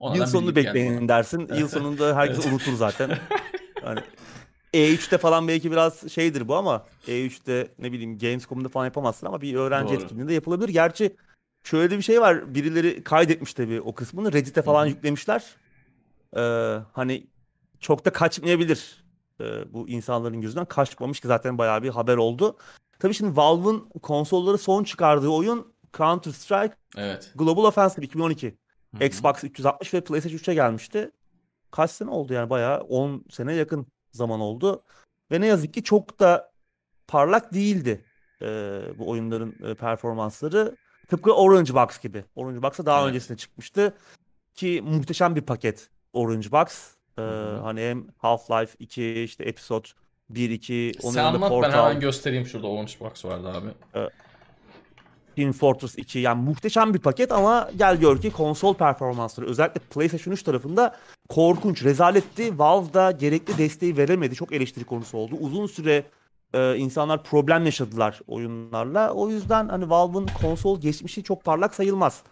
[0.00, 1.48] Ona Yıl sonunu bekleyin dersin.
[1.58, 3.18] Yıl sonunda herkes unutur zaten.
[3.82, 4.00] Hani
[4.78, 9.54] E3'te falan belki biraz şeydir bu ama E3'te ne bileyim Gamescom'da falan yapamazsın ama bir
[9.54, 10.02] öğrenci Doğru.
[10.02, 10.68] etkinliğinde yapılabilir.
[10.68, 11.16] Gerçi
[11.64, 12.54] şöyle de bir şey var.
[12.54, 14.32] Birileri kaydetmiş tabii o kısmını.
[14.32, 14.88] Reddit'e falan Hı hı.
[14.90, 15.44] yüklemişler.
[16.36, 16.40] Ee,
[16.92, 17.26] hani
[17.80, 19.04] çok da kaçmayabilir.
[19.40, 22.56] Ee, bu insanların gözünden kaçmamış ki zaten bayağı bir haber oldu.
[22.98, 27.32] Tabii şimdi Valve'ın konsolları son çıkardığı oyun Counter Strike Evet.
[27.34, 28.46] Global Offensive 2012.
[28.46, 29.04] Hı hı.
[29.04, 31.10] Xbox 360 ve PlayStation 3'e gelmişti.
[31.70, 33.86] Kaç sene oldu yani bayağı 10 sene yakın
[34.18, 34.82] zaman oldu.
[35.30, 36.52] Ve ne yazık ki çok da
[37.06, 38.04] parlak değildi
[38.42, 38.46] e,
[38.98, 40.76] bu oyunların e, performansları.
[41.08, 42.24] Tıpkı Orange Box gibi.
[42.36, 43.08] Orange Box'a daha Evet.
[43.08, 43.94] öncesinde çıkmıştı.
[44.54, 46.94] Ki muhteşem bir paket Orange Box.
[47.18, 47.22] E,
[47.62, 49.88] hani hem Half-Life 2 işte Episode
[50.30, 53.68] 1 2 onun Sen anlat ben Portal, hemen göstereyim şurada Orange Box vardı abi.
[55.38, 60.34] Team Fortress 2 yani muhteşem bir paket ama gel gör ki konsol performansları özellikle PlayStation
[60.34, 60.96] 3 tarafında
[61.28, 62.58] korkunç, rezaletti.
[62.58, 64.34] Valve da gerekli desteği veremedi.
[64.34, 65.36] Çok eleştiri konusu oldu.
[65.40, 66.04] Uzun süre
[66.54, 69.12] e, insanlar problem yaşadılar oyunlarla.
[69.12, 72.22] O yüzden hani Valve'ın konsol geçmişi çok parlak sayılmaz.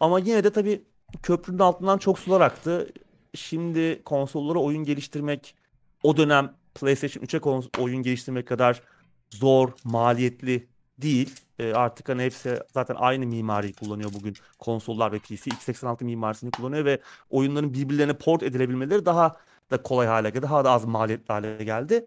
[0.00, 0.82] Ama yine de tabii
[1.22, 2.88] köprünün altından çok sular aktı.
[3.34, 5.54] Şimdi konsollara oyun geliştirmek
[6.02, 8.82] o dönem PlayStation 3'e kons- oyun geliştirmek kadar
[9.30, 10.66] zor, maliyetli
[10.98, 11.43] değil.
[11.58, 14.34] E, artık hani hepsi zaten aynı mimariyi kullanıyor bugün.
[14.58, 17.00] Konsollar ve PC x86 mimarisini kullanıyor ve
[17.30, 19.36] oyunların birbirlerine port edilebilmeleri daha
[19.70, 20.42] da kolay hale geldi.
[20.42, 22.06] Daha da az maliyetli hale geldi.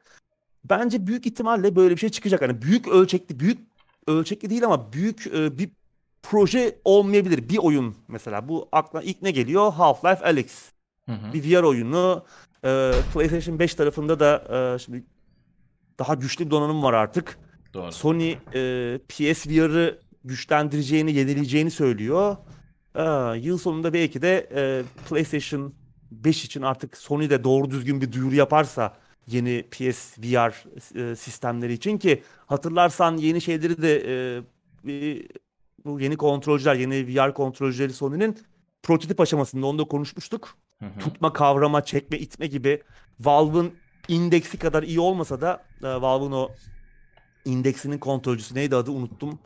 [0.63, 2.41] Bence büyük ihtimalle böyle bir şey çıkacak.
[2.41, 3.59] Hani büyük ölçekli, büyük
[4.07, 5.69] ölçekli değil ama büyük e, bir
[6.23, 7.49] proje olmayabilir.
[7.49, 8.47] Bir oyun mesela.
[8.47, 9.73] Bu akla ilk ne geliyor?
[9.73, 10.71] Half-Life Alyx.
[11.05, 11.33] Hı hı.
[11.33, 12.25] Bir VR oyunu.
[12.63, 14.43] E, PlayStation 5 tarafında da
[14.75, 15.03] e, şimdi
[15.99, 17.39] daha güçlü bir donanım var artık.
[17.77, 17.91] Doğru.
[17.91, 22.37] Sony e, PSVR'ı güçlendireceğini, yenileyeceğini söylüyor.
[22.95, 25.73] Aa, yıl sonunda belki de e, PlayStation
[26.11, 28.97] 5 için artık Sony de doğru düzgün bir duyuru yaparsa
[29.27, 30.53] yeni PSVR
[31.11, 34.41] e, sistemleri için ki hatırlarsan yeni şeyleri de e,
[34.87, 35.27] bir-
[35.85, 38.37] bu yeni kontrolcüler, yeni VR kontrolcüleri Sony'nin
[38.83, 40.99] prototip aşamasında onu da konuşmuştuk Hı hı.
[40.99, 42.83] tutma, kavrama, çekme, itme gibi
[43.19, 43.71] Valve'ın
[44.07, 46.49] indeksi kadar iyi olmasa da e, Valve'ın o
[47.47, 49.39] indeksinin kontrolcüsü neydi adı unuttum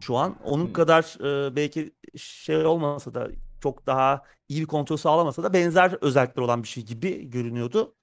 [0.00, 0.38] şu an.
[0.42, 0.72] Onun Hmm.
[0.72, 1.02] kadar
[1.48, 3.28] e, belki şey olmasa da
[3.60, 7.96] çok daha iyi bir kontrol sağlamasa da benzer özellikler olan bir şey gibi görünüyordu.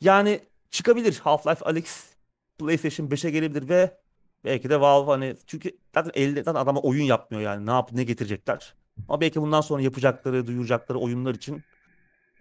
[0.00, 0.40] Yani
[0.70, 2.16] çıkabilir Half-Life Alyx
[2.58, 4.00] PlayStation 5'e gelebilir ve
[4.44, 8.04] belki de Valve hani çünkü zaten elde zaten adama oyun yapmıyor yani ne yap ne
[8.04, 8.74] getirecekler.
[9.08, 11.64] Ama belki bundan sonra yapacakları, duyuracakları oyunlar için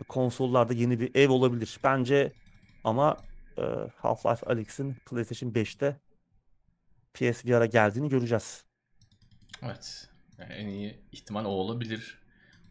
[0.07, 1.79] konsollarda yeni bir ev olabilir.
[1.83, 2.35] Bence
[2.83, 3.61] ama e,
[4.01, 6.01] Half-Life Alyx'in PlayStation 5'te
[7.13, 8.63] PSVR'a geldiğini göreceğiz.
[9.63, 10.09] Evet.
[10.39, 12.21] Yani en iyi ihtimal o olabilir.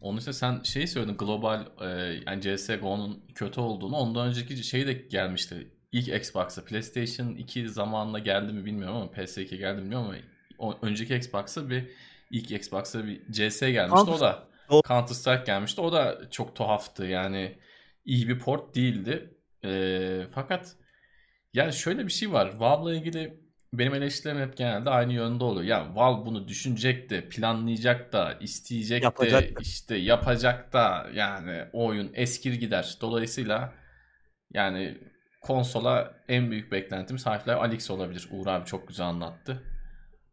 [0.00, 1.86] Onun için sen şey söyledin global e,
[2.26, 5.68] yani CSGO'nun kötü olduğunu ondan önceki şey de gelmişti.
[5.92, 10.16] İlk Xbox'a PlayStation 2 zamanında geldi mi bilmiyorum ama PS2 geldi mi bilmiyorum ama
[10.58, 11.90] o, önceki Xbox'a bir
[12.30, 15.80] ilk Xbox'a bir CS gelmişti o da O- Counter Strike gelmişti.
[15.80, 17.04] O da çok tuhaftı.
[17.04, 17.58] Yani
[18.04, 19.34] iyi bir port değildi.
[19.64, 20.76] E, fakat
[21.54, 22.54] yani şöyle bir şey var.
[22.56, 23.39] Valve'la ilgili
[23.72, 25.64] benim eleştirilerim hep genelde aynı yönde oluyor.
[25.64, 29.60] Ya Valve bunu düşünecek de, planlayacak da, isteyecek de, Yapacak da.
[29.60, 32.98] işte yapacak da yani o oyun eskir gider.
[33.00, 33.74] Dolayısıyla
[34.52, 34.98] yani
[35.40, 38.28] konsola en büyük beklentimiz Half-Life Alyx olabilir.
[38.30, 39.62] Uğur abi çok güzel anlattı.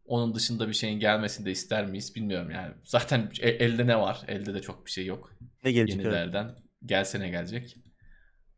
[0.04, 2.74] Onun dışında bir şeyin gelmesini de ister miyiz bilmiyorum yani.
[2.84, 4.20] Zaten e- elde ne var?
[4.28, 5.32] Elde de çok bir şey yok.
[5.64, 5.94] Ne gelecek?
[5.96, 6.04] evet.
[6.04, 7.76] Yenilerden gelsene gelecek.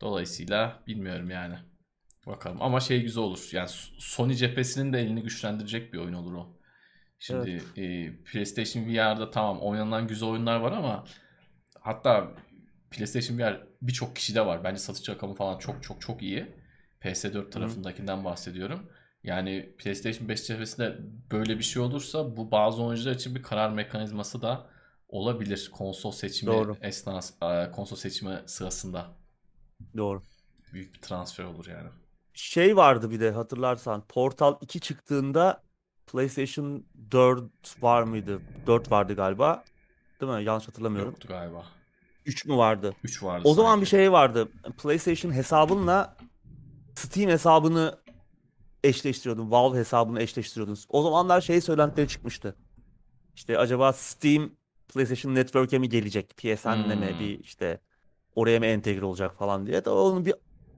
[0.01, 1.55] Dolayısıyla bilmiyorum yani.
[2.27, 3.49] Bakalım ama şey güzel olur.
[3.51, 6.57] Yani Sony cephesinin de elini güçlendirecek bir oyun olur o.
[7.19, 11.05] Şimdi e, PlayStation VR'da tamam oynanan güzel oyunlar var ama
[11.79, 12.31] hatta
[12.91, 14.63] PlayStation VR birçok kişide var.
[14.63, 16.55] Bence satış rakamı falan çok çok çok iyi.
[17.01, 18.89] PS4 tarafındakinden bahsediyorum.
[19.23, 20.97] Yani PlayStation 5 cephesinde
[21.31, 24.69] böyle bir şey olursa bu bazı oyuncular için bir karar mekanizması da
[25.09, 26.77] olabilir konsol seçimi Doğru.
[26.81, 29.11] esnas e, konsol seçimi sırasında
[29.97, 30.21] Doğru.
[30.73, 31.89] büyük bir transfer olur yani.
[32.33, 35.63] Şey vardı bir de hatırlarsan Portal 2 çıktığında
[36.07, 37.43] PlayStation 4
[37.83, 38.41] var mıydı?
[38.67, 39.63] 4 vardı galiba.
[40.21, 40.43] Değil mi?
[40.43, 41.11] Yanlış hatırlamıyorum.
[41.11, 41.65] Yoktu galiba.
[42.25, 42.95] 3 mü vardı?
[43.03, 43.89] 3 vardı O zaman bir sanki.
[43.89, 44.47] şey vardı.
[44.83, 46.17] PlayStation hesabınla
[46.95, 47.97] Steam hesabını
[48.83, 49.51] eşleştiriyordun.
[49.51, 50.77] Valve hesabını eşleştiriyordun.
[50.89, 52.55] O zamanlar şey söylentileri çıkmıştı.
[53.35, 54.51] İşte acaba Steam
[54.93, 56.37] PlayStation Network'e mi gelecek?
[56.37, 57.19] PSN'le mi Hmm.
[57.19, 57.79] bir işte
[58.35, 59.85] oraya mı entegre olacak falan diye.
[59.85, 60.33] De onun bir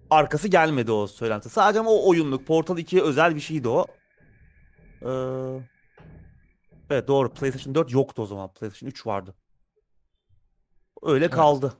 [0.09, 1.49] arkası gelmedi o söylenti.
[1.49, 3.85] Sadece ama o oyunluk Portal 2'ye özel bir şeydi o.
[5.01, 5.07] Ee,
[6.89, 7.33] evet doğru.
[7.33, 8.53] PlayStation 4 yoktu o zaman.
[8.53, 9.35] PlayStation 3 vardı.
[11.01, 11.35] Öyle Evet.
[11.35, 11.73] kaldı.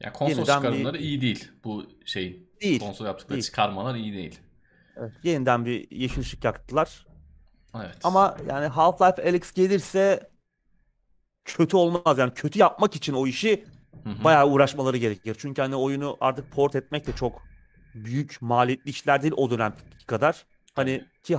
[0.00, 1.48] Yani konsol yeniden çıkarımları bir- iyi değil.
[1.64, 2.80] Bu şeyin Değil.
[2.80, 3.44] konsol yaptıkları değil.
[3.44, 4.40] çıkarmalar iyi değil.
[4.96, 7.06] Evet, yeniden bir yeşil ışık yaktılar.
[7.76, 7.98] Evet.
[8.04, 10.30] Ama yani Half-Life Alyx gelirse
[11.44, 12.18] kötü olmaz.
[12.18, 13.64] Yani kötü yapmak için o işi
[14.04, 14.24] Hı hı.
[14.24, 15.36] bayağı uğraşmaları gerekir.
[15.38, 17.42] Çünkü hani oyunu artık port etmek de çok
[17.94, 19.74] büyük maliyetli işler değil o dönem
[20.06, 20.46] kadar.
[20.74, 21.36] Hani ki e,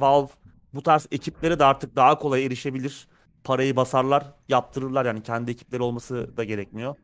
[0.00, 0.28] Valve
[0.74, 3.08] bu tarz ekiplere de artık daha kolay erişebilir.
[3.44, 6.96] Parayı basarlar, yaptırırlar yani kendi ekipleri olması da gerekmiyor.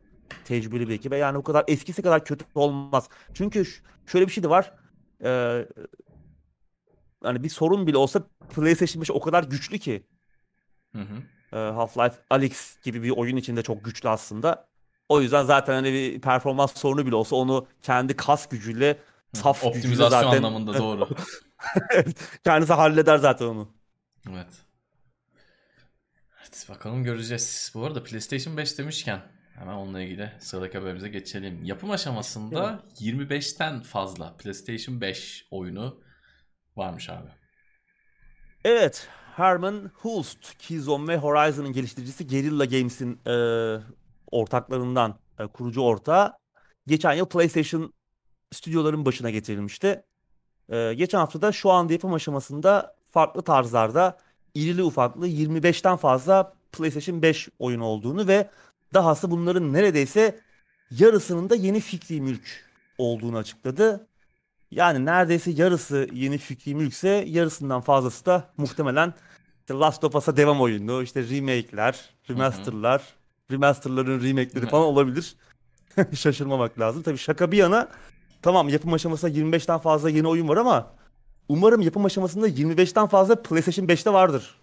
[0.45, 3.09] Tecrübeli bir ekip ve yani o kadar eskisi kadar kötü olmaz.
[3.35, 3.65] Çünkü
[4.07, 4.73] şöyle bir şey de var.
[5.25, 5.67] Ee,
[7.23, 8.23] hani bir sorun bile olsa
[8.55, 10.07] PlayStation 5 o kadar güçlü ki
[10.93, 11.17] Hı hı.
[11.53, 14.72] e, Half-Life Alyx gibi bir oyun içinde çok güçlü aslında.
[15.13, 18.99] O yüzden zaten hani bir performans sorunu bile olsa onu kendi kas gücüyle
[19.33, 21.09] saf gücüyle Optimizasyon zaten anlamında doğru.
[22.45, 23.69] kendisi halleder zaten onu.
[24.31, 24.53] Evet.
[26.41, 27.73] Evet bakalım göreceğiz.
[27.75, 29.23] Bu arada PlayStation 5 demişken
[29.55, 31.65] hemen onunla ilgili sıradaki haberimize geçelim.
[31.65, 36.01] Yapım aşamasında 25'ten fazla PlayStation 5 oyunu
[36.77, 37.29] varmış abi.
[38.65, 39.09] Evet.
[39.37, 43.35] Herman Hulst, Killzone ve Horizon'ın geliştiricisi Guerrilla Games'in e,
[44.33, 46.33] ortaklarından e, kurucu ortağı
[46.87, 47.93] geçen yıl PlayStation
[48.53, 50.05] stüdyoların başına getirilmişti.
[50.69, 54.19] E, geçen hafta da şu anda yapım aşamasında farklı tarzlarda
[54.55, 58.51] irili ufaklı 25'ten fazla PlayStation 5 oyunu olduğunu ve
[58.95, 60.41] dahası bunların neredeyse
[60.91, 62.65] yarısının da yeni fikri mülk
[62.99, 64.07] olduğunu açıkladı.
[64.71, 69.15] Yani neredeyse yarısı yeni fikri mülkse yarısından fazlası da muhtemelen
[69.61, 73.03] işte Last of Us'a devam oyunu, işte remake'ler, remaster'lar,
[73.53, 75.37] remaster'ların remake'leri falan olabilir.
[76.15, 77.03] Şaşırmamak lazım.
[77.03, 77.89] Tabii şaka bir yana
[78.43, 80.91] tamam yapım aşamasında 25'ten fazla yeni oyun var ama
[81.49, 84.55] umarım yapım aşamasında 25'ten fazla PlayStation 5'te vardır.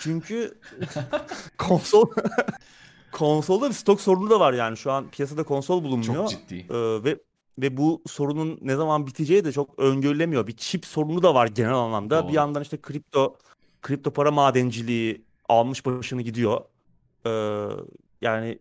[0.00, 0.58] Çünkü
[1.58, 2.06] konsol
[3.12, 6.14] konsolda bir stok sorunu da var yani şu an piyasada konsol bulunmuyor.
[6.14, 6.66] Çok ciddi.
[6.70, 7.18] Ee, ve
[7.58, 10.46] ve bu sorunun ne zaman biteceği de çok öngörülemiyor.
[10.46, 12.22] Bir çip sorunu da var genel anlamda.
[12.22, 12.28] Doğru.
[12.28, 13.36] Bir yandan işte kripto
[13.82, 16.60] kripto para madenciliği almış başını gidiyor.
[17.26, 17.66] Ee,
[18.24, 18.58] yani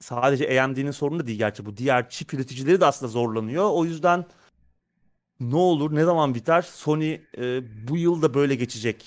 [0.00, 1.76] sadece AMD'nin sorunu da değil gerçi bu.
[1.76, 3.70] Diğer çip üreticileri de aslında zorlanıyor.
[3.72, 4.26] O yüzden
[5.40, 6.62] ne olur ne zaman biter?
[6.62, 9.06] Sony e, bu yıl da böyle geçecek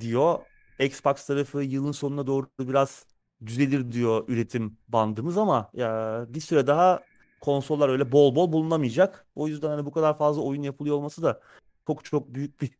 [0.00, 0.38] diyor.
[0.80, 3.06] Xbox tarafı yılın sonuna doğru biraz
[3.46, 7.00] düzelir diyor üretim bandımız ama ya bir süre daha
[7.40, 9.26] konsollar öyle bol bol bulunamayacak.
[9.34, 11.40] O yüzden hani bu kadar fazla oyun yapılıyor olması da
[11.86, 12.70] çok çok büyük bir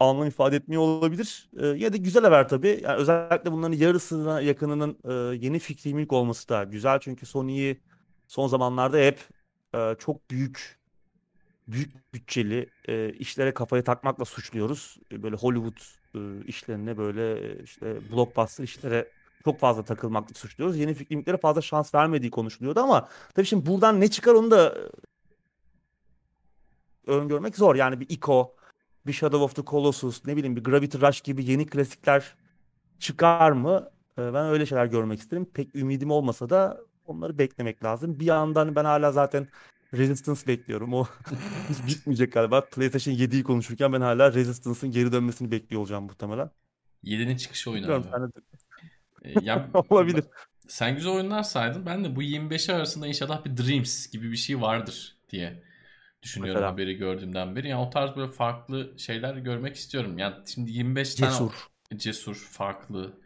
[0.00, 1.50] anlam ifade etmiyor olabilir.
[1.58, 2.80] Ee, ya da güzel haber tabii.
[2.82, 6.98] Yani özellikle bunların yarısına yakınının e, yeni fikri mülk olması da güzel.
[7.00, 7.80] Çünkü Sony'yi
[8.26, 9.18] son zamanlarda hep
[9.74, 10.78] e, çok büyük
[11.68, 14.96] büyük bütçeli e, işlere kafayı takmakla suçluyoruz.
[15.12, 15.78] E, Böyle Hollywood
[16.14, 19.08] e, işlerine böyle e, işte blockbuster işlere
[19.44, 20.78] çok fazla takılmakla suçluyoruz.
[20.78, 24.74] Yeni fikri fazla şans vermediği konuşuluyordu ama tabii şimdi buradan ne çıkar onu da
[27.06, 27.74] öngörmek zor.
[27.76, 28.54] Yani bir Ico,
[29.08, 32.36] bir Shadow of the Colossus, ne bileyim bir Gravity Rush gibi yeni klasikler
[32.98, 33.90] çıkar mı?
[34.18, 35.46] E, Ben öyle şeyler görmek isterim.
[35.54, 38.20] Pek ümidim olmasa da onları beklemek lazım.
[38.20, 39.48] Bir yandan ben hala zaten
[39.94, 40.94] Resistance bekliyorum.
[40.94, 41.04] O
[41.68, 42.68] hiç bitmeyecek galiba.
[42.70, 46.50] PlayStation 7'yi konuşurken ben hala Resistance'ın geri dönmesini bekliyor olacağım muhtemelen.
[47.02, 48.08] 7'nin çıkış oyunu Bilmiyorum abi.
[48.12, 48.32] sen de
[49.22, 50.24] Ee, ya, olabilir.
[50.68, 51.86] Sen güzel oyunlar saydın.
[51.86, 55.62] Ben de bu 25'i arasında inşallah bir Dreams gibi bir şey vardır diye
[56.22, 56.72] düşünüyorum Mesela?
[56.72, 57.68] haberi gördüğümden beri.
[57.68, 60.18] Yani o tarz böyle farklı şeyler görmek istiyorum.
[60.18, 61.68] Yani şimdi 25 tane Cesur.
[61.96, 63.20] cesur, farklı.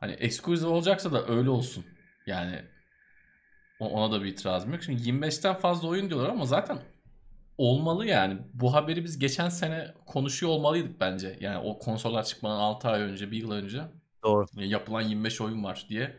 [0.00, 1.84] Hani exclusive olacaksa da öyle olsun.
[2.26, 2.64] Yani
[3.78, 4.82] ona da bir itirazım yok.
[4.82, 6.78] Şimdi 25'ten fazla oyun diyorlar ama zaten
[7.58, 8.38] olmalı yani.
[8.54, 11.36] Bu haberi biz geçen sene konuşuyor olmalıydık bence.
[11.40, 13.82] Yani o konsollar çıkmadan 6 ay önce, 1 yıl önce
[14.24, 14.46] Doğru.
[14.58, 16.16] e, yapılan 25 oyun var diye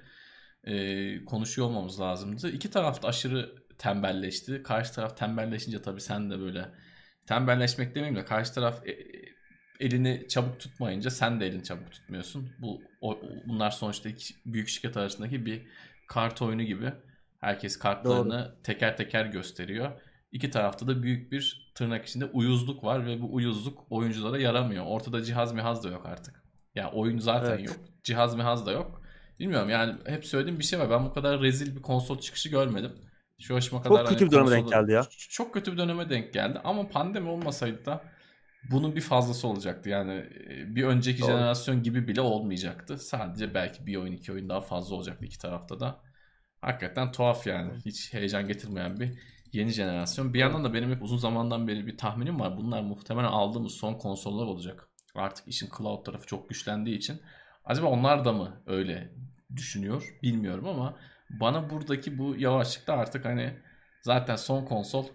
[0.64, 2.52] e, konuşuyor olmamız lazımdı.
[2.52, 4.64] İki taraf da aşırı tembelleşti.
[4.64, 6.70] Karşı taraf tembelleşince tabii sen de böyle
[7.28, 8.98] tembelleşmek demeyeyim de karşı taraf e,
[9.80, 12.50] elini çabuk tutmayınca sen de elini çabuk tutmuyorsun.
[12.62, 15.62] Bu o- bunlar sonuçta iki büyük şirket arasındaki bir
[16.08, 16.94] kart oyunu gibi.
[17.40, 19.92] Herkes kartlarını teker teker gösteriyor.
[20.32, 24.86] İki tarafta da büyük bir tırnak içinde uyuzluk var ve bu uyuzluk oyunculara yaramıyor.
[24.88, 26.44] Ortada cihaz mihaz da yok artık.
[26.76, 27.68] Ya oyun zaten Evet.
[27.68, 27.78] yok.
[28.04, 29.02] Cihaz mihaz da yok.
[29.40, 30.90] Bilmiyorum yani hep söylediğim bir şey var.
[30.90, 32.92] Ben bu kadar rezil bir konsol çıkışı görmedim.
[33.42, 35.06] Şu Çok kadar kötü hani bir döneme denk geldi ya.
[35.30, 36.62] Çok kötü bir döneme denk geldi.
[36.64, 38.04] Ama pandemi olmasaydı da
[38.72, 39.90] bunun bir fazlası olacaktı.
[39.90, 40.14] Yani
[40.50, 41.32] e, bir önceki Doğru.
[41.32, 42.98] jenerasyon gibi bile olmayacaktı.
[42.98, 46.00] Sadece belki bir oyun iki oyun daha fazla olacaktı iki tarafta da.
[46.62, 47.72] Hakikaten tuhaf yani.
[47.86, 49.20] Hiç heyecan getirmeyen bir
[49.54, 50.34] yeni jenerasyon.
[50.34, 52.58] Bir yandan da benim hep uzun zamandan beri bir tahminim var.
[52.58, 54.88] Bunlar muhtemelen aldığımız son konsollar olacak.
[55.16, 57.22] Artık işin cloud tarafı çok güçlendiği için.
[57.66, 59.14] Acaba onlar da mı öyle
[59.56, 60.96] düşünüyor bilmiyorum ama
[61.40, 63.54] bana buradaki bu yavaşlıkta artık hani
[64.02, 65.06] zaten son konsol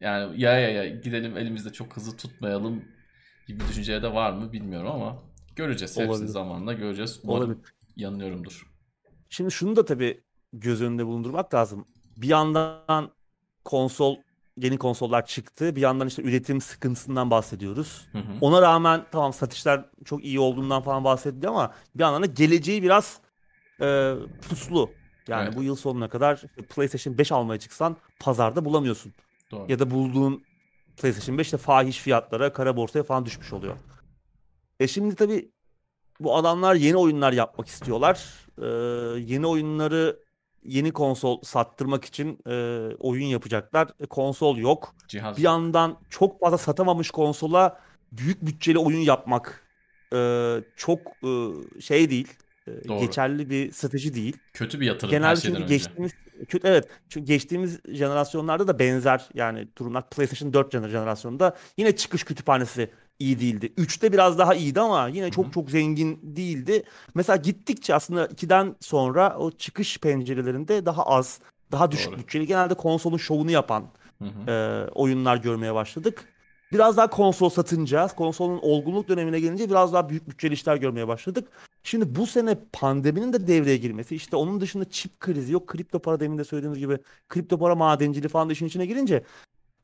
[0.00, 2.84] yani ya ya ya gidelim elimizde çok hızlı tutmayalım
[3.46, 5.22] gibi düşünceye de var mı bilmiyorum ama
[5.56, 5.96] göreceğiz.
[5.96, 6.28] Hepsini Olabilir.
[6.28, 7.20] zamanla göreceğiz.
[7.22, 7.74] Umarım Olabilir.
[7.96, 8.66] yanılıyorumdur.
[9.28, 10.20] Şimdi şunu da tabii
[10.52, 11.86] göz önünde bulundurmak lazım.
[12.16, 13.10] Bir yandan
[13.64, 14.16] konsol
[14.56, 15.76] yeni konsollar çıktı.
[15.76, 18.08] Bir yandan işte üretim sıkıntısından bahsediyoruz.
[18.12, 18.32] Hı hı.
[18.40, 23.20] Ona rağmen tamam satışlar çok iyi olduğundan falan bahsediliyor ama bir yandan da geleceği biraz
[23.80, 24.14] e,
[24.48, 24.90] puslu.
[25.28, 25.56] Yani Evet.
[25.56, 26.42] bu yıl sonuna kadar
[26.74, 29.12] PlayStation 5 almaya çıksan pazarda bulamıyorsun.
[29.50, 29.66] Doğru.
[29.68, 30.42] Ya da bulduğun
[30.96, 33.76] PlayStation 5 de fahiş fiyatlara, kara borsaya falan düşmüş oluyor.
[34.80, 35.50] E şimdi tabii
[36.20, 38.24] bu adamlar yeni oyunlar yapmak istiyorlar.
[38.58, 38.64] Ee,
[39.20, 40.24] yeni oyunları
[40.64, 42.52] yeni konsol sattırmak için e,
[42.98, 43.88] oyun yapacaklar.
[44.00, 44.94] E, konsol yok.
[45.08, 45.36] Cihaz.
[45.36, 47.80] Bir yandan çok fazla satamamış konsola
[48.12, 49.64] büyük bütçeli oyun yapmak
[50.14, 50.18] e,
[50.76, 51.30] çok e,
[51.80, 52.28] şey değil.
[52.66, 53.00] E, Doğru.
[53.00, 54.36] geçerli bir strateji değil.
[54.52, 55.74] Kötü bir yatırım her Genelde şeyden çünkü önce.
[55.76, 56.12] geçtiğimiz
[56.48, 62.24] kötü evet çünkü geçtiğimiz jenerasyonlarda da benzer yani durumlar PlayStation 4 jener- jenerasyonunda yine çıkış
[62.24, 63.72] kütüphanesi iyi değildi.
[63.76, 65.50] 3'te biraz daha iyiydi ama yine çok hı.
[65.50, 66.82] çok zengin değildi.
[67.14, 71.40] Mesela gittikçe aslında 2'den sonra o çıkış pencerelerinde daha az,
[71.72, 72.18] daha düşük Doğru.
[72.18, 73.84] bütçeli genelde konsolun şovunu yapan
[74.48, 76.33] e, oyunlar görmeye başladık.
[76.74, 81.48] Biraz daha konsol satınca, konsolun olgunluk dönemine gelince biraz daha büyük bütçeli işler görmeye başladık.
[81.82, 86.20] Şimdi bu sene pandeminin de devreye girmesi, işte onun dışında çip krizi, yok kripto para
[86.20, 86.98] demin de söylediğimiz gibi
[87.28, 89.24] kripto para madenciliği falan da işin içine girince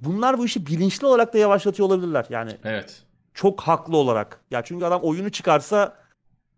[0.00, 2.26] bunlar bu işi bilinçli olarak da yavaşlatıyor olabilirler.
[2.30, 3.02] Yani Evet.
[3.34, 4.40] çok haklı olarak.
[4.50, 5.96] Ya çünkü adam oyunu çıkarsa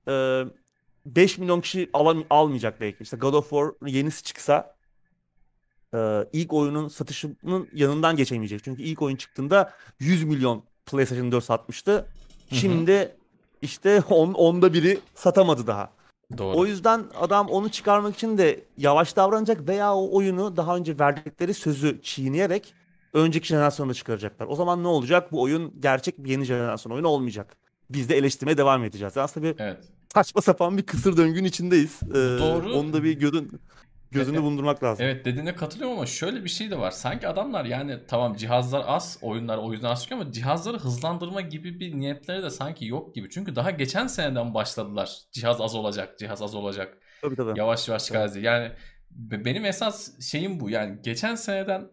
[0.09, 0.43] e,
[1.07, 3.03] 5 milyon kişi alam almayacak belki.
[3.03, 4.72] İşte God of War yenisi çıksa
[5.95, 8.65] e, ilk oyunun satışının yanından geçemeyecek.
[8.65, 12.07] Çünkü ilk oyun çıktığında 100 milyon PlayStation 4 satmıştı.
[12.51, 12.55] hı.
[12.55, 13.17] Şimdi
[13.63, 15.91] işte on, onda biri satamadı daha.
[16.39, 16.57] Doğru.
[16.59, 21.55] O yüzden adam onu çıkarmak için de yavaş davranacak veya o oyunu daha önce verdikleri
[21.55, 22.75] sözü çiğneyerek
[23.13, 24.47] önceki jenerasyonda çıkaracaklar.
[24.47, 25.33] O zaman ne olacak?
[25.33, 27.57] Bu oyun gerçek bir yeni jenerasyon oyunu olmayacak.
[27.91, 29.17] Biz de eleştirmeye devam edeceğiz.
[29.17, 29.79] Aslında bir Evet.
[30.15, 32.01] saçma sapan bir kısır döngünün içindeyiz.
[32.11, 32.73] Ee, Doğru.
[32.73, 33.61] Onu da bir gözün,
[34.13, 34.47] gözünde Evet.
[34.47, 35.05] bulundurmak lazım.
[35.07, 36.91] Evet dediğine katılıyorum ama şöyle bir şey de var.
[36.91, 41.81] Sanki adamlar yani tamam cihazlar az, oyunlar o yüzden az çıkıyor ama cihazları hızlandırma gibi
[41.81, 43.31] bir niyetleri de sanki yok gibi.
[43.31, 45.19] Çünkü daha geçen seneden başladılar.
[45.33, 46.99] Cihaz az olacak, cihaz az olacak.
[47.23, 47.59] Tabii tabii.
[47.59, 48.45] Yavaş yavaş çıkarız diye.
[48.45, 48.73] Yani
[49.11, 50.71] be- benim esas şeyim bu.
[50.71, 51.91] Yani geçen seneden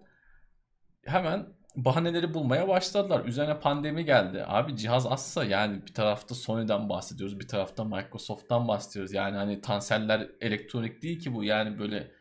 [1.05, 3.25] hemen bahaneleri bulmaya başladılar.
[3.25, 4.43] Üzerine pandemi geldi.
[4.47, 9.13] Abi cihaz azsa yani bir tarafta Sony'den bahsediyoruz, bir tarafta Microsoft'tan bahsediyoruz.
[9.13, 11.43] Yani hani tanseller elektronik değil ki bu.
[11.43, 12.11] Yani böyle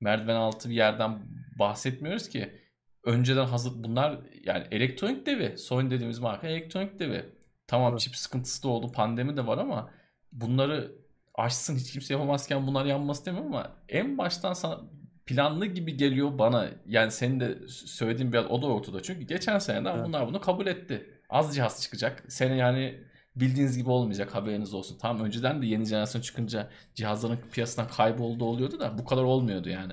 [0.00, 1.22] merdiven altı bir yerden
[1.58, 2.60] bahsetmiyoruz ki.
[3.04, 5.58] Önceden hazır bunlar yani elektronik devi.
[5.58, 7.24] Sony dediğimiz marka elektronik devi.
[7.66, 8.00] Tamam Evet.
[8.00, 9.90] çip sıkıntısı da oldu, pandemi de var ama
[10.32, 10.92] bunları
[11.34, 14.80] aşsın hiç kimse yapamazken bunlar yanması demiyorum ama en baştan sana
[15.26, 16.68] planlı gibi geliyor bana.
[16.86, 19.02] Yani senin de söylediğin biraz o da ortada.
[19.02, 20.06] Çünkü geçen seneden Evet.
[20.06, 21.10] bunlar bunu kabul etti.
[21.30, 22.24] Az cihaz çıkacak.
[22.28, 23.00] Sene yani
[23.36, 24.98] bildiğiniz gibi olmayacak haberiniz olsun.
[25.00, 29.92] Tamam önceden de yeni jenerasyon çıkınca cihazların piyasadan kaybolduğu oluyordu da bu kadar olmuyordu yani.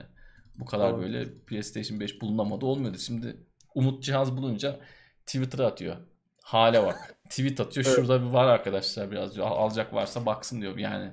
[0.55, 1.01] Bu kadar Doğru.
[1.01, 2.97] böyle PlayStation 5 bulunamadı olmuyordu.
[2.97, 3.37] Şimdi
[3.75, 4.79] Umut cihaz bulunca
[5.25, 5.95] Twitter'a atıyor.
[6.43, 7.15] Hale bak.
[7.29, 7.85] Tweet atıyor.
[7.85, 7.95] Evet.
[7.95, 9.47] Şurada bir var arkadaşlar biraz diyor.
[9.47, 10.77] Al- Alacak varsa baksın diyor.
[10.77, 11.11] Yani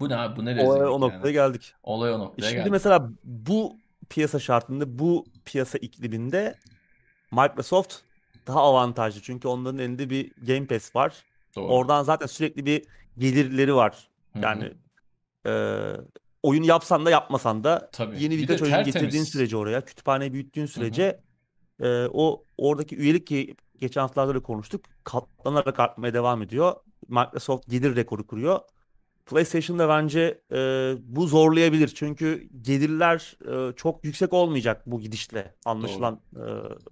[0.00, 0.36] bu ne abi?
[0.36, 1.32] Bu ne rezillik o noktaya yani.
[1.32, 1.74] geldik.
[1.82, 2.70] Olay o noktaya Şimdi geldi.
[2.70, 3.76] mesela bu
[4.08, 6.54] piyasa şartında, bu piyasa ikliminde
[7.32, 7.94] Microsoft
[8.46, 9.22] daha avantajlı.
[9.22, 11.24] Çünkü onların elinde bir Game Pass var.
[11.56, 11.66] Doğru.
[11.72, 12.84] Oradan zaten sürekli bir
[13.18, 14.08] gelirleri var.
[14.32, 14.42] Hı hı.
[14.42, 14.72] Yani
[15.46, 15.52] e,
[16.42, 18.22] oyun yapsan da yapmasan da Tabii.
[18.22, 18.94] yeni Bir birkaç oyun tertemiz.
[18.94, 20.68] getirdiğin sürece oraya, kütüphaneyi büyüttüğün hı.
[20.68, 21.20] sürece
[21.80, 24.84] e, o oradaki üyelik ki geçen haftalarda da konuştuk.
[25.04, 26.74] Katlanarak artmaya devam ediyor.
[27.08, 28.60] Microsoft gelir rekoru kuruyor.
[29.26, 30.56] PlayStation'da bence e,
[31.02, 31.88] bu zorlayabilir.
[31.88, 35.54] Çünkü gelirler e, çok yüksek olmayacak bu gidişle.
[35.64, 36.42] Anlaşılan e,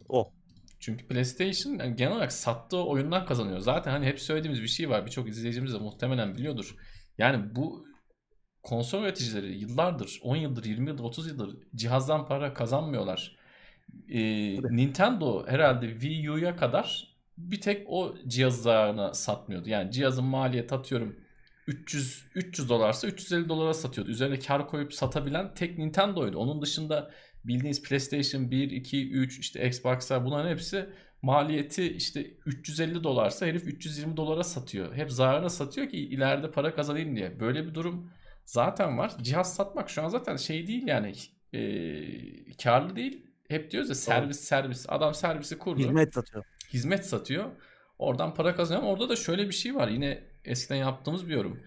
[0.08, 0.32] o.
[0.80, 3.58] Çünkü PlayStation yani genel olarak sattığı oyundan kazanıyor.
[3.58, 5.06] Zaten hani hep söylediğimiz bir şey var.
[5.06, 6.76] Birçok izleyicimiz de muhtemelen biliyordur.
[7.18, 7.86] Yani bu
[8.62, 13.36] konsol üreticileri yıllardır, 10 yıldır, 20 yıldır, 30 yıldır cihazdan para kazanmıyorlar.
[14.08, 14.56] Ee.
[14.62, 19.68] Nintendo herhalde Wii U'ya kadar bir tek o cihazlarına satmıyordu.
[19.68, 21.16] Yani cihazın maliyeti atıyorum
[21.66, 24.10] 300 300 dolarsa 350 dolara satıyordu.
[24.10, 26.38] Üzerine kar koyup satabilen tek Nintendo'ydu.
[26.38, 27.10] Onun dışında
[27.44, 30.86] bildiğiniz PlayStation 1, 2, 3, işte Xbox'lar bunların hepsi
[31.22, 34.94] maliyeti işte 350 dolarsa herif 320 dolara satıyor.
[34.94, 37.40] Hep zararına satıyor ki ileride para kazanayım diye.
[37.40, 38.10] Böyle bir durum
[38.44, 39.12] zaten var.
[39.22, 41.12] Cihaz satmak şu an zaten şey değil yani
[41.52, 41.60] e,
[42.62, 43.26] karlı değil.
[43.48, 44.86] Hep diyoruz ya servis servis.
[44.88, 46.44] Adam servisi kurdu Hizmet satıyor.
[46.72, 47.50] hizmet satıyor.
[47.98, 48.92] Oradan para kazanıyor.
[48.92, 49.88] Orada da şöyle bir şey var.
[49.88, 51.60] Yine eskiden yaptığımız bir yorum.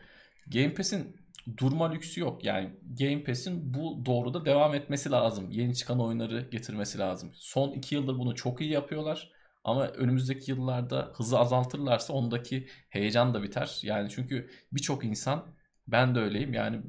[0.47, 1.17] Game Pass'in
[1.57, 2.45] durma lüksü yok.
[2.45, 5.51] Yani Game Pass'in bu doğruda devam etmesi lazım.
[5.51, 7.31] Yeni çıkan oyunları getirmesi lazım.
[7.33, 9.31] Son iki yıldır bunu çok iyi yapıyorlar.
[9.63, 13.79] Ama önümüzdeki yıllarda hızı azaltırlarsa ondaki heyecan da biter.
[13.83, 15.45] Yani çünkü birçok insan
[15.87, 16.53] ben de öyleyim.
[16.53, 16.81] Yani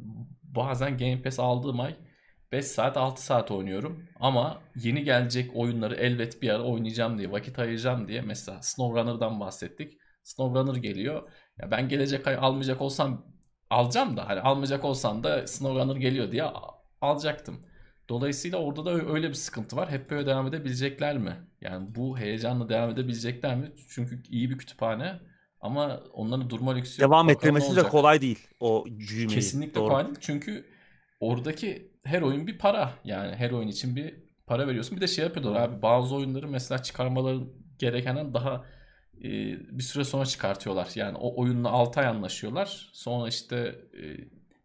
[0.42, 1.96] bazen Game Pass aldığım ay
[2.52, 7.58] 5 saat 6 saat oynuyorum ama yeni gelecek oyunları elbet bir ara oynayacağım diye vakit
[7.58, 9.98] ayıracağım diye mesela SnowRunner'dan bahsettik.
[10.22, 11.30] SnowRunner geliyor.
[11.62, 13.26] Ya ben gelecek ay almayacak olsam
[13.70, 16.44] alacağım da hani almayacak olsam da SnowRunner geliyor diye
[17.00, 17.60] alacaktım.
[18.08, 19.90] Dolayısıyla orada da öyle bir sıkıntı var.
[19.90, 21.36] Hep böyle devam edebilecekler mi?
[21.60, 23.72] Yani bu heyecanla devam edebilecekler mi?
[23.88, 25.20] Çünkü iyi bir kütüphane
[25.60, 27.10] ama onların durma lüksü yok.
[27.10, 29.34] Devam ettirmesi de kolay değil o büyümeyi.
[29.34, 29.88] Kesinlikle Doğru.
[29.88, 30.16] kolay değil.
[30.20, 30.64] Çünkü
[31.20, 32.90] oradaki her oyun bir para.
[33.04, 34.14] Yani her oyun için bir
[34.46, 34.96] para veriyorsun.
[34.96, 37.40] Bir de şey yapıyorlar abi bazı oyunları mesela çıkarmaları
[37.78, 38.64] gerekenden daha
[39.24, 39.28] e,
[39.78, 40.90] bir süre sonra çıkartıyorlar.
[40.94, 42.90] Yani o oyunla 6 ay anlaşıyorlar.
[42.92, 43.56] Sonra işte
[44.02, 44.02] e,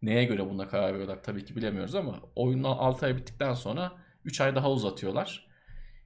[0.02, 3.92] neye göre buna karar veriyorlar tabii ki bilemiyoruz ama oyunla 6 ay bittikten sonra
[4.24, 5.46] 3 ay daha uzatıyorlar.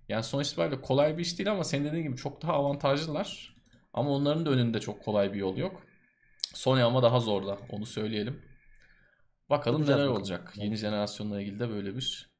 [0.09, 3.57] Yani sonuç itibariyle kolay bir iş değil ama senin dediğin gibi çok daha avantajlılar.
[3.93, 5.83] Ama onların da önünde çok kolay bir yol yok.
[6.55, 8.43] Sony ama daha zor da onu söyleyelim.
[9.51, 10.23] Bakalım Bakacağız neler bakalım.
[10.23, 10.53] olacak.
[10.57, 12.31] Yeni jenerasyonla ilgili de böyle bir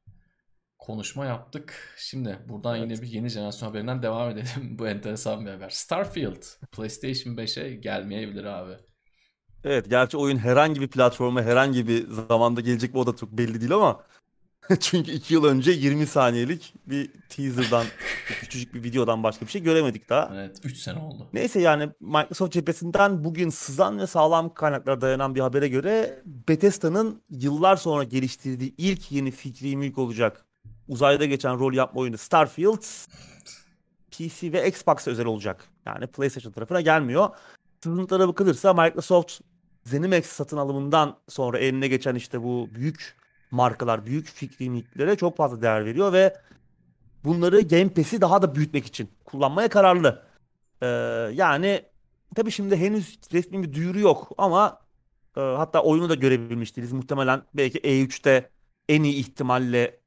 [0.79, 1.93] konuşma yaptık.
[1.97, 2.91] Şimdi buradan Evet.
[2.91, 4.47] yine bir yeni jenerasyon haberinden devam edelim.
[4.79, 5.69] Bu enteresan bir haber.
[5.69, 8.73] Starfield PlayStation 5'e gelmeyebilir abi.
[9.63, 13.61] Evet, gerçi oyun herhangi bir platforma herhangi bir zamanda gelecek mi o da çok belli
[13.61, 14.03] değil ama
[14.79, 17.85] çünkü 2 yıl önce 20 saniyelik bir teaser'dan
[18.27, 20.31] küçücük bir videodan başka bir şey göremedik daha.
[20.35, 21.27] Evet 3 sene oldu.
[21.33, 27.75] Neyse yani Microsoft cephesinden bugün sızan ve sağlam kaynaklara dayanan bir habere göre Bethesda'nın yıllar
[27.75, 30.45] sonra geliştirdiği ilk yeni fikri mülk olacak
[30.89, 32.83] uzayda geçen rol yapma oyunu Starfield
[34.11, 35.65] PC ve Xbox'a özel olacak.
[35.85, 37.29] Yani PlayStation tarafına gelmiyor.
[37.83, 39.41] Sızıntılara bakılırsa Microsoft
[39.83, 43.17] ZeniMax satın alımından sonra eline geçen işte bu büyük
[43.51, 46.37] markalar, büyük fikri mülklere çok fazla değer veriyor ve
[47.23, 50.23] bunları Game Pass'i daha da büyütmek için kullanmaya kararlı.
[50.81, 50.87] Ee,
[51.33, 51.85] yani
[52.35, 54.79] tabii şimdi henüz resmi bir duyuru yok ama
[55.37, 56.93] e, hatta oyunu da görebilmiş değiliz.
[56.93, 58.49] Muhtemelen belki E3'te
[58.89, 59.99] en iyi ihtimalle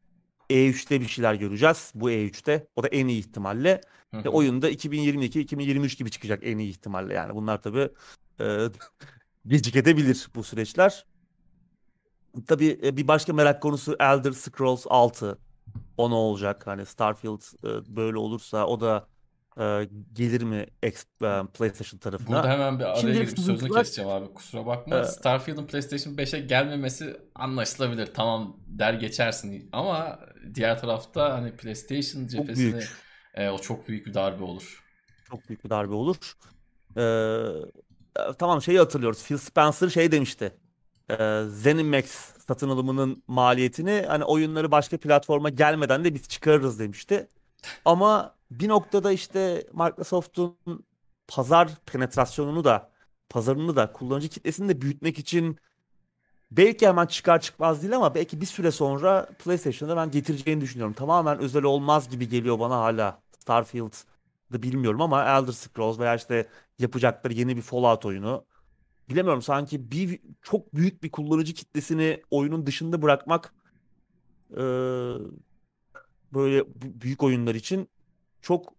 [0.52, 1.92] E3'te bir şeyler göreceğiz.
[1.94, 2.66] Bu E3'te.
[2.76, 3.80] O da en iyi ihtimalle.
[4.14, 7.14] Ve oyunda 2022-2023 gibi çıkacak en iyi ihtimalle.
[7.14, 7.88] Yani bunlar tabii
[8.40, 8.66] e,
[9.46, 11.06] gecikebilir bu süreçler.
[12.46, 15.38] Tabii e, bir başka merak konusu Elder Scrolls 6.
[15.96, 16.66] O ne olacak?
[16.66, 19.08] Hani Starfield e, böyle olursa o da
[19.60, 22.28] e, gelir mi X, e, PlayStation tarafına?
[22.36, 24.34] Burada hemen bir araya girip sözünü sızıntılar- keseceğim abi.
[24.34, 24.98] Kusura bakma.
[24.98, 28.06] Ee, Starfield'ın PlayStation 5'e gelmemesi anlaşılabilir.
[28.14, 29.68] Tamam der geçersin.
[29.72, 30.20] Ama
[30.54, 32.84] diğer tarafta hani PlayStation cephesine
[33.34, 34.84] e, o çok büyük bir darbe olur.
[35.30, 36.16] Çok büyük bir darbe olur.
[36.96, 39.24] Ee, e, tamam şeyi hatırlıyoruz.
[39.24, 40.52] Phil Spencer şey demişti.
[41.10, 42.04] Ee, ZeniMax
[42.46, 47.28] satın alımının maliyetini hani oyunları başka platforma gelmeden de biz çıkarırız demişti.
[47.84, 50.56] Ama bir noktada işte Microsoft'un
[51.28, 52.92] pazar penetrasyonunu da
[53.28, 55.58] pazarını da kullanıcı kitlesini de büyütmek için
[56.50, 60.94] belki hemen çıkar çıkmaz değil ama belki bir süre sonra PlayStation'da ben getireceğini düşünüyorum.
[60.94, 66.48] Tamamen özel olmaz gibi geliyor bana hala Starfield'ı bilmiyorum ama Elder Scrolls veya işte
[66.78, 68.46] yapacakları yeni bir Fallout oyunu.
[69.10, 73.54] Bilemiyorum sanki bir çok büyük bir kullanıcı kitlesini oyunun dışında bırakmak
[74.56, 75.14] eee,
[76.32, 77.88] böyle büyük oyunlar için
[78.42, 78.72] çok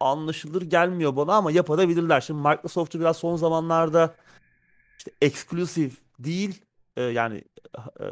[0.00, 2.20] anlaşılır gelmiyor bana ama yapabilirler.
[2.20, 4.14] Şimdi Microsoft'u biraz son zamanlarda
[4.98, 6.62] işte exclusive değil
[6.96, 7.44] e, yani
[8.00, 8.04] e,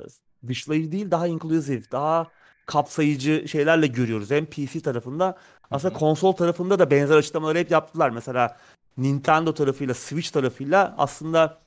[0.49, 2.31] dışlayıcı değil daha inclusive daha
[2.67, 4.31] kapsayıcı şeylerle görüyoruz.
[4.31, 5.39] Hem PC tarafında
[5.71, 5.99] aslında hı.
[5.99, 8.11] konsol tarafında da benzer açıklamaları hep yaptılar.
[8.11, 8.57] Mesela
[8.97, 11.59] Nintendo tarafıyla Switch tarafıyla aslında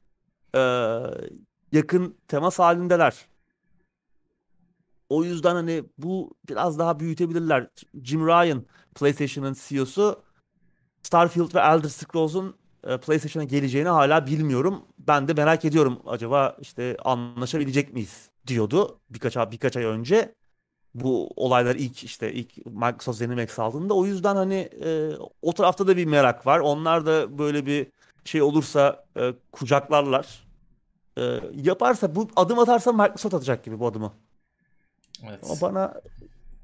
[0.56, 0.62] e,
[1.72, 3.26] yakın temas halindeler.
[5.10, 7.68] O yüzden hani bu biraz daha büyütebilirler.
[8.04, 8.64] Jim Ryan
[8.96, 10.24] PlayStation'ın CEO'su
[11.04, 14.86] Starfield ve Elder Scrolls'un e, PlayStation'a geleceğini hala bilmiyorum.
[15.00, 20.36] Ben de merak ediyorum acaba işte anlaşabilecek miyiz diyordu birkaç ay birkaç ay önce.
[20.96, 25.12] Bu olaylar ilk işte ilk Microsoft ZeniMax aldığında o yüzden hani e,
[25.42, 26.60] o tarafta da bir merak var.
[26.60, 27.88] Onlar da böyle bir
[28.26, 30.48] şey olursa e, kucaklarlar.
[31.18, 34.14] E, yaparsa bu adım atarsa Microsoft atacak gibi bu adımı.
[35.24, 35.44] Evet.
[35.44, 36.02] Ama bana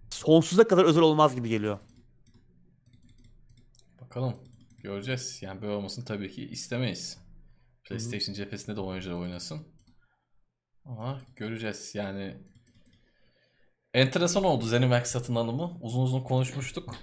[0.09, 1.79] sonsuza kadar özel olmaz gibi geliyor.
[4.01, 4.35] Bakalım.
[4.77, 5.39] Göreceğiz.
[5.41, 7.17] Yani böyle olmasını tabii ki istemeyiz.
[7.83, 9.67] PlayStation cephesinde de oyuncular oynasın.
[10.85, 11.95] Ama göreceğiz.
[11.95, 12.37] Yani
[13.93, 15.77] enteresan oldu ZeniMax satın alımı.
[15.81, 16.95] Uzun uzun konuşmuştuk.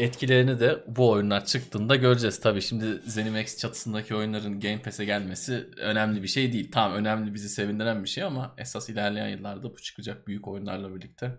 [0.00, 2.40] Etkilerini de bu oyunlar çıktığında göreceğiz.
[2.40, 6.70] Tabii şimdi ZeniMax çatısındaki oyunların Game Pass'e gelmesi önemli bir şey değil.
[6.72, 11.38] Tamam önemli bizi sevindiren bir şey ama esas ilerleyen yıllarda bu çıkacak büyük oyunlarla birlikte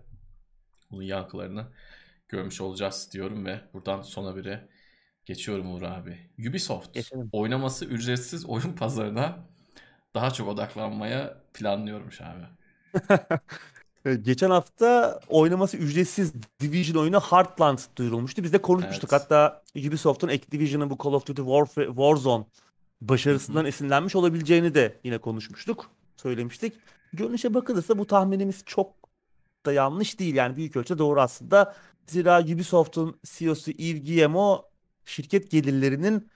[0.90, 1.66] bunun yankılarını
[2.28, 4.68] görmüş olacağız diyorum ve buradan sona bire
[5.26, 6.18] geçiyorum Uğur abi.
[6.48, 7.28] Ubisoft Geçelim.
[7.32, 9.38] oynaması ücretsiz oyun pazarına
[10.14, 12.44] daha çok odaklanmaya planlıyormuş abi.
[14.06, 18.42] Ee, Geçen hafta oynaması ücretsiz Division oyunu Heartland duyurulmuştu.
[18.42, 19.12] Biz de konuşmuştuk.
[19.12, 19.22] Evet.
[19.22, 22.44] Hatta Ubisoft'un Activision'ın bu Call of Duty Warf- Warzone
[23.00, 25.90] başarısından esinlenmiş olabileceğini de yine konuşmuştuk.
[26.16, 26.72] Söylemiştik.
[27.12, 28.92] Görünüşe bakılırsa bu tahminimiz çok
[29.66, 30.34] da yanlış değil.
[30.34, 31.74] Yani büyük ölçüde doğru aslında.
[32.06, 34.64] Zira Ubisoft'un CEO'su Yves Guillemot
[35.04, 36.28] şirket gelirlerinin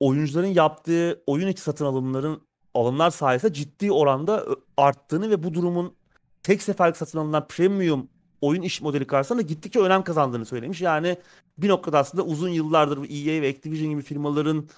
[0.00, 2.42] oyuncuların yaptığı oyun içi satın alımların
[2.74, 5.94] alımlar sayesinde ciddi oranda arttığını ve bu durumun
[6.42, 8.08] tek seferlik satın alınan premium
[8.40, 10.80] oyun iş modeli karşısında gittikçe önem kazandığını söylemiş.
[10.80, 11.16] Yani
[11.58, 14.68] bir noktada aslında uzun yıllardır EA ve Activision gibi firmaların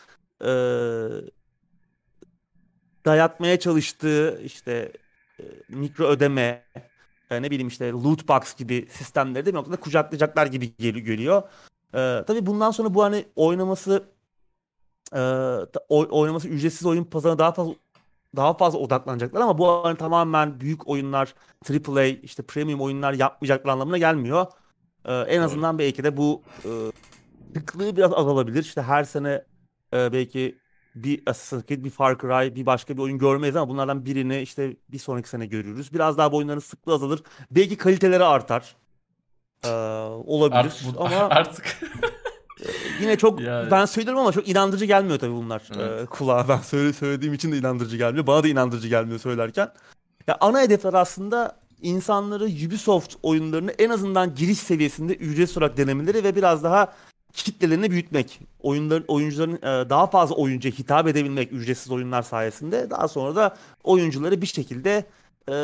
[0.41, 0.49] e,
[3.05, 4.93] dayatmaya çalıştığı işte
[5.41, 6.65] e, mikro ödeme
[7.31, 11.43] e, ne bileyim işte loot box gibi sistemleri de bir noktada kucaklayacaklar gibi geliyor.
[11.95, 14.05] E, tabii bundan sonra bu hani oynaması
[15.13, 15.21] e,
[15.89, 17.75] oynaması ücretsiz oyun pazarına daha fazla
[18.37, 21.35] daha fazla odaklanacaklar ama bu hani tamamen büyük oyunlar
[21.71, 24.47] AAA işte premium oyunlar yapmayacaklar anlamına gelmiyor.
[25.05, 28.63] Ee, en azından belki de bu e, biraz azalabilir.
[28.63, 29.45] İşte her sene
[29.95, 30.59] e, belki
[30.95, 34.77] bir Assassin's Creed, bir Far Cry, bir başka bir oyun görmeyiz ama bunlardan birini işte
[34.89, 35.93] bir sonraki sene görürüz.
[35.93, 37.23] Biraz daha bu oyunların sıklığı azalır.
[37.51, 38.77] Belki kaliteleri artar.
[39.65, 39.69] Ee,
[40.27, 41.81] olabilir Art, bu, ama artık
[43.01, 43.71] yine çok yani.
[43.71, 46.03] ben söylüyorum ama çok inandırıcı gelmiyor tabii bunlar Evet.
[46.03, 46.49] ee, kulağa.
[46.49, 48.27] Ben söyle, söylediğim için de inandırıcı gelmiyor.
[48.27, 49.69] Bana da inandırıcı gelmiyor söylerken.
[50.27, 56.37] Ya ana hedefler aslında insanları Ubisoft oyunlarını en azından giriş seviyesinde ücretsiz olarak denemeleri ve
[56.37, 56.93] biraz daha
[57.33, 58.41] kitlelerini büyütmek.
[58.61, 64.43] Oyunların oyuncuların e, daha fazla oyuncuya hitap edebilmek ücretsiz oyunlar sayesinde daha sonra da oyuncuları
[64.43, 65.05] bir şekilde
[65.49, 65.55] e,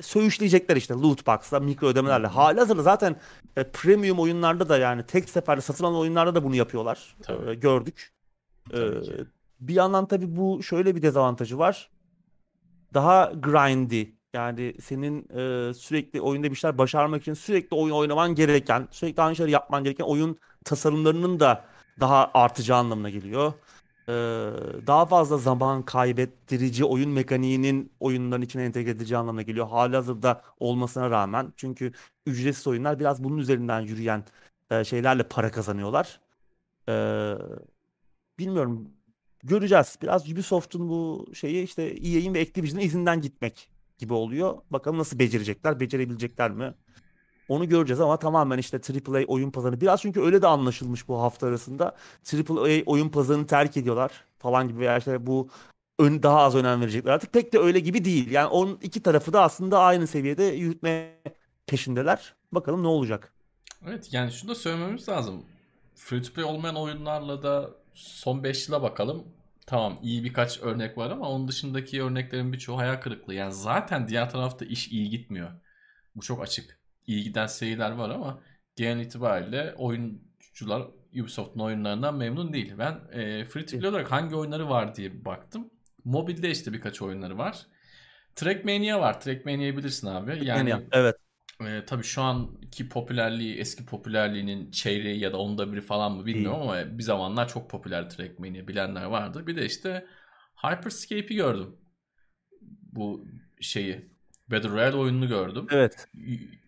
[0.00, 2.26] söğüşleyecekler işte loot box'la, mikro ödemelerle.
[2.26, 3.16] Halihazırda zaten
[3.56, 7.16] e, premium oyunlarda da yani tek seferde satın alınan oyunlarda da bunu yapıyorlar.
[7.28, 8.12] E, gördük.
[8.74, 8.78] E,
[9.60, 11.90] bir yandan tabii bu şöyle bir dezavantajı var.
[12.94, 14.04] Daha grindy
[14.34, 19.36] yani senin e, sürekli oyunda bir şeyler başarmak için sürekli oyun oynaman gereken, sürekli aynı
[19.36, 21.64] şeyleri yapman gereken oyun tasarımlarının da
[22.00, 23.52] daha artacağı anlamına geliyor.
[24.08, 24.12] Ee,
[24.86, 29.68] daha fazla zaman kaybettirici oyun mekaniğinin oyunların içine entegre edileceği anlamına geliyor.
[29.68, 31.52] Halihazırda olmasına rağmen.
[31.56, 31.92] Çünkü
[32.26, 34.24] ücretsiz oyunlar biraz bunun üzerinden yürüyen
[34.70, 36.20] e, şeylerle para kazanıyorlar.
[36.88, 37.34] Ee,
[38.38, 38.88] bilmiyorum.
[39.42, 39.98] Göreceğiz.
[40.02, 44.58] Biraz Ubisoft'un bu şeyi işte EA'in ve Activision'ın izinden gitmek gibi oluyor.
[44.70, 46.74] Bakalım nasıl becerecekler, becerebilecekler mi?
[47.48, 49.80] Onu göreceğiz ama tamamen işte AAA oyun pazarı.
[49.80, 51.96] Biraz çünkü öyle de anlaşılmış bu hafta arasında.
[52.34, 55.48] AAA oyun pazarını terk ediyorlar falan gibi veya işte bu
[55.98, 57.32] ön, daha az önem verecekler artık.
[57.32, 58.30] Pek de öyle gibi değil.
[58.30, 61.20] Yani onun iki tarafı da aslında aynı seviyede yürütme
[61.66, 62.34] peşindeler.
[62.52, 63.32] Bakalım ne olacak.
[63.86, 65.42] Evet yani şunu da söylememiz lazım.
[65.94, 69.24] Free to play olmayan oyunlarla da son 5 yıla bakalım.
[69.66, 73.34] Tamam iyi birkaç örnek var ama onun dışındaki örneklerin birçoğu hayal kırıklığı.
[73.34, 75.50] Yani zaten diğer tarafta iş iyi gitmiyor.
[76.16, 78.40] Bu çok açık iyi giden seriler var ama
[78.76, 82.74] genel itibariyle oyuncular Ubisoft'un oyunlarından memnun değil.
[82.78, 85.70] Ben e, free to play olarak hangi oyunları var diye baktım.
[86.04, 87.66] Mobilde işte birkaç oyunları var.
[88.34, 89.20] Trackmania var.
[89.20, 90.30] Trackmania'yı bilirsin abi.
[90.30, 91.16] Yani Trackmania, evet.
[91.60, 96.60] E, tabii şu anki popülerliği eski popülerliğinin çeyreği ya da onda biri falan mı bilmiyorum
[96.60, 96.62] İyi.
[96.62, 99.46] ama bir zamanlar çok popüler Trackmania bilenler vardı.
[99.46, 100.06] Bir de işte
[100.56, 101.76] Hyperscape'i gördüm.
[102.92, 103.26] Bu
[103.60, 104.15] şeyi
[104.50, 105.66] Battle Royale oyununu gördüm.
[105.70, 106.08] Evet.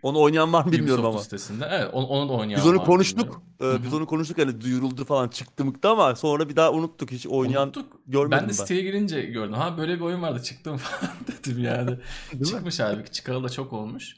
[0.03, 1.25] Onu oynayan var mı bilmiyorum Ubisoft ama.
[1.25, 1.69] Sitesinde.
[1.71, 3.43] Evet onu, onu da oynayan Biz onu konuştuk.
[3.63, 7.27] Ee, biz onu konuştuk hani duyuruldu falan çıktı mıktı ama sonra bir daha unuttuk hiç
[7.27, 8.01] oynayan unuttuk.
[8.07, 8.45] görmedim ben.
[8.45, 8.53] de ben.
[8.53, 9.53] siteye girince gördüm.
[9.53, 11.99] Ha böyle bir oyun vardı çıktım falan dedim yani.
[12.45, 14.17] Çıkmış abi çıkalı da çok olmuş.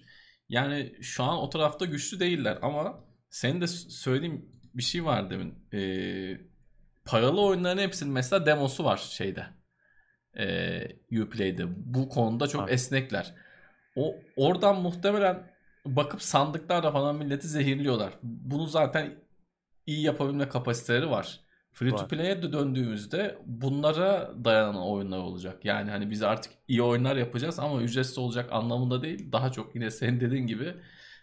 [0.49, 5.55] Yani şu an o tarafta güçlü değiller ama senin de söylediğim bir şey var demin.
[5.73, 6.41] Ee,
[7.05, 9.47] paralı oyunların hepsinin mesela demosu var şeyde.
[10.39, 11.65] Ee, Uplay'de.
[11.77, 12.70] Bu konuda çok ha.
[12.70, 13.35] esnekler.
[14.01, 15.51] O oradan muhtemelen
[15.87, 18.13] bakıp sandıklarla falan milleti zehirliyorlar.
[18.23, 19.15] Bunu zaten
[19.87, 21.41] iyi yapabilme kapasiteleri var.
[21.73, 25.65] Free to play'e döndüğümüzde bunlara dayanan oyunlar olacak.
[25.65, 29.33] Yani hani biz artık iyi oyunlar yapacağız ama ücretsiz olacak anlamında değil.
[29.33, 30.75] Daha çok yine senin dediğin gibi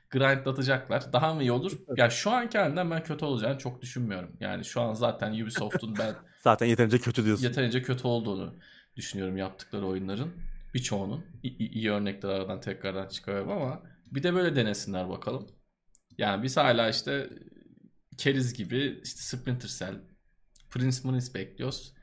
[0.09, 1.13] grindlatacaklar.
[1.13, 1.71] Daha mı iyi olur?
[1.71, 4.37] Ya yani şu anki halinden ben kötü olacağını çok düşünmüyorum.
[4.39, 6.13] Yani şu an zaten Ubisoft'un ben
[6.43, 7.43] zaten yeterince kötü diyorsun.
[7.43, 8.55] Yeterince kötü olduğunu
[8.95, 10.31] düşünüyorum yaptıkları oyunların
[10.77, 15.47] birçoğunun iyi, iyi örnekler aradan tekrardan çıkarıyorum ama bir de böyle denesinler bakalım.
[16.17, 17.29] Yani biz hala işte
[18.17, 20.01] keriz gibi işte Splinter Cell,
[20.69, 21.93] Prince Munis bekliyoruz.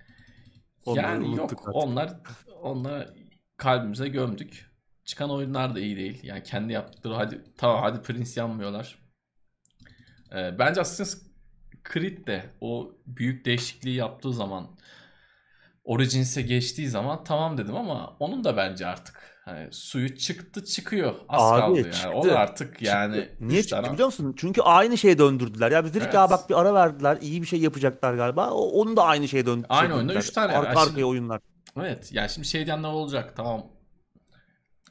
[0.87, 1.75] Onları yani yok artık.
[1.75, 2.21] onlar
[2.63, 3.15] onlar
[3.57, 4.71] kalbimize gömdük.
[5.05, 6.21] Çıkan oyunlar da iyi değil.
[6.23, 8.99] Yani kendi yaptıkları hadi tamam hadi Prince yanmıyorlar.
[10.33, 11.23] Ee, bence Assassin's
[11.93, 14.79] Creed de o büyük değişikliği yaptığı zaman
[15.85, 21.15] Origins'e geçtiği zaman tamam dedim ama onun da bence artık hani suyu çıktı çıkıyor.
[21.29, 21.93] Az Abi, kaldı yani.
[21.93, 22.11] Çıktı.
[22.15, 23.17] O artık yani.
[23.17, 23.37] Çıktı.
[23.41, 23.93] Niye çıktı tane...
[23.93, 24.35] biliyor musun?
[24.37, 25.71] Çünkü aynı şeye döndürdüler.
[25.71, 26.15] Ya biz dedik evet.
[26.15, 27.19] ya bak bir ara verdiler.
[27.21, 28.51] iyi bir şey yapacaklar galiba.
[28.51, 29.77] Onu da aynı şeye döndürdüler.
[29.79, 30.53] Aynı oyunda 3 tane.
[30.53, 31.41] Arka yani arkaya şimdi, oyunlar.
[31.81, 32.11] Evet.
[32.13, 33.37] Yani şimdi şey diyenler olacak.
[33.37, 33.67] Tamam.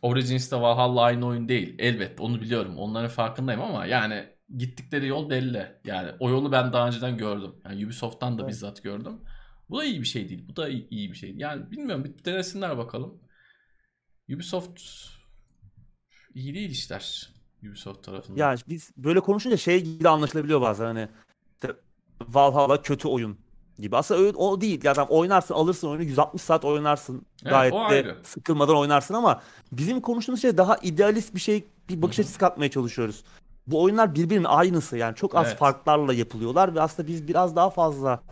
[0.01, 1.75] Origins'te Valhalla aynı oyun değil.
[1.79, 2.77] Elbette onu biliyorum.
[2.77, 4.25] Onların farkındayım ama yani
[4.57, 5.67] gittikleri yol belli.
[5.85, 7.51] Yani o yolu ben daha önceden gördüm.
[7.65, 8.49] Yani Ubisoft'tan da evet.
[8.49, 9.21] bizzat gördüm.
[9.73, 10.45] Bu da iyi bir şey değil.
[10.49, 11.35] Bu da iyi, iyi bir şey.
[11.37, 13.19] Yani bilmiyorum bir denesinler bakalım.
[14.35, 14.81] Ubisoft
[16.33, 17.33] iyi değil işler
[17.63, 18.39] Ubisoft tarafından.
[18.39, 21.07] Yani biz böyle konuşunca şey gibi anlaşılabiliyor bazen hani
[21.53, 21.75] işte
[22.21, 23.37] Valhalla kötü oyun
[23.79, 23.97] gibi.
[23.97, 24.81] Aslında öyle, o değil.
[24.83, 27.25] Yani oynarsın alırsın oyunu 160 saat oynarsın.
[27.43, 28.17] Evet, Gayet de ayrı.
[28.23, 29.41] sıkılmadan oynarsın ama
[29.71, 33.23] bizim konuştuğumuz şey daha idealist bir şey bir bakış açısı katmaya çalışıyoruz.
[33.67, 35.57] Bu oyunlar birbirinin aynısı yani çok az Evet.
[35.57, 38.23] farklarla yapılıyorlar ve aslında biz biraz daha fazla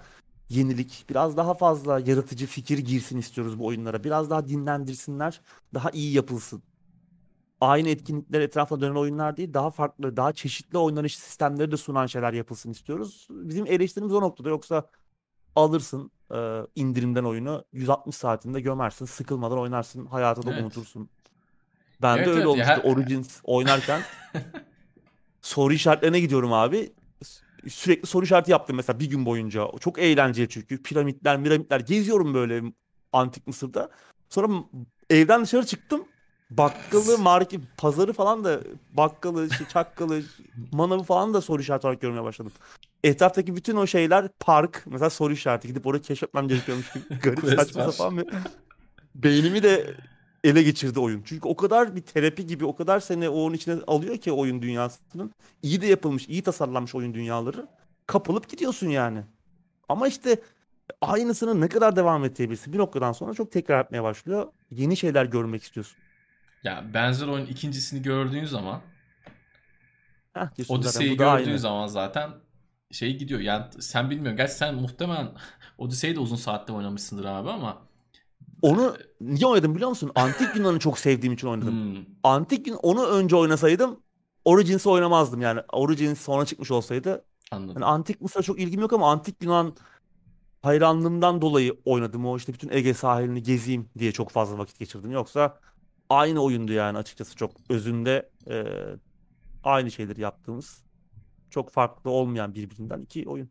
[0.55, 4.03] yenilik, biraz daha fazla yaratıcı fikir girsin istiyoruz bu oyunlara.
[4.03, 5.41] Biraz daha dinlendirsinler,
[5.73, 6.63] daha iyi yapılsın.
[7.61, 12.33] Aynı etkinlikler etrafında dönen oyunlar değil, daha farklı, daha çeşitli oynanış sistemleri de sunan şeyler
[12.33, 13.27] yapılsın istiyoruz.
[13.31, 14.49] Bizim eleştirimiz o noktada.
[14.49, 14.89] Yoksa
[15.55, 20.61] alırsın e, indirimden oyunu 160 saatinde gömersin, sıkılmadan oynarsın, hayatı da Evet.
[20.61, 21.09] unutursun.
[22.01, 22.71] Ben Evet, de öyle evet, olmuştu.
[22.71, 24.01] ya- Origins oynarken
[25.41, 26.93] soru işaretlerine gidiyorum abi.
[27.65, 29.67] Sü- Sürekli soru işareti yaptım mesela bir gün boyunca.
[29.79, 30.83] Çok eğlenceli çünkü.
[30.83, 32.63] Piramitler, piramitler geziyorum böyle
[33.13, 33.89] antik Mısır'da.
[34.29, 34.47] Sonra
[35.09, 36.03] evden dışarı çıktım.
[36.49, 38.59] Bakkalı, market, pazarı falan da
[38.93, 40.21] bakkalı, çakkalı,
[40.71, 42.51] manavı falan da soru işareti olarak görmeye başladım.
[43.03, 44.83] Etraftaki bütün o şeyler park.
[44.85, 45.67] Mesela soru işareti.
[45.67, 47.19] Gidip orayı keşfetmem gerekiyormuş gibi.
[47.19, 48.25] Garip saçma sapan bir...
[49.15, 49.95] Beynimi de
[50.43, 51.21] ele geçirdi oyun.
[51.25, 55.31] Çünkü o kadar bir terapi gibi, o kadar seni onun içine alıyor ki oyun dünyasının.
[55.63, 57.67] İyi de yapılmış, iyi tasarlanmış oyun dünyaları.
[58.07, 59.23] Kapılıp gidiyorsun yani.
[59.89, 60.41] Ama işte
[61.01, 62.73] aynısını ne kadar devam ettirebilirsin?
[62.73, 64.47] Bir noktadan sonra çok tekrar etmeye başlıyor.
[64.71, 65.97] Yeni şeyler görmek istiyorsun.
[66.63, 68.81] Ya benzer oyun ikincisini gördüğün zaman
[70.33, 71.59] Heh, Odyssey'i gördüğün aynı.
[71.59, 72.31] zaman zaten
[72.91, 73.39] şey gidiyor.
[73.39, 74.37] Yani sen bilmiyorsun.
[74.37, 75.31] Gerçi sen muhtemelen
[75.77, 77.81] Odyssey'i de uzun saatte oynamışsındır abi ama
[78.61, 80.11] Onu niye oynadım biliyor musun?
[80.15, 81.95] Antik Yunan'ı çok sevdiğim için oynadım.
[81.95, 83.99] Hmm, Antik Yunan onu önce oynasaydım
[84.45, 85.61] Origins'i oynamazdım yani.
[85.73, 87.25] Origins sonra çıkmış olsaydı.
[87.51, 87.73] anladım.
[87.75, 89.75] Yani Antik Mısır'a çok ilgim yok ama Antik Yunan
[90.61, 92.25] hayranlığımdan dolayı oynadım.
[92.25, 95.11] O işte bütün Ege sahilini gezeyim diye çok fazla vakit geçirdim.
[95.11, 95.59] Yoksa
[96.09, 98.65] aynı oyundu yani açıkçası çok özünde e,
[99.63, 100.83] aynı şeyleri yaptığımız
[101.49, 103.49] çok farklı olmayan birbirinden iki oyun.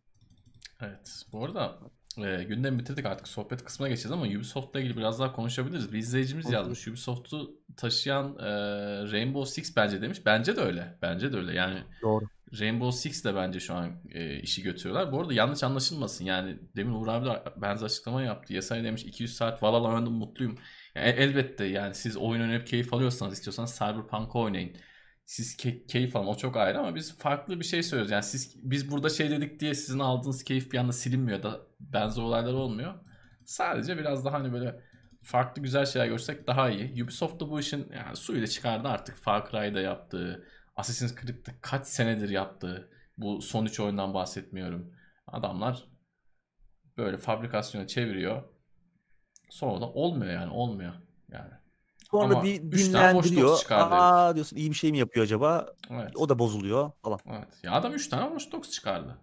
[0.81, 1.23] Evet.
[1.33, 1.79] Bu arada
[2.19, 5.93] e, gündemi bitirdik artık sohbet kısmına geçeceğiz ama Ubisoft'la ilgili biraz daha konuşabiliriz.
[5.93, 6.69] Bir izleyicimiz Konuşalım.
[6.69, 6.89] yazmış.
[6.89, 8.49] Ubisoft'u taşıyan e,
[9.13, 10.19] Rainbow Six bence demiş.
[10.27, 10.99] Bence de öyle.
[11.03, 11.55] Bence de öyle.
[11.55, 12.25] Yani Doğru.
[12.61, 15.13] Rainbow Six de bence şu an e, işi götürüyorlar.
[15.13, 16.25] Bu arada yanlış anlaşılmasın.
[16.25, 18.55] Yani demin Uğur abi de benzer açıklama yaptı.
[18.55, 20.59] Yasay demiş 200 saat Valhalla oynadım mutluyum.
[20.95, 24.73] Yani e- elbette yani siz oyun oynayıp keyif alıyorsanız istiyorsanız Cyberpunk oynayın.
[25.31, 28.11] Siz ke- keyif alın o çok ayrı ama biz farklı bir şey söylüyoruz.
[28.11, 32.23] Yani siz biz burada şey dedik diye sizin aldığınız keyif bir anda silinmiyor da benzer
[32.23, 32.95] olaylar olmuyor.
[33.45, 34.81] Sadece biraz daha hani böyle
[35.23, 37.05] farklı güzel şeyler görsek daha iyi.
[37.05, 39.17] Ubisoft da bu işin yani suyuyla çıkardı artık.
[39.17, 40.47] Far Cry'da yaptığı,
[40.77, 44.93] Assassin's Creed'de kaç senedir yaptığı bu son 3 oyundan bahsetmiyorum.
[45.27, 45.89] Adamlar
[46.97, 48.43] böyle fabrikasyona çeviriyor.
[49.51, 50.95] Sonra da olmuyor yani olmuyor
[51.29, 51.60] yani.
[52.11, 53.59] Sonra Ama Dogs dinlendiriyor.
[53.71, 55.67] Aa diyorsun iyi bir şey mi yapıyor acaba?
[55.91, 56.17] Evet.
[56.17, 57.19] O da bozuluyor falan.
[57.27, 57.49] Evet.
[57.63, 59.19] Ya adam 3 tane Watch Dogs çıkardı.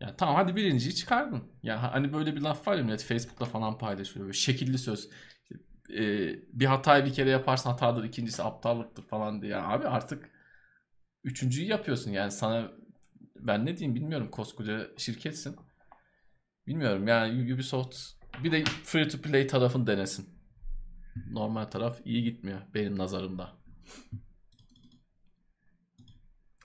[0.00, 1.42] Ya tamam hadi birinciyi çıkardın.
[1.62, 4.26] Ya hani böyle bir laf var ya millet Facebook'ta falan paylaşıyor.
[4.26, 5.10] Böyle şekilli söz.
[5.90, 9.56] Ee, bir hatayı bir kere yaparsan hatadır, ikincisi aptallıktır falan diye.
[9.56, 10.30] Abi artık
[11.24, 12.72] üçüncüyü yapıyorsun yani sana
[13.36, 15.56] ben ne diyeyim bilmiyorum koskoca şirketsin.
[16.66, 17.96] Bilmiyorum yani Ubisoft
[18.44, 20.37] bir de free to play tarafını denesin.
[21.30, 23.52] Normal taraf iyi gitmiyor benim nazarımda.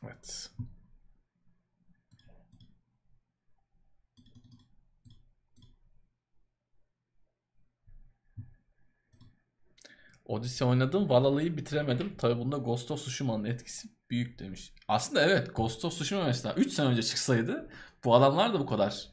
[0.03, 0.51] Evet.
[10.25, 11.09] Odyssey oynadım.
[11.09, 12.17] Valhalla'yı bitiremedim.
[12.17, 14.73] Tabi bunda Ghost of Tsushima'nın etkisi büyük demiş.
[14.87, 17.69] Aslında evet Ghost of Tsushima mesela 3 sene önce çıksaydı
[18.03, 19.12] bu adamlar da bu kadar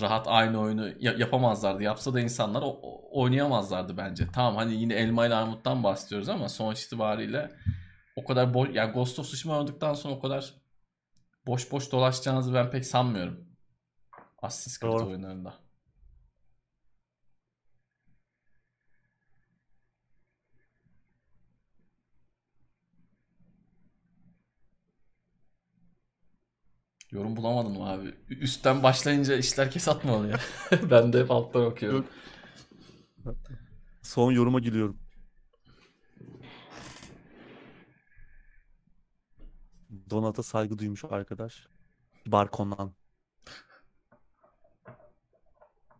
[0.00, 1.82] rahat aynı oyunu ya- yapamazlardı.
[1.82, 2.64] Yapsa da insanlar
[3.10, 4.26] oynayamazlardı bence.
[4.32, 7.50] Tamam hani yine elma ile armuttan bahsediyoruz ama sonuç itibariyle
[8.16, 10.54] o kadar boş yani Ghost of Tsushima oynadıktan sonra o kadar
[11.46, 13.48] boş boş dolaşacağınızı ben pek sanmıyorum.
[14.42, 15.06] Assassin's Creed Doğru.
[15.06, 15.54] oyunlarında.
[27.12, 28.14] Yorum bulamadın mı abi?
[28.30, 30.40] Üstten başlayınca işler kesat mı oluyor?
[30.90, 32.06] ben de hep alttan okuyorum.
[34.02, 34.98] Son yoruma giriyorum.
[40.10, 41.66] Donat'a saygı duymuş arkadaş.
[42.26, 42.92] Barkon'dan.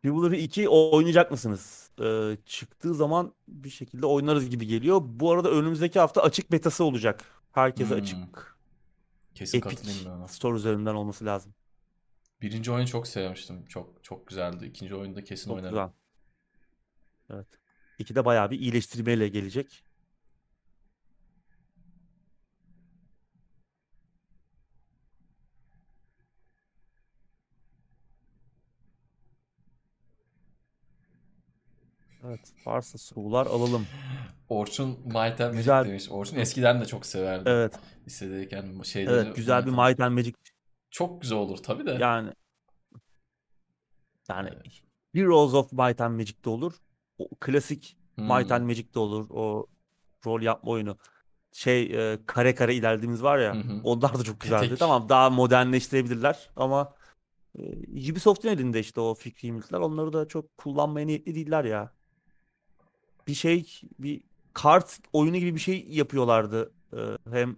[0.04, 1.90] Rivalry 2 oynayacak mısınız?
[2.00, 5.00] Ee, çıktığı zaman bir şekilde oynarız gibi geliyor.
[5.04, 7.24] Bu arada önümüzdeki hafta açık betası olacak.
[7.52, 8.02] Herkese Hmm.
[8.02, 8.51] açık.
[9.34, 10.28] Kesin Epic katılayım ben ona.
[10.28, 11.54] Store üzerinden olması lazım.
[12.42, 13.64] Birinci oyunu çok sevmiştim.
[13.66, 14.66] Çok çok güzeldi.
[14.66, 15.74] İkinci oyunda kesin Çok oynarım.
[15.74, 15.90] güzel.
[17.30, 17.46] Evet.
[17.98, 19.84] İki de bayağı bir iyileştirmeyle gelecek.
[32.26, 32.40] Evet.
[32.66, 33.86] Varsa sorular alalım.
[34.48, 35.84] Orçun Might and Magic Güzel.
[35.88, 36.10] demiş.
[36.10, 37.42] Orçun eskiden de çok severdi.
[37.48, 37.74] Evet.
[38.06, 39.36] Lisedeyken şeyleri Evet.
[39.36, 40.32] Güzel bir Might and- Might Magic
[40.90, 41.90] Çok güzel olur tabii de.
[42.00, 42.32] yani.
[44.28, 44.66] Yani Evet.
[45.14, 46.72] Heroes of Might and Magic'te olur.
[47.18, 48.52] O klasik Might Hmm.
[48.52, 49.26] and Magic'te olur.
[49.30, 49.66] O
[50.26, 50.96] rol yapma oyunu.
[51.52, 51.82] Şey
[52.12, 53.54] e, kare kare ilerlediğimiz var ya.
[53.54, 53.80] Hı hı.
[53.84, 54.62] Onlar da çok güzeldi.
[54.62, 54.78] Petek.
[54.78, 56.94] Tamam daha modernleştirebilirler ama
[57.58, 57.62] e,
[58.12, 59.78] Ubisoft'un elinde işte o fikri mülkler.
[59.78, 61.92] Onları da çok kullanmaya niyetli değiller ya.
[63.28, 64.20] Bir şey bir
[64.52, 66.72] kart oyunu gibi bir şey yapıyorlardı.
[66.92, 66.98] E,
[67.30, 67.56] hem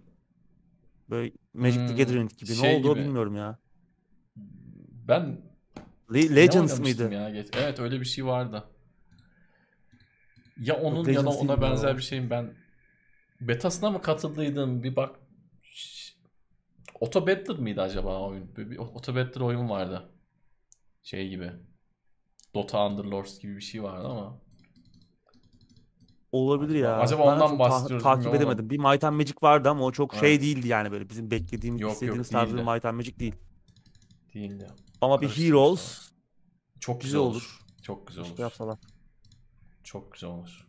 [1.09, 2.55] böyle Magic the Hmm, Gathering gibi.
[2.55, 3.05] şey ne oldu gibi.
[3.05, 3.59] bilmiyorum ya.
[5.07, 5.41] Ben
[6.13, 7.11] Le- Legends mıydı?
[7.13, 7.29] ya?
[7.53, 8.63] Evet öyle bir şey vardı.
[10.57, 12.53] Ya onun ya da ona benzer bir şeyim ben.
[13.41, 14.83] Betasına mı katıldıydım?
[14.83, 15.19] Bir bak.
[17.01, 18.55] Auto Battler mıydı acaba oyun?
[18.55, 20.09] Bir, bir Auto Battler oyun vardı.
[21.03, 21.51] Şey gibi.
[22.55, 24.41] Dota Underlords gibi bir şey vardı ama.
[26.35, 26.97] Olabilir ya.
[26.97, 28.69] Acaba Ben ondan çok bahsediyoruz takip bilmiyorum edemedim.
[28.69, 30.41] Bir Might and Magic vardı ama o çok şey Evet.
[30.41, 32.71] değildi yani böyle bizim beklediğimiz, Yok, yok, istediğimiz tarzı bir değildi.
[32.71, 33.35] Might and Magic değil.
[34.33, 34.67] Değildi.
[35.01, 36.11] Ama bir Karıştırmış Heroes
[36.79, 37.31] Çok güzel güzel olur.
[37.31, 37.59] olur.
[37.83, 38.39] Çok güzel olur.
[38.39, 38.79] yapsalar.
[39.83, 40.67] Çok güzel olur.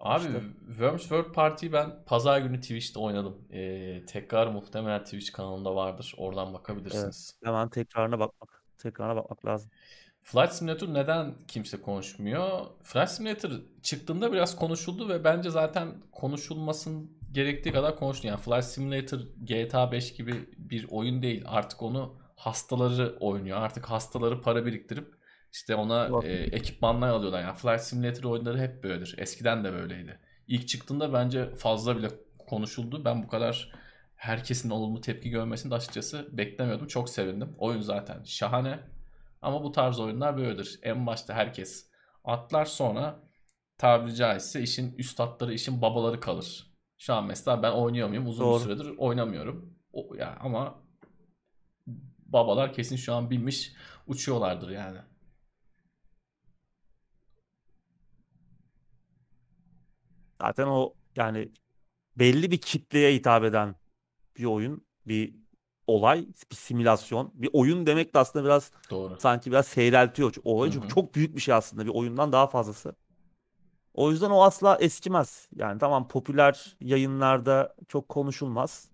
[0.00, 0.42] Abi İşte.
[0.66, 3.38] Worms World Party'yi ben pazar günü Twitch'te oynadım.
[3.52, 6.14] Ee, tekrar muhtemelen Twitch kanalında vardır.
[6.18, 7.38] Oradan bakabilirsiniz.
[7.44, 8.64] Hemen tekrarına bakmak.
[8.78, 9.70] Tekrarına bakmak lazım.
[10.32, 12.66] Flight Simulator neden kimse konuşmuyor?
[12.82, 13.50] Flight Simulator
[13.82, 18.26] çıktığında biraz konuşuldu ve bence zaten konuşulmasın gerektiği kadar konuştu.
[18.26, 21.44] Yani Flight Simulator GTA 5 gibi bir oyun değil.
[21.46, 23.58] Artık onu hastaları oynuyor.
[23.58, 25.14] Artık hastaları para biriktirip
[25.52, 26.24] işte ona Bak.
[26.24, 27.42] e, ekipmanlar alıyorlar.
[27.42, 29.14] Yani Flight Simulator oyunları hep böyledir.
[29.18, 30.18] Eskiden de böyleydi.
[30.48, 33.04] İlk çıktığında bence fazla bile konuşuldu.
[33.04, 33.72] Ben bu kadar
[34.16, 36.86] herkesin olumlu tepki görmesini de açıkçası beklemiyordum.
[36.86, 37.54] Çok sevindim.
[37.58, 38.97] Oyun zaten şahane.
[39.42, 40.80] Ama bu tarz oyunlar böyledir.
[40.82, 41.90] En başta herkes
[42.24, 43.20] atlar sonra
[43.78, 46.74] tabiri caizse işin üstadları, işin babaları kalır.
[46.98, 48.26] Şu an mesela ben oynuyor muyum?
[48.26, 48.58] Uzun Doğru.
[48.58, 49.78] bir süredir oynamıyorum.
[49.92, 50.82] O, ya ama
[52.26, 53.72] babalar kesin şu an binmiş
[54.06, 54.98] uçuyorlardır yani.
[60.40, 61.52] Zaten o yani
[62.16, 63.74] belli bir kitleye hitap eden
[64.36, 65.34] bir oyun, bir
[65.88, 67.32] olay, bir simülasyon.
[67.34, 69.16] Bir oyun demek de aslında biraz Doğru.
[69.20, 70.34] sanki biraz seyreltiyor.
[70.44, 70.80] O oyun Hı hı.
[70.80, 71.84] çünkü çok büyük bir şey aslında.
[71.84, 72.94] Bir oyundan daha fazlası.
[73.94, 75.48] O yüzden o asla eskimez.
[75.56, 78.88] Yani tamam popüler yayınlarda çok konuşulmaz.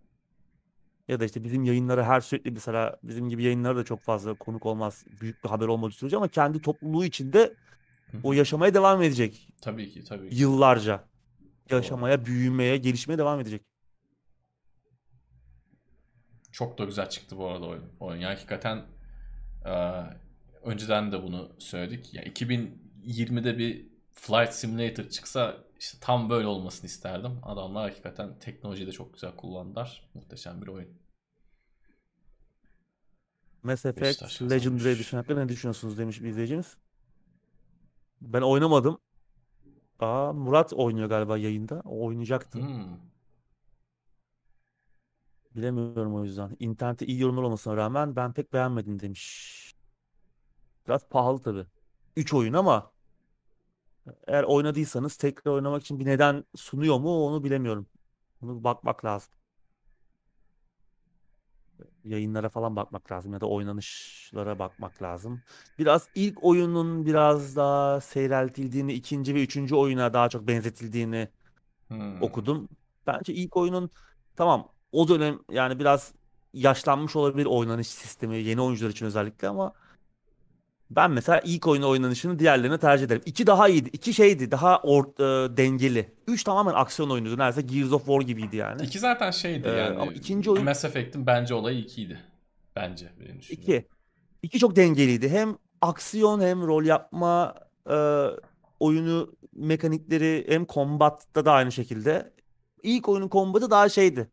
[1.08, 4.66] Ya da işte bizim yayınlara her sürekli mesela bizim gibi yayınlara da çok fazla konuk
[4.66, 5.04] olmaz.
[5.20, 7.54] Büyük bir haber olmadığı sürece ama kendi topluluğu içinde
[8.22, 9.48] o yaşamaya devam edecek.
[9.60, 10.36] Tabii ki tabii ki.
[10.36, 11.04] Yıllarca.
[11.70, 13.62] Yaşamaya, büyümeye, gelişmeye devam edecek.
[16.54, 17.84] Çok da güzel çıktı bu arada oyun.
[18.00, 18.20] oyun.
[18.20, 18.84] Yani hakikaten
[19.64, 20.02] e,
[20.62, 22.14] önceden de bunu söyledik.
[22.14, 27.40] Ya 2020'de bir Flight Simulator çıksa işte tam böyle olmasını isterdim.
[27.42, 30.10] Adamlar hakikaten teknolojiyi de çok güzel kullandılar.
[30.14, 30.88] Muhteşem bir oyun.
[33.62, 34.92] Mass Effect Legendary.
[34.92, 36.76] Edition hakkında ne düşünüyorsunuz demiş bir izleyicimiz.
[38.20, 38.98] Ben oynamadım.
[40.00, 41.82] Aa, Murat oynuyor galiba yayında.
[41.84, 42.58] O oynayacaktı.
[42.58, 43.13] Hmm.
[45.56, 46.56] Bilemiyorum o yüzden.
[46.58, 49.54] İnternette iyi yorumlar olmasına rağmen ben pek beğenmedim demiş.
[50.86, 51.66] Biraz pahalı tabii.
[52.16, 52.92] 3 oyun ama
[54.26, 57.86] eğer oynadıysanız tekrar oynamak için bir neden sunuyor mu onu bilemiyorum.
[58.42, 59.32] Bunu bakmak lazım.
[62.04, 65.42] Yayınlara falan bakmak lazım ya da oynanışlara bakmak lazım.
[65.78, 71.28] Biraz ilk oyunun biraz daha seyreltildiğini, ikinci ve üçüncü oyuna daha çok benzetildiğini
[71.88, 72.22] Hmm.
[72.22, 72.68] okudum.
[73.06, 73.90] Bence ilk oyunun
[74.36, 76.12] tamam o dönem yani biraz
[76.54, 79.72] yaşlanmış olabilir oynanış sistemi yeni oyuncular için özellikle ama
[80.90, 83.22] ben mesela ilk oyun oynanışını diğerlerine tercih ederim.
[83.26, 83.88] İki daha iyiydi.
[83.92, 86.12] İki şeydi daha or, e, dengeli.
[86.26, 87.38] Üç tamamen aksiyon oyunuydu.
[87.38, 88.82] Neredeyse Gears of War gibiydi yani.
[88.82, 89.98] İki zaten şeydi Ee, yani.
[89.98, 92.20] ama ikinci oyun- Mass Effect'in bence olayı ikiydi.
[92.76, 93.40] Bence benim.
[93.50, 93.86] İki.
[94.42, 95.28] İki çok dengeliydi.
[95.28, 97.54] Hem aksiyon hem rol yapma
[97.90, 97.96] e,
[98.80, 102.32] oyunu mekanikleri hem kombatta da aynı şekilde.
[102.82, 104.30] İlk oyunun kombatı daha şeydi.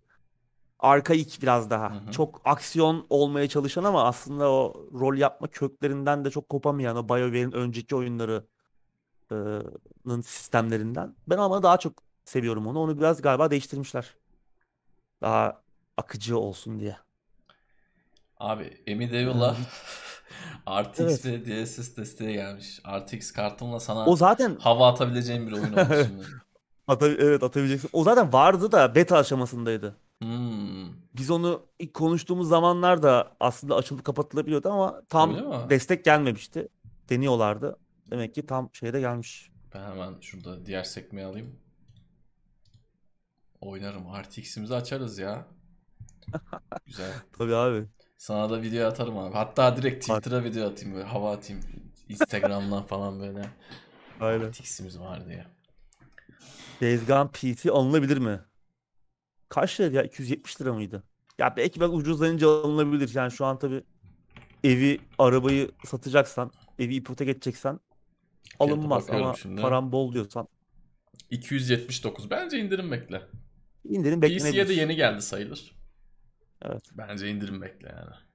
[0.81, 1.89] Arkaik biraz daha.
[1.95, 2.11] Hı hı.
[2.11, 7.51] Çok aksiyon olmaya çalışan ama aslında o rol yapma köklerinden de çok kopamayan o BioWare'in
[7.51, 8.47] önceki oyunlarının
[10.21, 11.15] sistemlerinden.
[11.27, 11.93] Ben ama daha çok
[12.25, 12.79] seviyorum onu.
[12.79, 14.15] Onu biraz galiba değiştirmişler.
[15.21, 15.61] Daha
[15.97, 16.97] akıcı olsun diye.
[18.37, 19.55] Abi Emi Devil'a
[20.83, 21.25] RTX Evet.
[21.25, 22.79] ve DLSS desteği gelmiş.
[22.99, 26.23] RTX kartımla sana O zaten hava atabileceğim bir oyun oldu şimdi.
[26.87, 27.89] Ata evet atabileceksin.
[27.93, 29.95] O zaten vardı da beta aşamasındaydı.
[30.21, 30.87] Hmm.
[31.15, 35.35] Biz onu ilk konuştuğumuz zamanlarda aslında açılıp kapatılabiliyordu ama tam
[35.69, 36.67] destek gelmemişti.
[37.09, 37.77] Deniyorlardı.
[38.11, 39.51] demek ki tam şeyde gelmiş.
[39.73, 41.55] Ben hemen şurada diğer sekmeyi alayım.
[43.61, 44.03] Oynarım.
[44.23, 45.47] RTX'imizi açarız ya.
[46.85, 47.11] Güzel.
[47.37, 47.85] Tabii abi.
[48.17, 49.33] Sana da video atarım abi.
[49.33, 51.61] Hatta direkt Twitter'a video atayım böyle hava atayım.
[52.09, 53.49] Instagram'dan falan böyle.
[54.19, 54.49] Aynen.
[54.51, 55.45] RTX'imiz var diye.
[56.81, 58.39] Days Gone PT alınabilir mi?
[59.51, 60.03] Kaç lira ya?
[60.03, 61.03] 270 lira mıydı?
[61.37, 63.11] Ya belki ben ucuzlayınca alınabilir.
[63.15, 63.83] Yani şu an tabii
[64.63, 67.79] evi, arabayı satacaksan, evi ipotek edeceksen
[68.59, 69.61] alınmaz ama şimdi.
[69.61, 70.47] param bol diyorsan
[71.29, 72.29] 279.
[72.29, 73.21] Bence indirim bekle.
[73.83, 74.75] indirim PC'ye de beklenebilir.
[74.77, 75.75] yeni geldi sayılır.
[76.61, 76.83] Evet.
[76.97, 78.30] Bence indirim bekle yani.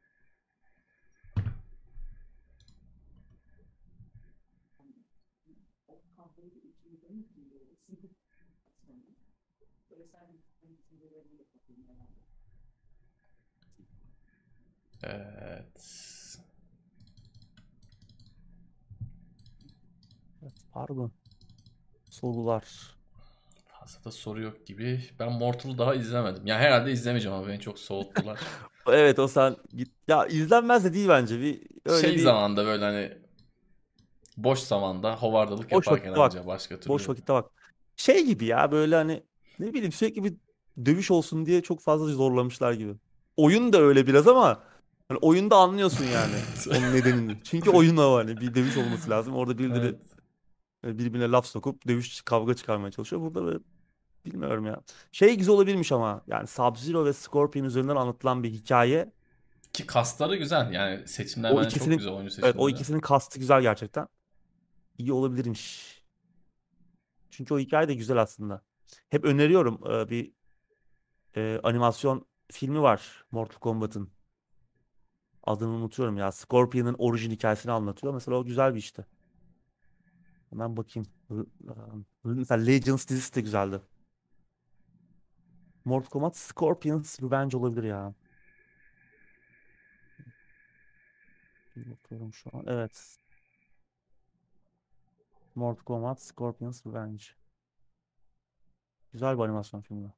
[15.06, 15.26] Evet.
[20.42, 20.52] evet.
[20.72, 21.12] Pardon.
[22.10, 22.64] Sorular.
[23.66, 25.00] Fazla da soru yok gibi.
[25.18, 26.46] Ben Mortal'ı daha izlemedim.
[26.46, 28.38] Ya herhalde izlemeyeceğim ama beni çok soğuttular.
[28.88, 29.92] Evet o sen git.
[30.08, 31.40] Ya izlenmez de değil bence.
[31.40, 33.18] Bir öyle şey bir zamanda böyle hani
[34.36, 36.34] boş zamanda hovardalık Boş yaparken vakitte bak.
[36.34, 36.88] anca başka türlü.
[36.88, 37.50] boş vakitte bak.
[37.96, 39.22] Şey gibi ya böyle hani
[39.58, 40.34] ne bileyim sürekli bir
[40.84, 42.94] dövüş olsun diye çok fazla zorlamışlar gibi.
[43.36, 44.62] Oyun da öyle biraz ama
[45.08, 46.34] hani oyunda anlıyorsun yani
[46.70, 47.38] onun nedenini.
[47.44, 49.34] Çünkü oyun o hani bir dövüş olması lazım.
[49.34, 49.96] Orada birileri
[50.84, 50.98] Evet.
[50.98, 53.22] birbirine laf sokup dövüş kavga çıkarmaya çalışıyor.
[53.22, 53.58] Burada böyle
[54.26, 54.80] bilmiyorum ya.
[55.12, 59.12] Şey güzel olabilirmiş ama yani Sub-Zero ve Scorpion üzerinden anlatılan bir hikaye.
[59.72, 62.72] Ki kasları güzel yani seçimler O bence çok ikisinin güzel oyuncu evet o seçimleri.
[62.74, 64.08] ikisinin kastı güzel gerçekten.
[64.98, 65.96] İyi olabilirmiş.
[67.30, 68.62] Çünkü o hikaye de güzel aslında.
[69.10, 70.32] Hep öneriyorum e, bir
[71.36, 74.10] e, animasyon filmi var Mortal Kombat'ın.
[75.46, 76.32] Adını unutuyorum ya.
[76.32, 78.14] Scorpion'ın orijin hikayesini anlatıyor.
[78.14, 79.06] Mesela o güzel bir işti.
[80.50, 81.08] Hemen bakayım.
[81.30, 81.34] E,
[82.24, 83.80] Mesela Legends dizisi de güzeldi.
[85.84, 88.14] Mortal Kombat Scorpion's Revenge olabilir ya.
[91.76, 92.64] Bakıyorum şu an.
[92.66, 93.16] Evet.
[95.54, 97.24] Mortal Kombat Scorpion's Revenge.
[99.12, 100.12] Güzel bir animasyon filmi.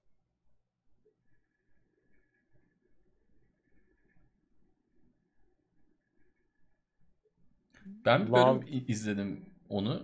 [8.08, 10.02] Ben bir Love, bölüm izledim onu.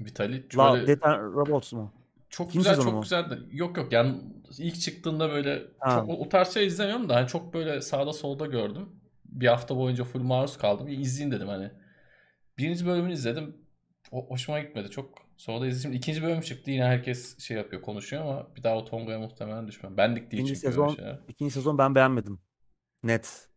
[0.00, 1.92] Vitali Love, Death and Robots mu?
[2.30, 3.00] çok Film güzel çok mu?
[3.00, 4.20] güzel yok yok yani
[4.58, 5.90] ilk çıktığında böyle Ha.
[6.00, 8.88] çok o, o tarz şey izlemiyorum da hani çok böyle sağda solda gördüm.
[9.24, 10.86] Bir hafta boyunca full maruz kaldım.
[10.86, 11.70] Bir izleyeyim dedim hani.
[12.58, 13.56] Birinci bölümünü izledim.
[14.10, 15.26] O, hoşuma gitmedi çok.
[15.36, 15.92] Sonra da izledim.
[15.96, 19.96] İkinci bölüm çıktı yine herkes şey yapıyor konuşuyor ama bir daha o tongaya muhtemelen düşmem.
[19.96, 21.18] Bendik değil İkinci çünkü sezon, şeyler.
[21.28, 22.40] ikinci sezon ben beğenmedim.
[23.02, 23.48] Net.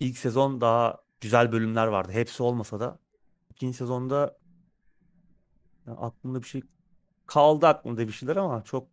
[0.00, 2.12] İlk sezon daha güzel bölümler vardı.
[2.12, 2.98] Hepsi olmasa da.
[3.56, 4.38] İkinci sezonda
[5.86, 6.62] ya aklımda bir şey
[7.26, 8.88] kaldı aklımda bir şeyler ama çok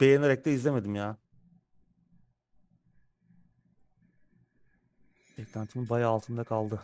[0.00, 1.16] beğenerek de izlemedim ya.
[5.38, 6.80] Beklentimin bayağı altında kaldı.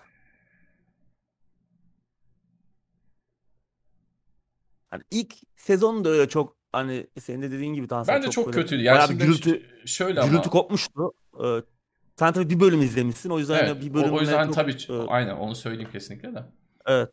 [4.91, 8.55] Hani ilk sezon da öyle çok hani senin de dediğin gibi Tansel Bence çok çok
[8.55, 8.83] kötüydü.
[8.83, 11.13] Yani bayağı bir gürültü şöyle gürültü ama kopmuştu.
[11.45, 11.63] Ee,
[12.17, 13.31] sen tabii bir bölüm izlemişsin.
[13.31, 15.91] O yüzden hani evet bir o, o bölümüne yüzden çok tabii e, aynen onu söyleyeyim
[15.91, 16.45] kesinlikle de.
[16.87, 17.11] Evet.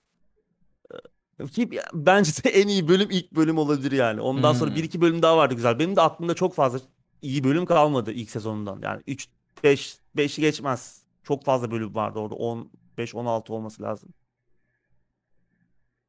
[1.52, 4.22] Ki bence de en iyi bölüm ilk bölüm olabilir yani.
[4.22, 4.84] Ondan sonra bir Hmm.
[4.84, 5.80] iki bölüm daha vardı güzel.
[5.80, 6.80] Benim de aklımda çok fazla
[7.22, 8.80] iyi bölüm kalmadı ilk sezonundan.
[8.82, 9.28] Yani 3
[9.64, 11.04] 5 5'i geçmez.
[11.24, 12.36] Çok fazla bölüm vardı orada.
[12.36, 14.10] 15 16 olması lazım.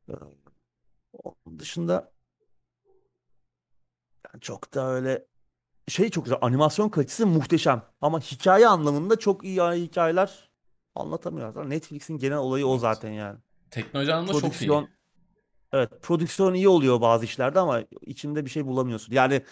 [0.08, 0.12] Ee,
[1.12, 2.12] Onun dışında
[4.32, 5.26] yani çok da öyle
[5.88, 6.38] şey çok güzel.
[6.42, 7.82] Animasyon kalitesi muhteşem.
[8.00, 10.50] Ama hikaye anlamında çok iyi hikayeler
[10.94, 11.70] anlatamıyorlar.
[11.70, 12.80] Netflix'in genel olayı o Evet.
[12.80, 13.38] zaten yani.
[13.74, 14.42] Teknoloji anlamında çok iyi.
[14.42, 14.88] Prodüksiyon
[15.72, 19.12] evet prodüksiyon iyi oluyor bazı işlerde ama içinde bir şey bulamıyorsun.
[19.12, 19.42] Yani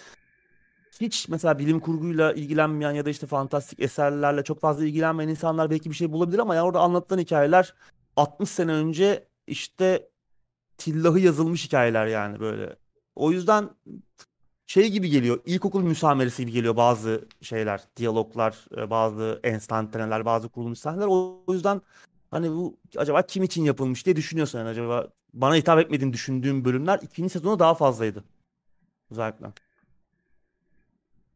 [1.01, 5.91] hiç mesela bilim kurguyla ilgilenmeyen ya da işte fantastik eserlerle çok fazla ilgilenmeyen insanlar belki
[5.91, 7.75] bir şey bulabilir ama ya orada anlatılan hikayeler
[8.17, 10.09] 60 sene önce işte
[10.79, 12.77] tillahı yazılmış hikayeler yani böyle.
[13.17, 13.71] O yüzden
[14.67, 15.41] şey gibi geliyor.
[15.47, 21.07] İlkokul müsameresi gibi geliyor bazı şeyler, diyaloglar, e, bazı enstantaneler, bazı kurulmuş sahneler.
[21.07, 21.83] O yüzden
[22.33, 27.01] hani bu acaba kim için yapılmış diye düşünüyorsun yani acaba bana hitap etmediğini düşündüğüm bölümler
[27.03, 28.25] ikinci sezonda daha fazlaydı.
[29.11, 29.53] Özellikle.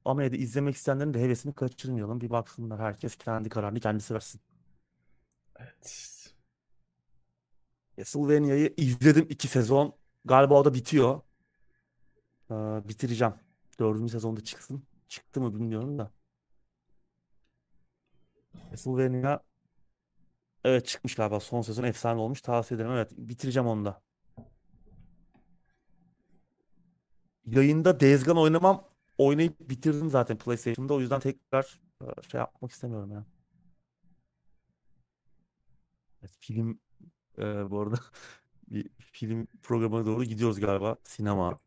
[0.05, 2.20] Ama yine de izlemek isteyenlerin de hevesini kaçırmayalım.
[2.20, 2.81] Bir baksınlar.
[2.81, 4.40] Herkes kendi kararını kendisi versin.
[5.59, 6.12] Evet.
[7.98, 9.94] Castlevania'yı izledim iki sezon.
[10.24, 11.20] Galiba o da bitiyor.
[12.51, 12.55] Ee,
[12.89, 13.35] bitireceğim.
[13.81, 14.82] Dördüncü sezonda çıksın.
[15.09, 16.10] Çıktı mı bilmiyorum da.
[18.70, 19.40] Castlevania
[20.66, 21.40] Evet çıkmış galiba.
[21.40, 22.40] Son sezon efsane olmuş.
[22.40, 22.93] Tavsiye ederim.
[22.93, 24.02] Evet bitireceğim onu da.
[27.47, 28.88] Yayında Dezgan oynamam.
[29.18, 30.94] Oynayıp bitirdim zaten PlayStation'da.
[30.94, 33.26] O yüzden tekrar e, şey yapmak istemiyorum ya.
[36.22, 36.80] Evet, film
[37.38, 37.97] e, bu arada
[38.70, 40.97] bir film programına doğru gidiyoruz galiba.
[41.05, 41.59] Sinema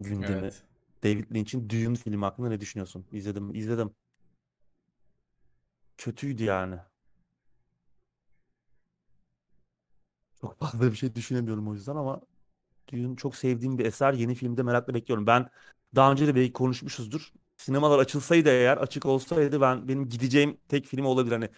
[0.00, 0.38] gündemi.
[0.38, 0.62] Evet.
[1.04, 3.06] David Lynch'in Düğün filmi hakkında ne düşünüyorsun?
[3.12, 3.94] İzledim, izledim.
[5.96, 6.78] Kötüydü yani.
[10.40, 12.20] Çok fazla bir şey düşünemiyorum o yüzden ama
[12.92, 14.12] Dune çok sevdiğim bir eser.
[14.12, 15.26] Yeni filmde merakla bekliyorum.
[15.26, 15.50] Ben
[15.94, 17.32] daha önce de belki konuşmuşuzdur.
[17.56, 21.32] Sinemalar açılsaydı eğer açık olsaydı ben benim gideceğim tek film olabilir.
[21.32, 21.48] Hani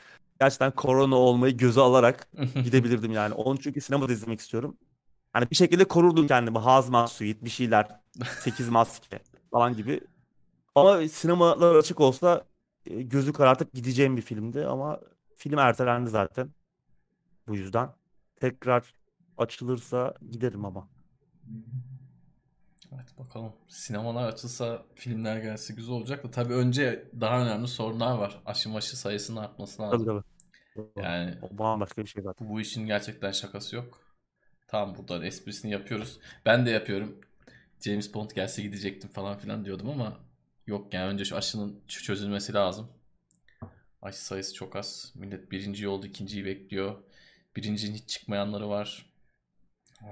[0.40, 2.28] gerçekten korona olmayı göze alarak
[2.64, 3.34] gidebilirdim yani.
[3.34, 4.76] Onu çünkü sinemada izlemek istiyorum.
[5.32, 6.58] Hani bir şekilde korurdum kendimi.
[6.58, 7.88] Hazmat suite bir şeyler.
[8.40, 10.00] Sekiz maske falan gibi.
[10.74, 12.44] Ama sinemalar açık olsa
[12.86, 15.00] e, gözü karartıp gideceğim bir filmdi ama
[15.36, 16.50] film ertelendi zaten.
[17.48, 17.90] Bu yüzden
[18.40, 18.94] tekrar
[19.38, 20.88] açılırsa giderim ama.
[22.94, 23.52] Evet bakalım.
[23.68, 28.42] Sinemalar açılsa filmler gelse güzel olacak da tabii önce daha önemli sorunlar var.
[28.46, 30.06] Aşı maşı sayısının artması Tabii lazım.
[30.06, 30.22] tabii.
[30.96, 32.48] Yani O bambaşka bir şey zaten.
[32.48, 34.00] bu işin gerçekten şakası yok.
[34.68, 36.18] Tamam burada esprisini yapıyoruz.
[36.46, 37.20] Ben de yapıyorum.
[37.80, 40.18] James Bond gelse gidecektim falan filan diyordum ama
[40.66, 42.88] yok yani önce şu aşının çözülmesi lazım.
[44.02, 45.12] Aşı sayısı çok az.
[45.16, 46.94] Millet birinci oldu, ikinciyi bekliyor.
[47.58, 49.12] Birincinin hiç çıkmayanları var.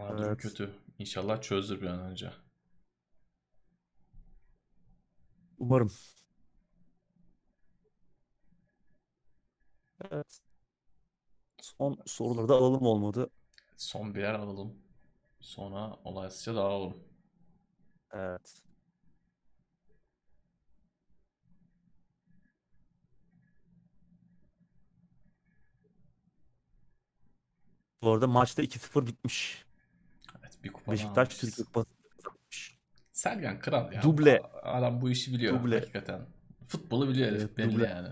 [0.09, 0.39] Durum Evet.
[0.41, 0.75] kötü.
[0.99, 2.33] İnşallah çözülür bir an önce.
[5.59, 5.93] Umarım.
[10.11, 10.41] Evet.
[11.63, 13.31] Son soruları da alalım olmadı.
[13.77, 14.75] Son birer alalım.
[15.41, 16.97] Sonra olaysızca dağılalım.
[18.13, 18.66] Evet.
[28.07, 29.65] Bu arada maçta 2-0 bitmiş.
[30.41, 31.29] Evet bir kupa Beşiktaş.
[31.29, 32.79] Türkiye Kupası kazanmış.
[33.13, 34.03] Sergen kral ya.
[34.03, 34.43] Duble.
[34.63, 35.81] Adam bu işi biliyor Duble.
[35.81, 36.21] hakikaten.
[36.67, 37.87] Futbolu biliyor herif Evet, belli duble.
[37.87, 38.09] yani.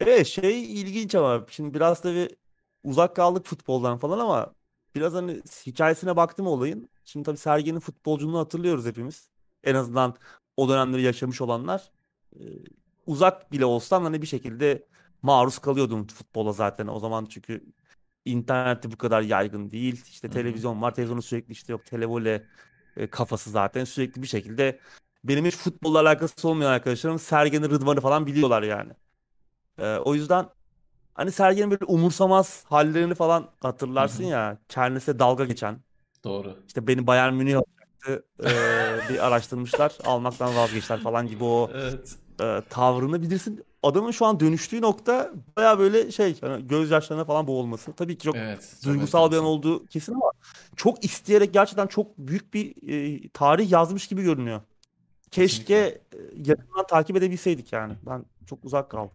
[0.00, 2.28] Evet şey ilginç ama şimdi biraz tabii
[2.84, 4.54] uzak kaldık futboldan falan ama
[4.94, 6.88] biraz hani hikayesine baktım olayın.
[7.04, 9.30] Şimdi tabii Sergen'in futbolculuğunu hatırlıyoruz hepimiz.
[9.64, 10.14] En azından
[10.56, 11.90] o dönemleri yaşamış olanlar.
[12.36, 12.42] Ee,
[13.06, 14.86] uzak bile olsan hani bir şekilde
[15.22, 17.64] maruz kalıyordun futbola zaten o zaman çünkü
[18.32, 20.04] internette bu kadar yaygın değil.
[20.08, 20.34] İşte Hı hı.
[20.34, 20.94] televizyon var.
[20.94, 22.46] Televizyonu sürekli işte yok televole
[22.96, 24.80] e, kafası zaten sürekli bir şekilde
[25.24, 28.92] benim hiç futbolla alakası olmayan arkadaşlarım Sergen'i Rıdvan'ı falan biliyorlar yani.
[29.78, 30.46] Ee, o yüzden
[31.14, 34.28] hani Sergen'in böyle umursamaz hallerini falan hatırlarsın hı.
[34.28, 34.58] ya.
[34.68, 35.80] Kendisine dalga geçen.
[36.24, 36.56] Doğru.
[36.68, 38.26] İşte beni Bayern Münih alacaktı.
[38.44, 39.98] Ee, bir araştırmışlar.
[40.04, 42.16] Almaktan vazgeçtiler falan gibi o Evet.
[42.40, 43.64] e, tavrını bilirsin.
[43.82, 47.92] Adamın şu an dönüştüğü nokta baya böyle şey hani gözyaşlarına falan boğulması.
[47.92, 48.76] Tabii ki çok Evet.
[48.84, 50.30] Duygusal bir an olduğu kesin ama
[50.76, 54.60] çok isteyerek gerçekten çok büyük bir e, tarih yazmış gibi görünüyor.
[55.30, 56.48] Keşke Kesinlikle.
[56.48, 57.94] e, yakından takip edebilseydik yani.
[58.06, 59.12] Ben çok uzak kaldım.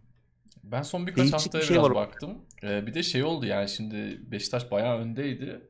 [0.64, 1.94] Ben son birkaç Değişik bir haftaya şey biraz var.
[1.94, 2.38] baktım.
[2.62, 5.60] Ee, bir de şey oldu yani şimdi Beşiktaş bayağı öndeydi.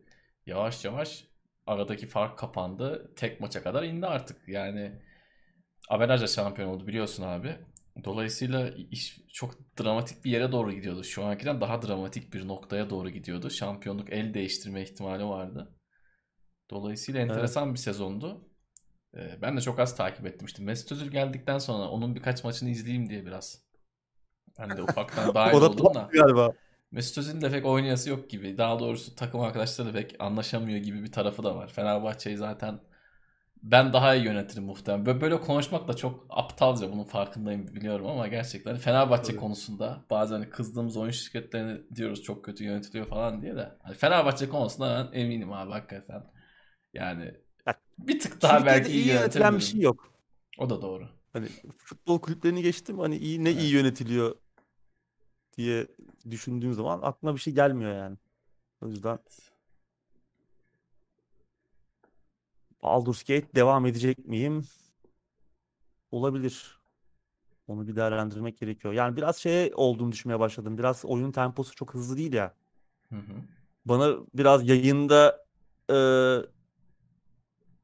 [0.47, 1.25] Yavaş yavaş
[1.67, 3.13] aradaki fark kapandı.
[3.17, 4.49] Tek maça kadar indi artık.
[4.49, 4.93] Yani
[5.89, 7.57] averajla şampiyon oldu biliyorsun abi.
[8.05, 11.05] Dolayısıyla iş çok dramatik bir yere doğru gidiyordu.
[11.05, 13.51] Şu ankinden daha dramatik bir noktaya doğru gidiyordu.
[13.51, 15.75] Şampiyonluk el değiştirme ihtimali vardı.
[16.71, 17.31] Dolayısıyla Evet.
[17.31, 18.49] enteresan bir sezondu.
[19.17, 20.47] Ee, ben de çok az takip ettim.
[20.47, 23.65] İşte Mesut Özil geldikten sonra onun birkaç maçını izleyeyim diye biraz.
[24.59, 26.09] Ben de ufaktan dahil O da oldum da.
[26.13, 26.53] galiba.
[26.91, 28.59] Mesut Özil'in de pek oynayası yok gibi.
[28.59, 31.69] Daha doğrusu takım arkadaşları pek anlaşamıyor gibi bir tarafı da var.
[31.73, 32.81] Fenerbahçe'yi zaten
[33.65, 35.07] ben daha iyi yönetirim muhtemelen.
[35.07, 39.37] Böyle, böyle konuşmak da çok aptalca bunun farkındayım biliyorum ama gerçekten Fenerbahçe Tabii.
[39.37, 45.11] konusunda bazen kızdığımız oyun şirketlerini diyoruz çok kötü yönetiliyor falan diye de hani Fenerbahçe konusunda
[45.13, 46.23] ben eminim abi hakikaten.
[46.95, 47.35] Yani
[47.67, 50.13] Ya, bir tık daha Türkiye'de belki iyi iyi yönetilen bir şey yok.
[50.59, 51.09] O da doğru.
[51.33, 51.47] Hani
[51.79, 53.73] futbol kulüplerini geçtim hani iyi ne iyi Evet.
[53.73, 54.37] yönetiliyor
[55.57, 55.87] diye
[56.31, 58.17] düşündüğüm zaman aklıma bir şey gelmiyor yani.
[58.83, 59.19] O yüzden
[62.85, 64.65] Baldur's Gate devam edecek miyim?
[66.11, 66.79] Olabilir.
[67.67, 68.95] Onu bir değerlendirmek gerekiyor.
[68.95, 70.79] Yani biraz şey olduğunu düşünmeye başladım.
[70.79, 72.55] Biraz oyunun temposu çok hızlı değil ya.
[73.09, 73.35] Hı hı.
[73.85, 75.45] Bana biraz yayında
[75.91, 75.97] e,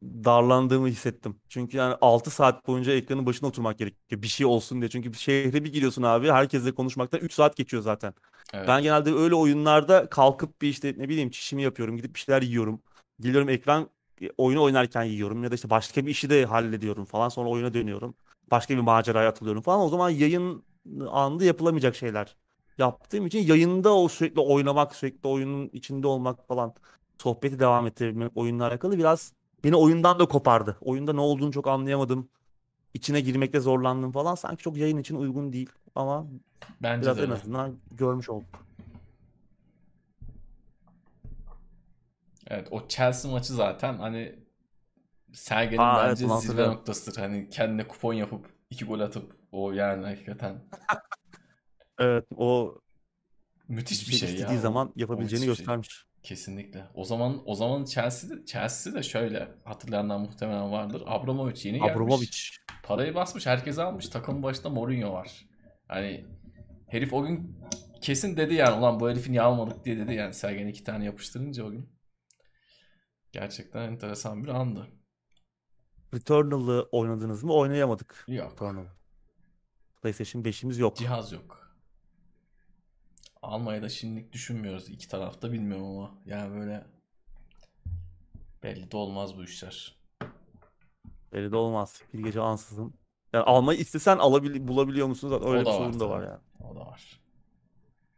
[0.02, 1.40] darlandığımı hissettim.
[1.48, 4.22] Çünkü yani 6 saat boyunca ekranın başına oturmak gerekiyor.
[4.22, 4.90] Bir şey olsun diye.
[4.90, 6.30] Çünkü bir şehre bir giriyorsun abi.
[6.30, 8.14] Herkesle konuşmaktan 3 saat geçiyor zaten.
[8.54, 8.68] Evet.
[8.68, 11.96] Ben genelde öyle oyunlarda kalkıp bir işte ne bileyim çişimi yapıyorum.
[11.96, 12.82] Gidip bir şeyler yiyorum.
[13.20, 13.90] Geliyorum ekran
[14.38, 15.44] oyunu oynarken yiyorum.
[15.44, 17.28] Ya da işte başka bir işi de hallediyorum falan.
[17.28, 18.14] Sonra oyuna dönüyorum.
[18.50, 19.80] Başka bir maceraya atılıyorum falan.
[19.80, 20.64] O zaman yayın
[21.10, 22.36] anında yapılamayacak şeyler
[22.78, 26.74] yaptığım için yayında o sürekli oynamak, sürekli oyunun içinde olmak falan
[27.18, 29.32] sohbeti devam ettirebilmek oyunla alakalı biraz
[29.64, 30.76] beni oyundan da kopardı.
[30.80, 32.28] Oyunda ne olduğunu çok anlayamadım.
[32.94, 34.34] İçine girmekte zorlandım falan.
[34.34, 35.70] Sanki çok yayın için uygun değil.
[35.94, 36.26] Ama
[36.82, 37.34] Bence biraz de en öyle.
[37.34, 38.69] azından görmüş olduk.
[42.50, 44.38] Evet o Chelsea maçı zaten hani
[45.32, 47.20] Sergen'in Aa, evet, bence bunu zirve noktasıdır.
[47.20, 50.64] Hani kendine kupon yapıp iki gol atıp o yani hakikaten
[51.98, 52.78] Evet o
[53.68, 54.60] müthiş bir bir şey istediği ya.
[54.60, 55.56] zaman yapabileceğini bir şey.
[55.56, 56.06] göstermiş.
[56.22, 56.84] Kesinlikle.
[56.94, 61.02] O zaman o zaman Chelsea'de Chelsea de şöyle hatırlayanlar muhtemelen vardır.
[61.06, 61.92] Abramovich yeni gelmiş.
[61.92, 62.38] Abramovich.
[62.82, 64.08] Parayı basmış, herkesi almış.
[64.08, 65.46] Takımın başında Mourinho var.
[65.88, 66.24] Hani
[66.88, 67.56] herif o gün
[68.00, 71.64] kesin dedi yani ulan bu herifi niye almadık diye dedi yani Sergen iki tane yapıştırınca
[71.64, 71.99] o gün.
[73.32, 74.88] Gerçekten enteresan bir andı.
[76.14, 77.52] Returnal'ı oynadınız mı?
[77.52, 78.24] Oynayamadık.
[78.28, 78.52] Yok.
[78.52, 78.84] Returnal.
[80.02, 80.96] PlayStation 5'imiz yok.
[80.96, 81.76] Cihaz yok.
[83.42, 84.88] Almayı da şimdilik düşünmüyoruz.
[84.88, 86.10] İki tarafta bilmiyorum ama.
[86.26, 86.86] Yani böyle
[88.62, 89.96] belli de olmaz bu işler.
[91.32, 92.02] Belli de olmaz.
[92.12, 92.94] Bir gece ansızın.
[93.32, 95.42] Yani almayı istesen alabil bulabiliyor musunuz?
[95.44, 96.40] Öyle o bir var sorun da var yani.
[96.60, 97.20] O da var.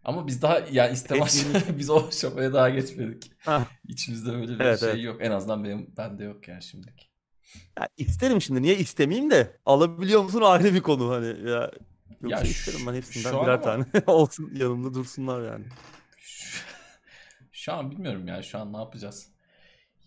[0.05, 1.47] Ama biz daha yani istemez
[1.79, 3.33] biz o aşamaya daha geçmedik.
[3.39, 3.65] Hah.
[3.89, 5.05] İçimizde böyle bir Evet, şey evet.
[5.05, 5.17] yok.
[5.21, 7.11] En azından benim bende yok yani şimdilik.
[7.79, 8.63] Ya isterim şimdi.
[8.63, 11.71] Niye istemeyeyim de alabiliyor musun ayrı bir konu hani ya.
[12.21, 15.65] Yoksa Ya isterim ben hepsinden birer ama- tane olsun yanımda dursunlar yani.
[16.19, 16.65] Şu,
[17.53, 19.29] şu an bilmiyorum ya şu an ne yapacağız?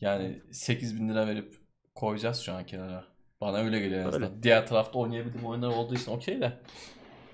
[0.01, 1.55] Yani 8 bin lira verip
[1.95, 3.05] koyacağız şu an kenara.
[3.41, 4.43] Bana öyle geliyor en azından.
[4.43, 6.59] Diğer tarafta oynayabildiğim oyunlar olduğu için okey de.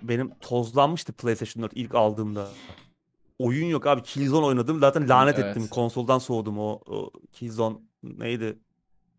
[0.02, 2.48] Benim tozlanmıştı PlayStation 4 ilk aldığımda.
[3.40, 4.02] Oyun yok abi.
[4.02, 4.80] Killzone oynadım.
[4.80, 5.58] Zaten lanet Evet.
[5.58, 5.68] ettim.
[5.68, 8.60] Konsoldan soğudum o, o Killzone neydi?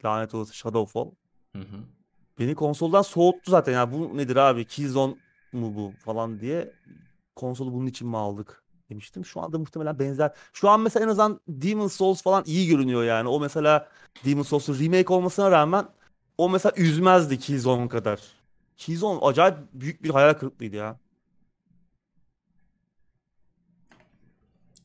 [0.04, 1.10] Lanet olası Shadowfall.
[1.56, 1.76] Hı hı.
[2.38, 3.72] Beni konsoldan soğuttu zaten.
[3.72, 4.64] Ya bu nedir abi?
[4.64, 5.14] Killzone
[5.52, 6.72] mu bu falan diye.
[7.36, 9.24] Konsolu bunun için mi aldık demiştim.
[9.24, 10.32] Şu anda muhtemelen benzer.
[10.52, 13.28] Şu an mesela en azından Demon's Souls falan iyi görünüyor yani.
[13.28, 13.88] O mesela
[14.24, 15.84] Demon's Souls'un remake olmasına rağmen
[16.38, 18.20] o mesela üzmezdi Killzone kadar.
[18.76, 21.00] Killzone acayip büyük bir hayal kırıklığıydı ya.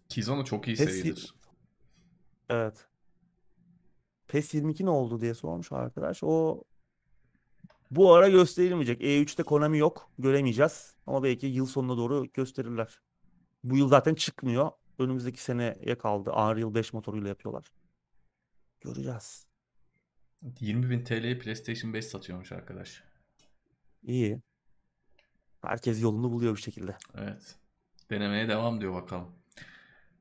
[0.10, 1.36] Killzone çok iyi Hepsi- seridir.
[2.50, 2.88] Evet.
[4.28, 6.20] PES 22 ne oldu diye sormuş arkadaş.
[6.24, 6.64] O
[7.92, 9.02] bu ara gösterilmeyecek.
[9.02, 10.12] E3'te Konami yok.
[10.20, 10.96] Göremeyeceğiz.
[11.08, 13.00] Ama belki yıl sonuna doğru gösterirler.
[13.64, 14.72] Bu yıl zaten çıkmıyor.
[15.00, 16.32] Önümüzdeki seneye kaldı.
[16.32, 17.72] Unreal 5 motoruyla yapıyorlar.
[18.82, 19.48] Göreceğiz.
[20.60, 23.04] 20.000 TL'ye PlayStation 5 satıyormuş arkadaş.
[24.08, 24.42] İyi.
[25.62, 26.98] Herkes yolunu buluyor bir şekilde.
[27.16, 27.56] Evet.
[28.10, 29.28] Denemeye devam diyor bakalım.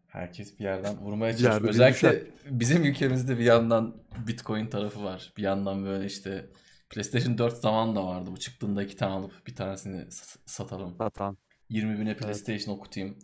[0.06, 1.54] Herkes bir yerden vurmaya çalışıyor.
[1.54, 3.96] yerde Özellikle bizim ülkemizde bir yandan
[4.26, 5.32] Bitcoin tarafı var.
[5.36, 6.50] Bir yandan böyle işte
[6.90, 8.30] PlayStation 4 zaman da vardı.
[8.32, 10.06] Bu çıktığında iki tane alıp bir tanesini
[10.46, 10.94] satalım.
[10.98, 11.36] Zaten.
[11.68, 13.18] 20 bine PlayStation okutayım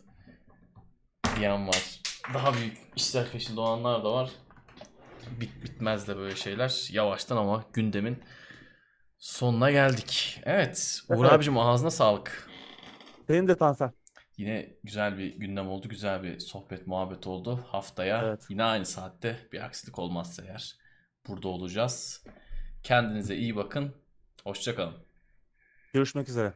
[1.35, 2.01] diyen var.
[2.33, 4.31] Daha büyük işler peşinde olanlar da var.
[5.41, 6.89] Bit bitmez de böyle şeyler.
[6.91, 8.23] Yavaştan ama gündemin
[9.23, 10.41] sonuna geldik.
[10.43, 10.99] Evet.
[11.09, 11.33] Uğur Evet.
[11.33, 12.49] abicim ağzına sağlık.
[13.27, 13.91] Senin de Tansel.
[14.37, 15.89] Yine güzel bir gündem oldu.
[15.89, 17.65] Güzel bir sohbet muhabbet oldu.
[17.67, 18.45] Haftaya Evet.
[18.49, 20.75] yine aynı saatte bir aksilik olmazsa eğer
[21.27, 22.23] burada olacağız.
[22.83, 23.95] Kendinize iyi bakın.
[24.43, 24.95] Hoşçakalın.
[25.93, 26.53] Görüşmek üzere.